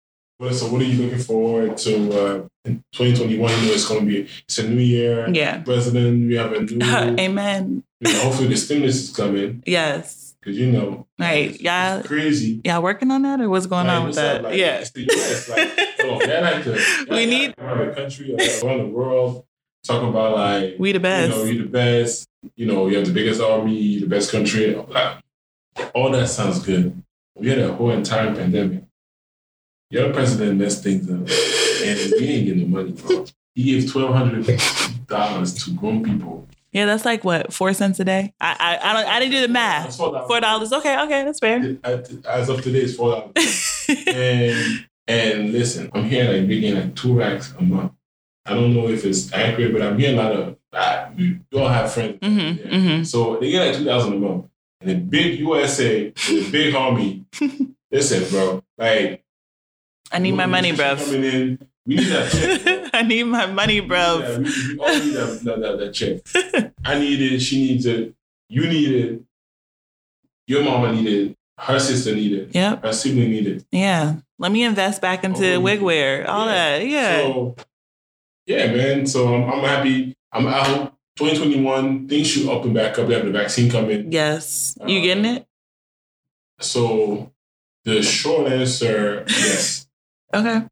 Well, 0.41 0.55
so, 0.55 0.73
what 0.73 0.81
are 0.81 0.85
you 0.87 1.03
looking 1.05 1.19
forward 1.19 1.77
to 1.77 1.95
uh, 1.95 2.49
in 2.65 2.83
2021? 2.93 3.31
You 3.37 3.67
know, 3.67 3.73
it's 3.75 3.87
going 3.87 4.01
to 4.01 4.07
be 4.07 4.27
it's 4.45 4.57
a 4.59 4.67
new 4.67 4.81
year. 4.81 5.29
Yeah. 5.31 5.59
President, 5.59 6.27
we 6.29 6.35
have 6.37 6.53
a 6.55 6.61
new. 6.63 6.79
Amen. 7.21 7.85
you 8.01 8.11
know, 8.11 8.21
hopefully, 8.21 8.49
the 8.49 8.57
stimulus 8.57 9.03
is 9.11 9.15
coming 9.15 9.63
Yes. 9.67 10.35
because 10.41 10.59
you 10.59 10.73
know, 10.73 11.07
Right. 11.19 11.51
it's, 11.51 11.61
Yeah. 11.61 11.99
it's 11.99 12.09
crazy. 12.09 12.63
Y'all 12.65 12.83
working 12.83 13.11
on 13.11 13.21
that 13.23 13.43
or 13.43 13.51
what's 13.51 13.67
going 13.67 13.87
Like, 13.87 14.01
on 14.01 14.07
with 14.07 14.17
that? 14.17 14.43
Like, 14.43 14.57
yeah. 14.57 14.79
it's 14.79 14.91
the 14.93 15.03
US. 15.11 15.49
Like, 15.51 15.79
oh, 16.05 16.17
like 17.05 17.11
We 17.11 17.27
need- 17.27 17.55
around 17.59 17.89
the 17.89 17.95
country, 17.95 18.35
around 18.65 18.79
the 18.79 18.87
world, 18.87 19.45
talking 19.87 20.09
about 20.09 20.37
like 20.37 20.77
We 20.79 20.93
the 20.93 21.01
best. 21.01 21.33
You 21.33 21.37
know, 21.37 21.45
you're 21.51 21.63
the 21.65 21.69
best. 21.69 22.27
You 22.57 22.65
know, 22.65 22.87
you 22.89 22.97
have 22.97 23.07
the 23.07 23.13
biggest 23.13 23.43
army, 23.43 23.99
the 24.01 24.07
best 24.07 24.33
country. 24.33 24.75
Like, 24.75 25.19
all 25.95 26.11
that 26.13 26.29
sounds 26.29 26.61
good. 26.65 27.03
We 27.37 27.49
had 27.51 27.59
a 27.59 27.75
whole 27.75 27.91
entire 27.91 28.35
pandemic. 28.35 28.85
Your 29.91 30.13
president 30.13 30.59
messed 30.61 30.83
things 30.85 31.09
up, 31.11 31.17
and 31.19 32.13
we 32.13 32.29
ain't 32.29 32.47
getting 32.47 32.59
the 32.61 32.67
money, 32.67 32.93
bro. 32.93 33.25
He 33.55 33.65
gave 33.65 33.91
twelve 33.91 34.15
hundred 34.15 34.47
dollars 35.09 35.53
to 35.65 35.73
grown 35.73 36.05
people. 36.05 36.47
yeah, 36.73 36.87
that's 36.87 37.05
like 37.05 37.25
what, 37.25 37.53
four 37.53 37.73
cents 37.75 37.99
a 37.99 38.05
day? 38.05 38.33
I 38.41 38.57
I 38.81 38.91
I, 38.91 38.93
don't, 38.93 39.09
I 39.13 39.19
didn't 39.19 39.33
do 39.33 39.41
the 39.41 39.49
math. 39.53 39.97
Four 39.97 40.41
dollars. 40.41 40.73
Okay, 40.73 40.97
okay, 41.03 41.25
that's 41.25 41.41
fair. 41.41 41.77
As 42.29 42.49
of 42.49 42.63
today, 42.63 42.81
it's 42.83 42.95
four 42.95 43.11
dollars. 43.17 43.87
and 44.07 44.87
and 45.09 45.53
listen, 45.53 45.91
I'm 45.93 46.05
hearing 46.05 46.41
like 46.41 46.49
getting 46.49 46.75
like 46.77 46.95
two 46.95 47.19
racks 47.19 47.53
a 47.59 47.63
month. 47.63 47.93
I 48.47 48.55
don't 48.55 48.73
know 48.75 48.89
if 48.89 49.05
it's 49.05 49.33
accurate, 49.33 49.73
but 49.73 49.83
I'm 49.83 49.99
hearing 49.99 50.19
a 50.19 50.23
lot 50.23 50.33
of. 50.33 50.57
Uh, 50.73 51.11
we 51.17 51.41
all 51.55 51.67
have 51.67 51.93
friends. 51.93 52.19
hmm 52.23 52.39
Yeah. 52.39 52.79
hmm 52.97 53.03
So 53.03 53.39
they 53.41 53.51
get 53.51 53.67
like 53.67 53.77
two 53.77 53.85
thousand 53.85 54.13
a 54.13 54.17
month, 54.19 54.47
and 54.81 54.91
the 54.91 54.95
big 54.95 55.41
USA, 55.41 56.11
the 56.11 56.49
big 56.53 56.77
army. 56.77 57.25
listen, 57.91 58.31
bro, 58.31 58.63
like 58.79 59.25
I 60.13 60.19
need 60.19 60.33
my 60.33 60.47
money, 60.47 60.73
bro. 60.73 60.97
bruv. 60.97 61.05
Coming 61.05 61.25
in, 61.25 61.59
we 61.87 61.95
need 61.97 62.07
that 62.09 62.31
check. 62.33 62.63
bro. 62.65 62.87
I 63.01 63.03
need 63.03 63.23
my 63.25 63.47
money, 63.47 63.77
Yeah, 63.77 64.39
we, 64.39 64.45
we 64.45 64.79
all 64.79 64.99
need 64.99 65.15
that, 65.15 65.41
that, 65.45 65.61
that, 65.61 65.79
that 65.79 65.93
check. 65.95 66.73
I 66.85 66.99
need 66.99 67.21
it. 67.21 67.41
She 67.41 67.59
needs 67.69 67.87
it. 67.87 68.15
You 68.49 68.67
need 68.67 68.93
it. 68.95 69.23
Your 70.47 70.65
mama 70.65 70.93
needed 70.93 71.31
it. 71.31 71.37
Her 71.59 71.79
sister 71.79 72.15
needed 72.15 72.49
it. 72.49 72.55
Yep. 72.55 72.83
Her 72.85 72.93
sibling 72.93 73.31
needed 73.31 73.57
it. 73.59 73.67
Yeah. 73.71 74.17
Let 74.39 74.51
me 74.51 74.65
invest 74.65 75.01
back 75.03 75.23
into 75.25 75.55
Oh, 75.55 75.61
wig 75.61 75.81
wear. 75.83 76.29
All 76.29 76.47
yeah. 76.47 76.79
that. 76.79 76.87
Yeah. 76.87 77.17
So, 77.19 77.57
yeah, 78.47 78.67
man. 78.75 79.07
So 79.07 79.35
I'm, 79.35 79.45
I'm 79.53 79.65
happy. 79.65 80.15
I'm 80.33 80.47
out. 80.47 80.95
2021, 81.17 82.09
things 82.09 82.29
should 82.29 82.49
open 82.49 82.73
back 82.73 82.99
up. 82.99 83.07
They 83.07 83.15
have 83.15 83.27
the 83.27 83.31
vaccine 83.31 83.71
coming. 83.71 84.11
yes. 84.11 84.77
You 84.87 84.99
Uh, 85.01 85.03
getting 85.03 85.25
it? 85.27 85.47
So 86.61 87.31
the 87.85 88.03
short 88.03 88.51
answer, 88.51 89.25
yes. 89.29 89.80
Okay. 90.35 90.67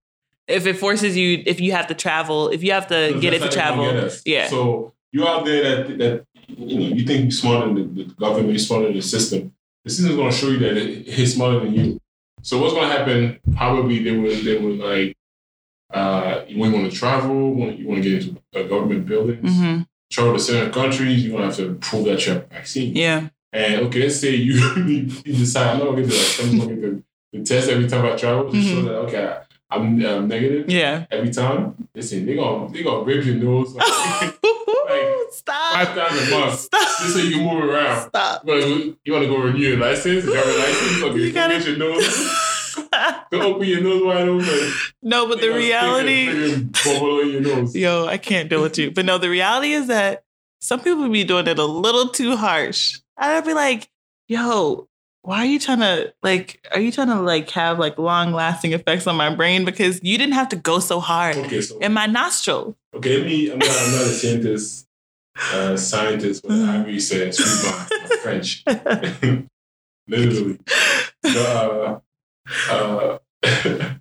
If 0.47 0.67
it 0.67 0.79
forces 0.79 1.17
you, 1.17 1.43
if 1.47 1.61
you 1.61 1.73
have 1.73 1.89
to 1.89 1.95
travel, 1.95 2.49
if 2.49 2.63
you 2.63 2.73
have 2.73 2.87
to 2.89 3.19
get 3.21 3.35
it 3.35 3.39
to 3.51 3.61
how 3.61 3.71
they 3.73 3.77
gonna 3.77 4.01
travel, 4.01 4.19
yeah. 4.25 4.49
So 4.49 4.95
you're 5.13 5.29
out 5.29 5.45
there 5.45 5.63
that 5.85 5.99
that 5.99 6.25
you 6.49 6.79
know 6.79 6.87
you 6.97 7.05
think 7.07 7.23
you're 7.25 7.31
smarter 7.31 7.67
than 7.75 7.95
the, 7.95 8.05
the 8.05 8.15
government, 8.15 8.51
you're 8.51 8.59
smarter 8.59 8.87
than 8.87 8.97
the 8.97 9.03
system. 9.03 9.53
The 9.85 9.91
system's 9.91 10.17
gonna 10.17 10.33
show 10.33 10.49
you 10.49 10.59
that 10.61 10.77
it, 10.77 11.07
he's 11.09 11.35
smarter 11.35 11.61
than 11.61 11.75
you. 11.75 12.01
So 12.43 12.59
what's 12.61 12.73
gonna 12.73 12.89
happen? 12.89 13.39
Probably 13.57 14.03
they 14.03 14.13
will 14.17 14.35
they 14.43 14.57
will 14.59 14.77
like 14.77 15.15
uh 15.93 16.45
you 16.49 16.59
want 16.59 16.91
to 16.91 16.97
travel, 16.97 17.55
when 17.55 17.77
you 17.77 17.87
want 17.89 18.03
to 18.03 18.09
get 18.09 18.27
into 18.29 18.41
uh, 18.57 18.63
government 18.63 19.07
buildings, 19.07 19.59
hmm 19.59 19.81
travel 20.11 20.33
to 20.33 20.39
certain 20.41 20.73
countries, 20.73 21.23
you're 21.23 21.35
gonna 21.35 21.47
have 21.49 21.57
to 21.57 21.75
prove 21.75 22.07
that 22.07 22.25
you 22.27 22.33
have 22.33 22.45
a 22.45 22.47
vaccine. 22.47 22.97
Yeah. 22.97 23.29
And 23.53 23.83
okay, 23.87 24.05
let's 24.05 24.17
say 24.21 24.35
you, 24.37 24.55
you 24.87 25.05
decide 25.35 25.69
I'm 25.75 25.79
not 25.81 25.85
gonna 25.91 26.01
get 26.03 26.11
the 26.11 26.17
like, 26.17 26.53
I'm 26.53 26.59
gonna 26.59 26.77
get 26.81 27.03
the, 27.33 27.45
test 27.45 27.69
every 27.69 27.87
time 27.87 28.07
I 28.07 28.17
travel 28.17 28.51
to 28.51 28.63
show 28.63 28.77
Mhm. 28.77 28.85
that 28.85 28.95
okay 28.95 29.39
I'm, 29.71 30.05
I'm 30.05 30.29
negative 30.29 30.71
Yeah. 30.71 31.05
every 31.11 31.31
time. 31.31 31.89
Listen, 31.95 32.25
they 32.27 32.35
gonna 32.37 32.73
they 32.73 32.83
gonna 32.83 33.03
rape 33.05 33.25
your 33.25 33.35
nose 33.37 33.75
like, 33.75 34.35
Stop. 35.31 35.73
five 35.75 35.95
times 35.95 36.29
a 36.33 36.39
month 36.39 36.59
Stop. 36.59 36.81
just 37.03 37.13
so 37.15 37.19
you 37.21 37.43
move 37.43 37.65
around. 37.65 38.09
Stop. 38.09 38.47
But 38.47 38.67
you 38.67 38.97
want 39.13 39.25
to 39.25 39.29
go 39.29 39.39
renew 39.39 39.59
your 39.59 39.79
license, 39.79 40.25
your 40.25 40.35
driver's 40.35 40.59
license, 40.59 41.03
okay, 41.03 41.17
You 41.19 41.23
you 41.25 41.33
gotta- 41.33 41.59
get 41.59 41.67
your 41.69 41.77
nose, 41.77 42.31
don't 43.31 43.43
open 43.43 43.67
your 43.69 43.81
nose 43.83 44.03
wide 44.05 44.29
open. 44.29 44.73
no, 45.03 45.27
but 45.29 45.41
They 45.41 45.49
the 45.49 45.53
gonna 45.53 45.61
stick 45.63 45.73
a 45.75 45.77
reality, 45.77 46.27
friggin' 46.29 46.85
bubble 46.85 47.21
in 47.21 47.29
your 47.31 47.41
nose. 47.43 47.77
yo, 47.77 48.07
I 48.07 48.19
can't 48.19 48.49
deal 48.49 48.63
with 48.63 48.79
you. 48.79 48.91
But 48.91 49.05
no, 49.05 49.19
the 49.19 49.29
reality 49.29 49.73
is 49.73 49.89
that 49.89 50.23
some 50.61 50.81
people 50.81 51.09
be 51.09 51.25
doing 51.25 51.47
it 51.47 51.59
a 51.59 51.65
little 51.65 52.09
too 52.09 52.37
harsh. 52.37 52.99
I'd 53.17 53.45
be 53.45 53.53
like, 53.55 53.89
yo, 54.29 54.89
why 55.23 55.39
are 55.39 55.47
you 55.47 55.59
trying 55.59 55.81
to 55.81 56.13
like? 56.23 56.67
Are 56.73 56.81
you 56.81 56.91
trying 56.93 57.09
to 57.09 57.21
like 57.21 57.51
have 57.51 57.79
like 57.79 57.99
long 57.99 58.33
lasting 58.33 58.73
effects 58.73 59.07
on 59.07 59.17
my 59.17 59.35
brain? 59.35 59.65
Because 59.65 60.01
you 60.03 60.17
didn't 60.17 60.35
have 60.35 60.49
to 60.51 60.57
go 60.57 60.79
so 60.79 61.01
hard 61.01 61.37
Okay, 61.37 61.61
so 61.61 61.79
in 61.79 61.93
my 61.93 62.07
nostril. 62.07 62.77
okay, 62.95 63.19
let 63.19 63.27
me. 63.27 63.51
I'm 63.51 63.59
not, 63.59 63.69
I'm 63.69 63.93
not 63.93 64.03
a 64.03 64.11
scientist, 64.11 64.87
uh, 65.53 65.77
scientist, 65.77 66.45
but 66.47 66.53
I 66.53 66.85
research, 66.85 67.37
French, 68.23 68.65
literally. 70.09 70.59
So, 71.27 72.01
uh, 72.71 72.71
uh, 72.73 73.19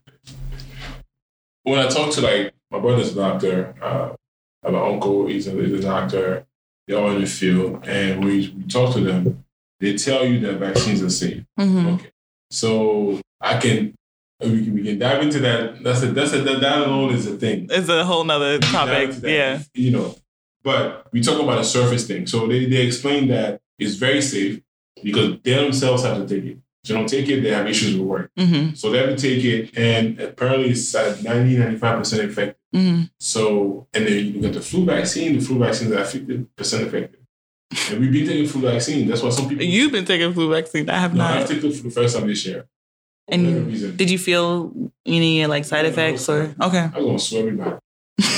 when 1.64 1.80
I 1.80 1.88
talk 1.88 2.12
to 2.14 2.22
like 2.22 2.54
my 2.72 2.80
brother's 2.80 3.12
a 3.12 3.16
doctor, 3.16 3.76
uh, 3.82 4.70
my 4.70 4.80
uncle, 4.80 5.28
he's 5.28 5.48
a, 5.48 5.52
he's 5.52 5.74
a 5.74 5.82
doctor. 5.82 6.46
They're 6.88 6.98
all 6.98 7.12
in 7.12 7.20
the 7.22 7.28
field, 7.28 7.86
and 7.86 8.24
we, 8.24 8.54
we 8.58 8.64
talk 8.64 8.94
to 8.94 9.02
them. 9.02 9.44
They 9.80 9.96
tell 9.96 10.26
you 10.26 10.40
that 10.42 10.54
vaccines 10.58 11.02
are 11.04 11.10
safe. 11.10 11.44
Mhm. 11.60 11.96
Okay, 11.96 12.10
so 12.50 13.20
I 13.42 13.58
can 13.58 13.94
we 14.42 14.64
can, 14.66 14.74
we 14.74 14.84
can 14.84 15.00
dive 15.00 15.22
into 15.24 15.40
that. 15.40 15.84
That's 15.84 16.02
a 16.04 16.08
that's 16.08 16.34
a 16.34 16.42
that, 16.42 16.62
that 16.62 16.80
alone 16.88 17.14
is 17.14 17.26
a 17.28 17.38
thing. 17.38 17.68
It's 17.70 17.90
a 17.90 18.04
whole 18.06 18.24
nother 18.24 18.60
topic. 18.60 19.12
that, 19.22 19.30
Yeah. 19.32 19.62
you 19.74 19.92
know. 19.92 20.16
But 20.64 21.08
we 21.14 21.22
talk 21.22 21.42
about 21.42 21.60
a 21.60 21.64
surface 21.64 22.08
thing. 22.08 22.28
So 22.28 22.48
they 22.48 22.66
they 22.66 22.86
explain 22.86 23.28
that 23.30 23.62
it's 23.80 23.96
very 23.96 24.22
safe 24.22 24.62
because 25.04 25.38
they 25.44 25.54
themselves 25.54 26.04
have 26.04 26.18
to 26.18 26.28
take 26.28 26.46
it. 26.52 26.58
If 26.84 26.90
they 26.90 26.94
don't 26.96 27.08
take 27.10 27.28
it, 27.30 27.42
they 27.42 27.52
have 27.52 27.68
issues 27.68 27.96
with 27.98 28.08
work. 28.08 28.32
hmm 28.38 28.74
So 28.74 28.90
they 28.92 28.98
have 29.00 29.10
to 29.10 29.16
take 29.18 29.44
it, 29.44 29.78
and 29.78 30.20
apparently 30.20 30.70
it's 30.72 30.94
at 30.96 31.22
90, 31.24 31.58
95% 31.58 32.20
effective. 32.24 32.56
hmm 32.74 33.02
So, 33.20 33.88
and 33.94 34.06
then 34.08 34.14
you 34.26 34.34
look 34.34 34.46
at 34.50 34.54
the 34.54 34.62
flu 34.62 34.86
vaccine, 34.86 35.38
the 35.38 35.46
flu 35.46 35.60
vaccine 35.60 35.90
is 35.92 35.94
at 35.94 36.06
50% 36.08 36.88
effective. 36.88 37.20
And 37.90 38.00
we've 38.00 38.12
been 38.12 38.26
taking 38.26 38.48
flu 38.48 38.62
vaccine. 38.62 39.08
That's 39.08 39.22
why 39.22 39.30
some 39.30 39.50
people. 39.50 39.66
You've 39.66 39.92
been 39.92 40.06
taking 40.06 40.34
flu 40.34 40.50
vaccine. 40.50 40.90
I 40.90 41.00
have 41.00 41.14
no, 41.14 41.24
not. 41.24 41.38
I've 41.38 41.48
taken 41.48 41.70
it 41.70 41.76
for 41.76 41.84
the 41.84 41.92
first 41.92 42.18
time 42.18 42.28
this 42.28 42.46
year. 42.46 42.66
And. 43.28 43.98
Did 43.98 44.10
you 44.10 44.18
feel 44.18 44.74
any 45.06 45.44
uh, 45.44 45.48
like 45.50 45.66
side 45.66 45.84
No, 45.84 45.90
effects 45.90 46.30
or 46.30 46.56
okay? 46.62 46.80
I'm 46.80 46.92
going 46.92 47.18
to 47.18 47.24
swear 47.24 47.42
everybody. 47.42 47.76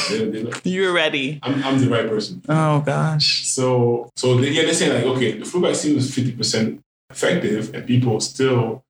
They- 0.09 0.25
they 0.25 0.51
You 0.69 0.87
were 0.87 0.93
ready. 0.93 1.39
I'm, 1.43 1.63
I'm 1.63 1.79
the 1.79 1.89
right 1.89 2.07
person. 2.09 2.41
Oh 2.49 2.81
gosh. 2.81 3.47
So, 3.47 4.09
so 4.15 4.35
they, 4.35 4.49
yeah, 4.49 4.63
they're 4.63 4.73
saying 4.73 4.93
like, 4.93 5.15
okay, 5.15 5.37
the 5.37 5.45
flu 5.45 5.61
vaccine 5.61 5.95
was 5.95 6.09
50% 6.11 6.79
effective 7.11 7.73
and 7.73 7.85
people 7.87 8.19
still 8.19 8.83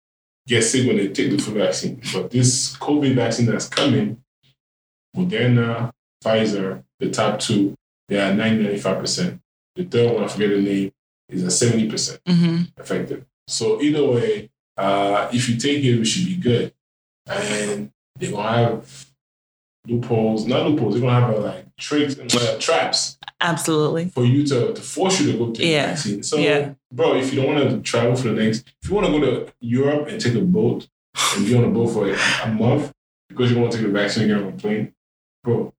get 0.48 0.64
sick 0.64 0.88
when 0.88 0.98
they 0.98 1.10
take 1.10 1.30
the 1.32 1.38
flu 1.38 1.54
vaccine. 1.56 2.02
But 2.14 2.32
this 2.32 2.76
COVID 2.78 3.14
vaccine 3.16 3.46
that's 3.46 3.68
coming, 3.70 4.24
Moderna, 5.16 5.92
Pfizer, 6.24 6.84
the 7.00 7.12
top 7.12 7.40
two, 7.40 7.76
they 8.08 8.20
are 8.20 8.34
90, 8.34 8.64
95%. 8.80 9.40
The 9.80 9.86
third 9.86 10.14
one, 10.14 10.26
I 10.26 10.28
forget 10.28 10.50
the 10.50 10.62
name, 10.62 10.92
is 11.30 11.44
at 11.46 11.70
70% 11.70 12.20
hmm 12.28 12.64
effective. 12.78 13.26
So 13.48 13.82
either 13.82 14.04
way, 14.06 14.50
uh, 14.76 15.30
if 15.32 15.48
you 15.48 15.56
take 15.56 15.82
it, 15.86 15.98
we 15.98 16.04
should 16.04 16.26
be 16.26 16.36
good. 16.36 16.74
And 17.26 17.90
they're 18.18 18.32
gonna 18.32 18.50
have 18.52 19.06
loopholes, 19.88 20.46
not 20.46 20.68
loopholes, 20.68 20.96
they're 20.96 21.02
gonna 21.02 21.28
have 21.28 21.34
uh, 21.34 21.40
like 21.42 21.76
tricks 21.78 22.18
and 22.18 22.34
uh, 22.36 22.58
traps 22.60 23.18
Absolutely. 23.40 24.10
for 24.10 24.26
you 24.26 24.46
to, 24.48 24.74
to 24.74 24.82
force 24.82 25.22
you 25.22 25.32
to 25.32 25.38
go 25.38 25.52
take 25.52 25.66
Yeah. 25.68 25.86
the 25.86 25.92
vaccine. 25.94 26.24
So, 26.24 26.38
Yeah. 26.40 26.74
bro, 26.92 27.16
if 27.16 27.34
you 27.34 27.42
don't 27.42 27.56
want 27.56 27.70
to 27.70 27.80
travel 27.82 28.18
for 28.18 28.28
the 28.30 28.44
next, 28.44 28.66
if 28.84 28.90
you 28.90 28.96
want 28.96 29.08
to 29.08 29.14
go 29.14 29.20
to 29.46 29.54
Europe 29.62 30.10
and 30.10 30.20
take 30.20 30.36
a 30.36 30.42
boat 30.42 30.90
and 31.38 31.46
be 31.46 31.56
on 31.56 31.64
a 31.64 31.70
boat 31.70 31.88
for 31.88 32.10
a, 32.12 32.18
a 32.44 32.54
month 32.54 32.92
because 33.30 33.50
you 33.50 33.58
want 33.60 33.72
to 33.72 33.78
take 33.78 33.88
the 33.88 33.94
vaccine 33.94 34.24
and 34.30 34.32
get 34.34 34.42
on 34.46 34.54
a 34.54 34.58
plane, 34.58 34.94
bro, 35.42 35.74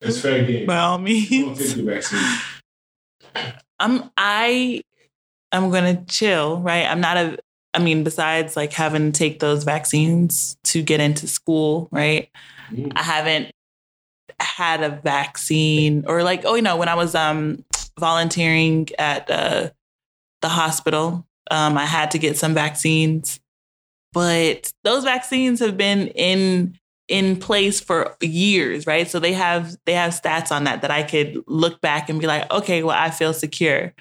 it's 0.00 0.20
fair 0.20 0.44
game. 0.44 0.66
By 0.66 0.78
all 0.78 0.98
Don't 0.98 1.04
means. 1.04 1.58
take 1.58 1.76
the 1.76 1.82
vaccine. 1.82 2.20
I'm 3.80 4.10
I 4.16 4.82
I'm 5.52 5.70
gonna 5.70 6.04
chill, 6.06 6.60
right? 6.60 6.86
I'm 6.86 7.00
not 7.00 7.16
a 7.16 7.38
I 7.74 7.80
mean, 7.80 8.02
besides 8.02 8.56
like 8.56 8.72
having 8.72 9.12
to 9.12 9.18
take 9.18 9.40
those 9.40 9.64
vaccines 9.64 10.56
to 10.64 10.82
get 10.82 11.00
into 11.00 11.28
school, 11.28 11.88
right? 11.92 12.28
Mm. 12.72 12.92
I 12.96 13.02
haven't 13.02 13.52
had 14.40 14.82
a 14.82 14.90
vaccine 14.90 16.04
or 16.06 16.22
like, 16.22 16.44
oh, 16.44 16.54
you 16.54 16.62
know, 16.62 16.76
when 16.76 16.88
I 16.88 16.94
was 16.94 17.14
um 17.14 17.64
volunteering 17.98 18.88
at 18.98 19.30
uh, 19.30 19.70
the 20.40 20.48
hospital, 20.48 21.26
um, 21.50 21.76
I 21.76 21.84
had 21.84 22.10
to 22.12 22.18
get 22.18 22.36
some 22.36 22.54
vaccines. 22.54 23.40
But 24.12 24.72
those 24.84 25.04
vaccines 25.04 25.60
have 25.60 25.76
been 25.76 26.08
in 26.08 26.78
in 27.08 27.36
place 27.38 27.80
for 27.80 28.14
years, 28.20 28.86
right? 28.86 29.08
So 29.08 29.18
they 29.18 29.32
have 29.32 29.76
they 29.86 29.94
have 29.94 30.12
stats 30.12 30.52
on 30.52 30.64
that 30.64 30.82
that 30.82 30.90
I 30.90 31.02
could 31.02 31.42
look 31.46 31.80
back 31.80 32.08
and 32.08 32.20
be 32.20 32.26
like, 32.26 32.50
okay, 32.50 32.82
well, 32.82 32.96
I 32.96 33.10
feel 33.10 33.32
secure. 33.32 33.94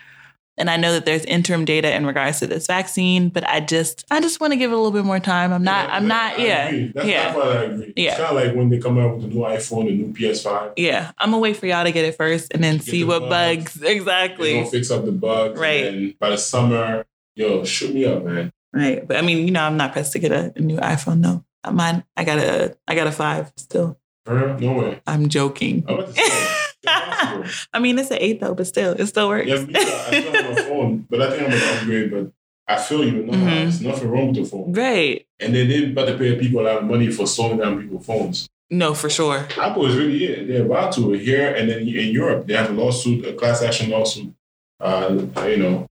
And 0.60 0.72
I 0.72 0.78
know 0.78 0.92
that 0.94 1.06
there's 1.06 1.24
interim 1.26 1.66
data 1.66 1.94
in 1.94 2.08
regards 2.08 2.40
to 2.40 2.48
this 2.48 2.66
vaccine, 2.66 3.30
but 3.30 3.48
I 3.48 3.60
just 3.60 4.06
I 4.10 4.20
just 4.20 4.42
want 4.42 4.54
to 4.54 4.58
give 4.58 4.72
it 4.72 4.74
a 4.74 4.78
little 4.78 4.92
bit 4.92 5.06
more 5.06 5.20
time. 5.20 5.54
I'm 5.54 5.64
not 5.64 5.88
Yeah, 5.88 5.96
I'm 5.96 6.08
not 6.08 6.40
I 6.40 6.44
yeah. 6.44 6.68
agree. 6.68 6.92
That's, 6.94 7.08
yeah. 7.08 7.34
that's 7.34 7.38
I 7.38 7.64
agree. 7.64 7.94
Yeah. 7.96 8.10
It's 8.10 8.18
kind 8.18 8.38
of 8.38 8.44
like 8.44 8.56
when 8.56 8.70
they 8.70 8.80
come 8.80 8.98
out 8.98 9.16
with 9.16 9.22
the 9.22 9.28
new 9.30 9.42
iPhone, 9.42 9.86
the 9.86 9.96
new 9.96 10.14
PS5. 10.14 10.74
Yeah, 10.76 11.12
I'm 11.20 11.30
gonna 11.30 11.42
wait 11.42 11.58
for 11.58 11.68
y'all 11.68 11.84
to 11.84 11.92
get 11.92 12.06
it 12.06 12.16
first 12.16 12.54
and 12.54 12.64
then 12.64 12.80
see 12.80 13.02
the 13.02 13.08
what 13.08 13.30
bugs. 13.30 13.78
bugs 13.78 13.82
exactly. 13.84 14.56
gonna 14.56 14.66
fix 14.66 14.90
up 14.90 15.06
the 15.06 15.12
bugs. 15.12 15.60
Right. 15.60 15.86
And 15.86 16.20
by 16.20 16.32
the 16.32 16.38
summer, 16.38 17.06
yo, 17.36 17.64
shoot 17.64 17.94
me 17.94 18.06
up, 18.06 18.24
man. 18.26 18.52
Right, 18.74 19.08
but 19.08 19.18
I 19.18 19.22
mean, 19.22 19.46
you 19.46 19.52
know, 19.52 19.62
I'm 19.62 19.78
not 19.78 19.94
pressed 19.94 20.12
to 20.14 20.20
get 20.20 20.32
a, 20.32 20.54
a 20.56 20.60
new 20.60 20.78
iPhone. 20.78 21.20
No, 21.20 21.44
mine. 21.74 22.04
I 22.16 22.24
got 22.24 22.38
a 22.40 22.76
I 22.88 22.96
got 22.96 23.08
a 23.08 23.12
five 23.12 23.52
still. 23.58 23.98
No 24.28 24.56
way. 24.74 25.02
I'm 25.08 25.30
joking. 25.30 25.86
I'm 25.88 25.96
about 25.96 26.08
to 26.08 26.22
say. 26.22 26.48
impossible. 26.88 27.68
I 27.74 27.80
mean, 27.80 27.98
it's 27.98 28.12
an 28.12 28.18
eight 28.20 28.40
though, 28.42 28.54
but 28.54 28.68
still, 28.68 28.94
it 28.94 29.08
still 29.08 29.30
works. 29.30 29.48
Yeah, 29.48 29.62
me. 29.64 29.74
I 29.76 29.84
still 30.22 30.34
have 30.34 30.58
a 30.58 30.62
phone, 30.70 31.08
but 31.10 31.22
I 31.22 31.30
think 31.32 31.44
I'm 31.44 31.50
gonna 31.52 31.72
upgrade. 31.82 32.12
But 32.12 32.32
I 32.68 32.78
feel 32.82 33.04
you. 33.06 33.24
No, 33.26 33.34
Mhm. 33.34 33.46
there's 33.46 33.82
nothing 33.82 34.10
wrong 34.10 34.28
with 34.28 34.36
the 34.38 34.46
phone. 34.46 34.74
right. 34.74 35.26
And 35.40 35.56
then 35.56 35.70
they're 35.70 35.90
about 35.92 36.08
to 36.08 36.18
pay 36.18 36.36
people 36.38 36.62
a 36.62 36.64
lot 36.68 36.78
of 36.80 36.84
money 36.86 37.10
for 37.12 37.26
slowing 37.28 37.58
down 37.60 37.82
people's 37.82 38.06
phones. 38.06 38.48
No, 38.70 38.94
for 38.94 39.10
sure. 39.10 39.48
Apple 39.58 39.86
is 39.86 39.96
really 39.96 40.26
it. 40.26 40.48
They're 40.48 40.66
about 40.66 40.92
to 40.96 41.12
here 41.14 41.54
and 41.56 41.70
then 41.70 41.80
in 41.88 42.10
Europe. 42.12 42.48
They 42.48 42.54
have 42.56 42.70
a 42.70 42.74
lawsuit, 42.74 43.26
a 43.26 43.32
class 43.34 43.62
action 43.62 43.90
lawsuit. 43.90 44.34
Uh, 44.82 45.22
you 45.48 45.58
know, 45.58 45.88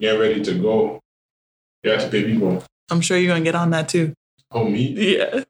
get 0.00 0.12
ready 0.12 0.42
to 0.42 0.54
go. 0.54 1.00
They 1.82 1.90
have 1.90 2.00
to 2.02 2.08
pay 2.08 2.24
people. 2.24 2.64
I'm 2.90 3.00
sure 3.02 3.18
you're 3.18 3.32
gonna 3.34 3.44
get 3.44 3.54
on 3.54 3.70
that 3.70 3.88
too. 3.90 4.14
Oh 4.54 4.64
me? 4.64 5.16
Yeah. 5.16 5.44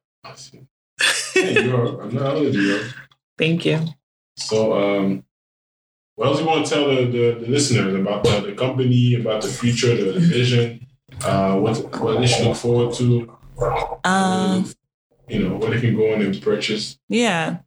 in 1.37 1.67
Europe. 1.67 2.01
I'm 2.03 2.15
not 2.15 2.27
out 2.27 2.37
of 2.37 2.55
Europe. 2.55 2.93
Thank 3.39 3.65
you. 3.65 3.81
So, 4.37 4.73
um, 4.75 5.25
what 6.15 6.29
else 6.29 6.41
you 6.41 6.47
want 6.47 6.67
to 6.67 6.75
tell 6.75 6.89
the, 6.89 7.05
the, 7.07 7.39
the 7.41 7.47
listeners 7.49 7.95
about 7.95 8.25
the, 8.25 8.41
the 8.41 8.53
company, 8.53 9.15
about 9.15 9.43
the 9.43 9.49
future, 9.49 9.95
the, 9.97 10.13
the 10.13 10.21
vision, 10.21 10.87
uh, 11.25 11.57
what 11.57 11.77
what 12.01 12.21
they 12.21 12.27
should 12.27 12.47
look 12.47 12.57
forward 12.57 12.95
to? 12.95 13.37
Um. 14.05 14.71
you 15.29 15.49
know, 15.49 15.57
what 15.57 15.71
they 15.71 15.81
can 15.81 15.97
go 15.97 16.13
in 16.13 16.23
and 16.23 16.41
purchase. 16.43 16.99
Yeah. 17.09 17.59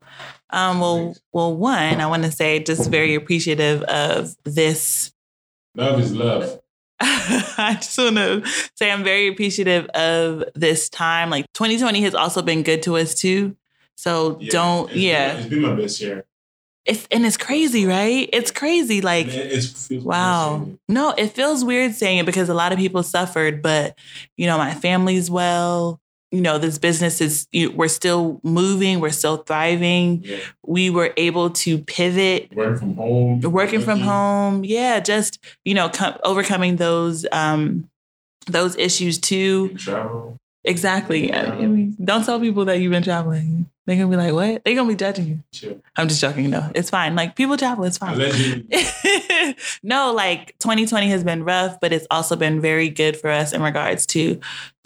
Um. 0.50 0.80
Well. 0.80 1.16
Well. 1.34 1.56
One, 1.56 2.02
I 2.02 2.06
want 2.08 2.24
to 2.24 2.32
say 2.32 2.60
just 2.60 2.90
very 2.90 3.16
appreciative 3.16 3.82
of 3.84 4.36
this 4.44 5.12
Love 5.76 6.00
is 6.00 6.16
love. 6.16 6.62
I 7.02 7.78
just 7.82 7.98
want 7.98 8.16
to 8.18 8.44
say 8.76 8.92
I'm 8.92 9.04
very 9.04 9.28
appreciative 9.28 9.86
of 9.88 10.44
this 10.56 10.90
time. 10.90 11.30
Like 11.30 11.46
2020 11.54 12.02
has 12.02 12.16
also 12.16 12.42
been 12.42 12.64
good 12.64 12.84
to 12.84 12.98
us 12.98 13.14
too. 13.16 13.56
So 13.96 14.38
Yeah, 14.40 14.52
don't, 14.52 14.90
it's 14.92 15.00
yeah. 15.00 15.28
Been, 15.34 15.40
it's 15.42 15.50
been 15.50 15.62
my 15.62 15.76
best 15.76 16.02
year. 16.02 16.26
It's 16.86 17.08
and 17.12 17.26
it's 17.26 17.38
crazy, 17.38 17.86
right? 17.86 18.30
It's 18.32 18.52
crazy. 18.52 19.02
Like, 19.02 19.26
And 19.26 19.36
it- 19.36 19.52
it's, 19.54 19.90
wow. 19.90 20.68
No, 20.88 21.12
it 21.18 21.30
feels 21.34 21.66
weird 21.66 21.96
saying 21.96 22.20
it 22.20 22.26
because 22.26 22.48
a 22.48 22.54
lot 22.54 22.72
of 22.72 22.78
people 22.78 23.02
suffered, 23.04 23.62
but 23.62 23.98
you 24.38 24.46
know, 24.48 24.58
my 24.58 24.74
family's 24.74 25.30
well. 25.32 26.00
You 26.36 26.42
know, 26.42 26.58
this 26.58 26.78
business 26.78 27.22
is, 27.22 27.48
you, 27.54 27.72
we're 27.72 27.88
still 27.88 28.42
moving, 28.44 29.00
we're 29.00 29.10
still 29.12 29.38
thriving. 29.38 30.24
Yeah. 30.24 30.40
We 30.66 30.90
were 30.90 31.14
able 31.16 31.50
to 31.52 31.78
pivot. 31.80 32.54
Working 32.54 32.78
from 32.78 32.96
home. 32.96 33.42
working 33.42 33.82
from 33.82 34.00
home. 34.02 34.66
Yeah 34.66 35.00
just 35.00 35.40
you 35.64 35.74
know 35.74 35.88
com- 35.90 36.18
overcoming 36.24 36.76
those 36.76 37.26
um 37.32 37.90
those 38.48 38.76
issues 38.78 39.18
too. 39.18 39.70
Travel. 39.78 40.38
exactly. 40.64 41.34
I 41.34 41.56
mean, 41.66 41.96
don't 42.04 42.26
tell 42.26 42.40
people 42.40 42.66
that 42.66 42.80
you've 42.80 42.92
been 42.92 43.04
traveling. 43.04 43.70
They're 43.86 43.98
gonna 43.98 44.10
be 44.10 44.16
like 44.18 44.34
what? 44.34 44.64
They're 44.64 44.76
gonna 44.76 44.90
be 44.90 44.96
judging 44.96 45.28
you. 45.28 45.40
Chill. 45.54 45.80
i'm 45.96 46.08
just 46.08 46.20
joking 46.20 46.50
no 46.50 46.70
it's 46.76 46.90
fine. 46.90 47.16
Like 47.16 47.36
people 47.36 47.56
travel. 47.56 47.86
It's 47.86 47.98
fine. 47.98 48.20
No 49.84 50.12
like 50.14 50.58
2020 50.60 51.08
has 51.10 51.24
been 51.24 51.44
rough 51.44 51.80
but 51.80 51.94
it's 51.94 52.08
also 52.10 52.36
been 52.36 52.60
very 52.62 52.90
good 52.90 53.16
for 53.16 53.30
us 53.30 53.54
in 53.54 53.62
regards 53.62 54.06
to 54.08 54.40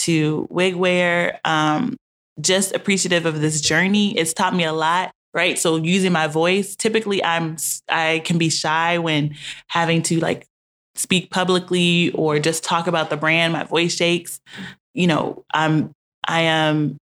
to 0.10 0.48
wig 0.50 0.76
wear 0.76 1.40
um 1.46 1.96
just 2.42 2.74
appreciative 2.74 3.26
of 3.26 3.42
this 3.42 3.62
journey 3.62 4.18
it's 4.18 4.34
taught 4.34 4.56
me 4.56 4.64
a 4.64 4.74
lot 4.74 5.12
right 5.34 5.60
so 5.60 5.76
using 5.76 6.12
my 6.12 6.28
voice 6.28 6.76
typically 6.76 7.24
i'm 7.24 7.58
i 7.90 8.22
can 8.26 8.38
be 8.38 8.50
shy 8.50 8.98
when 8.98 9.36
having 9.68 10.02
to 10.02 10.20
like 10.20 10.48
speak 10.96 11.30
publicly 11.30 12.12
or 12.12 12.40
just 12.40 12.64
talk 12.64 12.88
about 12.88 13.10
the 13.10 13.18
brand 13.18 13.54
my 13.54 13.64
voice 13.64 13.96
shakes 13.96 14.40
you 14.94 15.08
know 15.08 15.44
i'm 15.54 15.92
i 16.28 16.42
am 16.42 16.98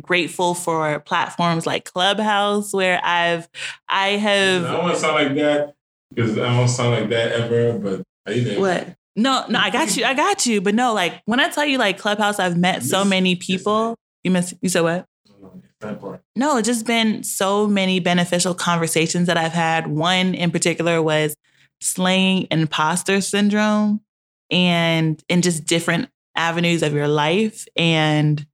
grateful 0.00 0.54
for 0.54 1.00
platforms 1.00 1.66
like 1.66 1.84
clubhouse 1.84 2.72
where 2.72 3.00
i've 3.04 3.48
i 3.88 4.10
have 4.10 4.64
I 4.64 4.72
don't 4.72 4.82
want 4.82 4.94
to 4.94 5.00
sound 5.00 5.14
like 5.14 5.34
that 5.36 5.74
because 6.10 6.38
I 6.38 6.56
don't 6.56 6.68
sound 6.68 7.00
like 7.00 7.10
that 7.10 7.32
ever, 7.32 7.78
but 7.78 8.02
I 8.26 8.34
didn't. 8.34 8.60
What? 8.60 8.94
No, 9.18 9.44
no, 9.48 9.58
I 9.58 9.70
got 9.70 9.96
you. 9.96 10.04
I 10.04 10.14
got 10.14 10.46
you. 10.46 10.60
But 10.60 10.76
no, 10.76 10.94
like 10.94 11.20
when 11.24 11.40
I 11.40 11.48
tell 11.48 11.64
you 11.64 11.76
like 11.76 11.98
Clubhouse, 11.98 12.38
I've 12.38 12.56
met 12.56 12.84
so 12.84 13.04
many 13.04 13.34
people. 13.34 13.96
You 14.22 14.30
miss 14.30 14.54
you 14.62 14.68
said 14.68 14.82
what? 14.82 15.06
No, 15.40 15.62
no, 15.82 15.88
it's. 15.90 16.22
No, 16.36 16.56
it's 16.56 16.68
just 16.68 16.86
been 16.86 17.24
so 17.24 17.66
many 17.66 17.98
beneficial 17.98 18.54
conversations 18.54 19.26
that 19.26 19.36
I've 19.36 19.52
had. 19.52 19.88
One 19.88 20.34
in 20.34 20.52
particular 20.52 21.02
was 21.02 21.34
slaying 21.80 22.46
imposter 22.52 23.20
syndrome 23.20 24.02
and 24.50 25.22
in 25.28 25.42
just 25.42 25.64
different 25.64 26.10
avenues 26.36 26.84
of 26.84 26.92
your 26.92 27.08
life. 27.08 27.66
And 27.76 28.46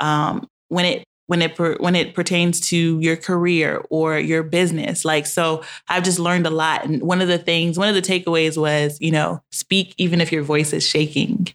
um, 0.00 0.48
when 0.68 0.86
it 0.86 1.04
when 1.30 1.42
it 1.42 1.54
per, 1.54 1.76
when 1.76 1.94
it 1.94 2.12
pertains 2.12 2.58
to 2.70 2.98
your 2.98 3.14
career 3.16 3.84
or 3.88 4.18
your 4.18 4.42
business, 4.42 5.04
like 5.04 5.26
so, 5.26 5.62
I've 5.88 6.02
just 6.02 6.18
learned 6.18 6.44
a 6.44 6.50
lot. 6.50 6.84
And 6.84 7.00
one 7.02 7.20
of 7.22 7.28
the 7.28 7.38
things, 7.38 7.78
one 7.78 7.88
of 7.88 7.94
the 7.94 8.02
takeaways 8.02 8.58
was, 8.60 8.98
you 9.00 9.12
know, 9.12 9.40
speak 9.52 9.94
even 9.96 10.20
if 10.20 10.32
your 10.32 10.42
voice 10.42 10.72
is 10.72 10.84
shaking, 10.84 11.46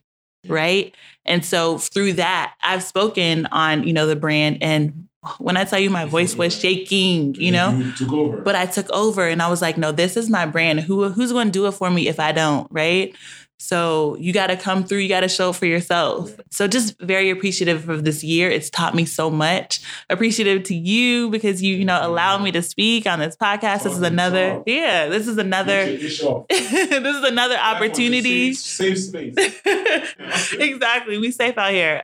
right? 0.47 0.95
And 1.25 1.43
so 1.43 1.77
through 1.77 2.13
that, 2.13 2.53
I've 2.63 2.83
spoken 2.83 3.47
on, 3.47 3.85
you 3.85 3.91
know, 3.91 4.07
the 4.07 4.15
brand 4.15 4.59
and 4.61 5.09
when 5.39 5.57
I 5.57 5.63
tell 5.65 5.79
you 5.79 5.89
my 5.89 6.05
voice 6.05 6.35
was 6.35 6.57
shaking, 6.57 7.33
you 7.35 7.51
know, 7.51 7.71
You 7.71 7.91
took 7.93 8.13
over. 8.13 8.37
but 8.43 8.55
I 8.55 8.67
took 8.67 8.89
over 8.91 9.27
and 9.27 9.41
I 9.41 9.49
was 9.49 9.59
like, 9.61 9.75
no, 9.75 9.91
this 9.91 10.15
is 10.15 10.29
my 10.29 10.45
brand. 10.45 10.81
Who 10.81 11.09
who's 11.09 11.31
going 11.33 11.47
to 11.47 11.51
do 11.51 11.65
it 11.65 11.71
for 11.73 11.89
me 11.89 12.07
if 12.07 12.19
I 12.19 12.31
don't, 12.31 12.67
right? 12.71 13.13
So 13.57 14.15
you 14.19 14.33
got 14.33 14.47
to 14.47 14.57
come 14.57 14.83
through. 14.83 14.99
You 14.99 15.09
got 15.09 15.21
to 15.21 15.29
show 15.29 15.53
for 15.53 15.65
yourself. 15.65 16.35
So 16.51 16.67
just 16.67 16.99
very 16.99 17.29
appreciative 17.29 17.87
of 17.89 18.03
this 18.03 18.23
year. 18.23 18.49
It's 18.49 18.69
taught 18.69 18.93
me 18.93 19.05
so 19.05 19.29
much. 19.29 19.81
Appreciative 20.09 20.63
to 20.63 20.75
you 20.75 21.29
because 21.29 21.61
you 21.61 21.75
you 21.75 21.85
know 21.85 22.05
allowed 22.05 22.43
me 22.43 22.51
to 22.51 22.61
speak 22.61 23.07
on 23.07 23.19
this 23.19 23.35
podcast. 23.35 23.83
This 23.83 23.93
is 23.93 24.01
another, 24.01 24.61
yeah. 24.65 25.07
This 25.07 25.27
is 25.27 25.37
another 25.37 25.85
Get 25.85 25.99
your 25.99 26.09
ish 26.09 26.23
off. 26.23 26.47
this 26.49 27.15
is 27.15 27.23
another 27.23 27.57
opportunity. 27.57 28.53
Safe 28.53 28.99
space. 28.99 29.35
exactly. 30.59 31.17
We 31.17 31.31
safe 31.31 31.57
out 31.57 31.71
here. 31.71 32.01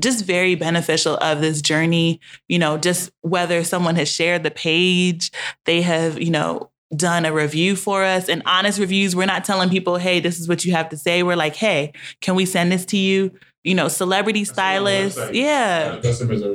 Just 0.00 0.24
very 0.24 0.54
beneficial 0.54 1.16
of 1.18 1.40
this 1.40 1.60
journey. 1.60 2.20
You 2.48 2.58
know, 2.58 2.78
just 2.78 3.10
whether 3.20 3.64
someone 3.64 3.96
has 3.96 4.08
shared 4.08 4.42
the 4.42 4.50
page, 4.50 5.30
they 5.66 5.82
have, 5.82 6.20
you 6.20 6.30
know, 6.30 6.69
done 6.96 7.24
a 7.24 7.32
review 7.32 7.76
for 7.76 8.02
us 8.04 8.28
and 8.28 8.42
honest 8.46 8.78
reviews. 8.78 9.14
We're 9.14 9.26
not 9.26 9.44
telling 9.44 9.70
people, 9.70 9.96
hey, 9.96 10.20
this 10.20 10.40
is 10.40 10.48
what 10.48 10.64
you 10.64 10.72
have 10.72 10.88
to 10.90 10.96
say. 10.96 11.22
We're 11.22 11.36
like, 11.36 11.54
hey, 11.56 11.92
can 12.20 12.34
we 12.34 12.44
send 12.46 12.72
this 12.72 12.84
to 12.86 12.96
you? 12.96 13.32
You 13.62 13.74
know, 13.74 13.88
celebrity 13.88 14.40
That's 14.40 14.52
stylists. 14.52 15.20
Yeah. 15.32 16.00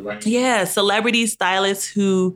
Right. 0.02 0.26
Yeah. 0.26 0.64
Celebrity 0.66 1.28
stylists 1.28 1.88
who 1.88 2.36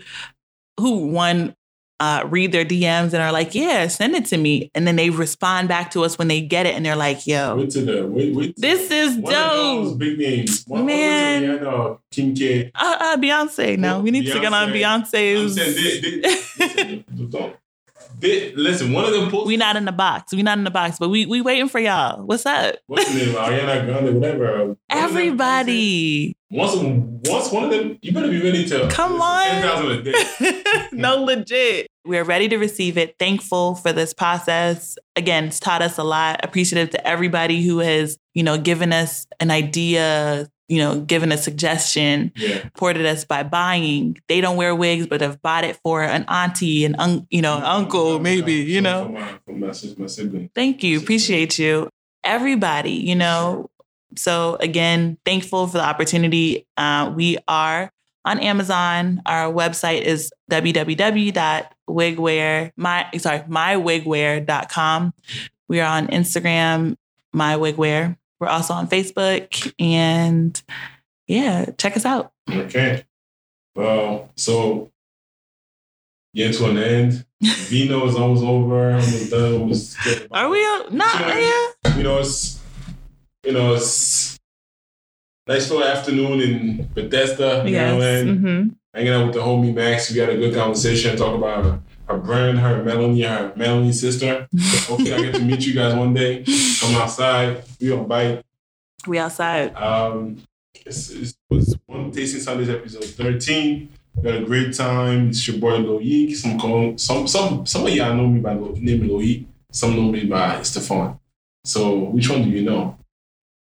who 0.79 1.07
one 1.07 1.55
uh, 1.99 2.23
read 2.29 2.53
their 2.53 2.63
DMs 2.63 3.11
and 3.11 3.17
are 3.17 3.33
like, 3.33 3.53
yeah, 3.53 3.85
send 3.87 4.15
it 4.15 4.23
to 4.27 4.37
me. 4.37 4.71
And 4.73 4.87
then 4.87 4.95
they 4.95 5.09
respond 5.09 5.67
back 5.67 5.91
to 5.91 6.05
us 6.05 6.17
when 6.17 6.29
they 6.29 6.39
get 6.39 6.65
it 6.65 6.73
and 6.75 6.85
they're 6.85 6.95
like, 6.95 7.27
yo, 7.27 7.57
Wait 7.57 7.71
to 7.71 7.81
the 7.81 8.07
wait, 8.07 8.33
wait. 8.33 8.53
this 8.55 8.89
is 8.89 9.17
One 9.17 9.33
dope. 9.33 9.97
big 9.97 10.17
names. 10.17 10.63
One, 10.65 10.85
Man. 10.85 11.61
One, 11.65 11.73
yeah, 11.73 11.95
Kim 12.11 12.33
K. 12.35 12.71
Uh, 12.73 12.97
uh, 12.99 13.17
Beyonce. 13.17 13.77
No, 13.77 13.99
we 13.99 14.11
need 14.11 14.27
to 14.27 14.39
get 14.39 14.53
on 14.53 14.69
Beyonce's. 14.69 15.55
saying, 15.55 16.23
they, 16.57 17.03
they, 17.03 17.05
listen, 18.21 18.53
listen, 18.55 18.93
one 18.93 19.05
of 19.05 19.11
them 19.11 19.29
posts. 19.29 19.47
we 19.47 19.57
not 19.57 19.75
in 19.75 19.85
the 19.85 19.91
box. 19.91 20.33
We 20.33 20.43
not 20.43 20.57
in 20.57 20.63
the 20.63 20.71
box, 20.71 20.97
but 20.99 21.09
we 21.09 21.25
we 21.25 21.41
waiting 21.41 21.69
for 21.69 21.79
y'all. 21.79 22.25
What's 22.25 22.45
up? 22.45 22.75
What's 22.87 23.11
the 23.11 23.25
name? 23.25 23.35
Ariana 23.35 23.85
Grande, 23.85 24.15
whatever. 24.15 24.65
One 24.67 24.77
Everybody. 24.89 26.35
Once, 26.51 26.75
once 27.29 27.51
one 27.51 27.65
of 27.65 27.69
them, 27.69 27.99
you 28.01 28.11
better 28.11 28.27
be 28.27 28.41
ready 28.41 28.65
to. 28.65 28.87
Come 28.89 29.21
on. 29.21 29.61
10,000 29.61 29.91
a 29.91 30.01
day. 30.01 30.87
no, 30.91 31.23
legit. 31.23 31.87
We're 32.05 32.23
ready 32.23 32.47
to 32.49 32.57
receive 32.57 32.97
it. 32.97 33.15
Thankful 33.19 33.75
for 33.75 33.93
this 33.93 34.15
process. 34.15 34.97
Again, 35.15 35.45
it's 35.45 35.59
taught 35.59 35.83
us 35.83 35.99
a 35.99 36.03
lot. 36.03 36.39
Appreciative 36.43 36.89
to 36.91 37.07
everybody 37.07 37.61
who 37.61 37.79
has, 37.79 38.17
you 38.33 38.41
know, 38.41 38.57
given 38.57 38.91
us 38.91 39.27
an 39.39 39.51
idea, 39.51 40.49
you 40.69 40.77
know, 40.77 41.01
given 41.01 41.31
a 41.33 41.37
suggestion, 41.37 42.31
Yeah. 42.37 42.61
supported 42.63 43.05
us 43.05 43.25
by 43.25 43.43
buying. 43.43 44.17
They 44.29 44.39
don't 44.39 44.55
wear 44.55 44.73
wigs, 44.75 45.07
but 45.07 45.19
have 45.21 45.41
bought 45.41 45.65
it 45.65 45.77
for 45.83 46.01
an 46.03 46.23
auntie, 46.29 46.85
and 46.85 46.95
un- 46.99 47.27
you 47.29 47.41
know, 47.41 47.55
uncle, 47.55 48.19
maybe, 48.19 48.53
you 48.53 48.79
know. 48.79 49.07
For 49.07 49.11
my, 49.11 49.39
for 49.45 49.51
my, 49.53 49.73
my 49.97 50.07
sibling. 50.07 50.49
Thank 50.55 50.83
you. 50.83 50.99
Appreciate 50.99 51.59
you. 51.59 51.89
Everybody, 52.23 52.91
you 52.93 53.15
know. 53.15 53.69
So 54.15 54.57
again, 54.59 55.17
thankful 55.25 55.67
for 55.67 55.77
the 55.77 55.83
opportunity. 55.83 56.65
Uh, 56.77 57.11
we 57.15 57.37
are 57.47 57.91
on 58.25 58.39
Amazon. 58.39 59.21
Our 59.25 59.51
website 59.51 60.01
is 60.01 60.31
www.wigwear, 60.51 62.71
my, 62.75 63.05
sorry, 63.17 63.39
mywigwear.com. 63.39 65.13
We 65.67 65.79
are 65.79 65.97
on 65.97 66.07
Instagram, 66.07 66.95
mywigwear. 67.35 68.17
We're 68.39 68.47
also 68.47 68.73
on 68.73 68.87
Facebook. 68.87 69.73
And 69.79 70.61
yeah, 71.27 71.65
check 71.77 71.95
us 71.97 72.05
out. 72.05 72.31
Okay. 72.49 73.03
Well, 73.75 74.29
so 74.35 74.89
getting 76.33 76.53
to 76.57 76.69
an 76.69 76.77
end. 76.77 77.25
Vino 77.41 78.05
is 78.07 78.15
almost 78.15 78.43
over. 78.43 78.91
Almost 78.91 79.31
done. 79.31 79.53
Almost 79.61 79.97
Are 80.31 80.49
we? 80.49 80.61
Not, 80.91 81.19
You 81.19 81.25
know, 81.27 81.39
yeah. 81.85 81.97
you 81.97 82.03
know, 82.03 82.17
it's 82.19 82.59
you 83.45 83.53
know, 83.53 83.73
it's 83.75 84.37
nice 85.47 85.69
little 85.69 85.85
afternoon 85.87 86.41
in 86.41 86.89
Bethesda, 86.93 87.63
Yes. 87.65 87.71
Maryland. 87.71 88.39
hmm 88.39 88.67
Hanging 88.93 89.13
out 89.13 89.25
with 89.27 89.35
the 89.35 89.41
homie 89.41 89.73
Max. 89.73 90.11
We 90.11 90.19
had 90.19 90.29
a 90.29 90.37
good 90.37 90.53
conversation, 90.55 91.15
talk 91.15 91.35
about 91.37 91.79
her, 92.09 92.17
brand, 92.17 92.59
her 92.59 92.83
Melanie, 92.83 93.21
her 93.21 93.53
Melanie 93.55 93.93
sister. 93.93 94.47
Hopefully 94.87 95.13
I 95.13 95.21
get 95.21 95.35
to 95.35 95.41
meet 95.41 95.65
you 95.65 95.73
guys 95.73 95.95
one 95.95 96.13
day. 96.13 96.43
Come 96.79 96.95
outside. 96.95 97.63
We 97.79 97.91
on 97.91 98.07
bite. 98.07 98.43
We 99.07 99.19
outside. 99.19 99.75
Um, 99.75 100.41
it's, 100.85 101.11
it 101.11 101.35
was 101.49 101.77
one 101.85 102.11
Tasting 102.11 102.41
Sundays 102.41 102.69
episode 102.69 103.05
13. 103.05 103.89
We 104.15 104.29
had 104.29 104.41
a 104.43 104.45
great 104.45 104.75
time. 104.75 105.29
It's 105.29 105.47
your 105.47 105.57
boy 105.57 105.77
Loic. 105.77 106.35
Some 106.35 106.59
call, 106.59 106.97
some 106.97 107.27
some 107.27 107.65
some 107.65 107.85
of 107.85 107.93
y'all 107.93 108.15
know 108.15 108.27
me 108.27 108.39
by 108.39 108.55
the 108.55 108.59
name 108.79 109.01
Loic. 109.07 109.45
Some 109.71 109.95
know 109.95 110.11
me 110.11 110.25
by 110.25 110.61
Stefan. 110.63 111.19
So 111.63 111.99
which 112.05 112.29
one 112.29 112.43
do 112.43 112.49
you 112.49 112.63
know? 112.63 112.97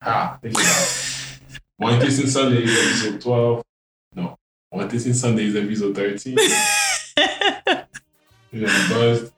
Ah, 0.02 0.38
think 0.42 0.54
about 0.54 0.66
it. 0.66 1.60
Wine 1.80 2.00
Tasting 2.02 2.28
Sundays 2.28 2.70
episode 2.70 3.22
12. 3.22 3.64
No, 4.16 4.38
Wine 4.72 4.90
Tasting 4.90 5.14
Sundays 5.14 5.56
episode 5.56 5.96
13. 5.96 6.38
You 8.54 8.62
know, 8.68 8.86
buzzed. 8.90 9.32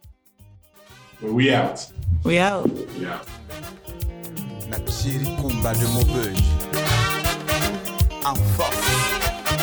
But 1.21 1.31
we 1.31 1.53
out. 1.53 1.79
we 2.25 2.37
out. 2.37 2.69
We 2.99 3.05
out. 3.05 3.25
Na 4.67 4.77
Chirikumba 4.79 5.71
de 5.73 5.87
Maubeuge. 5.87 6.43
En 8.25 8.35
force. 8.35 9.54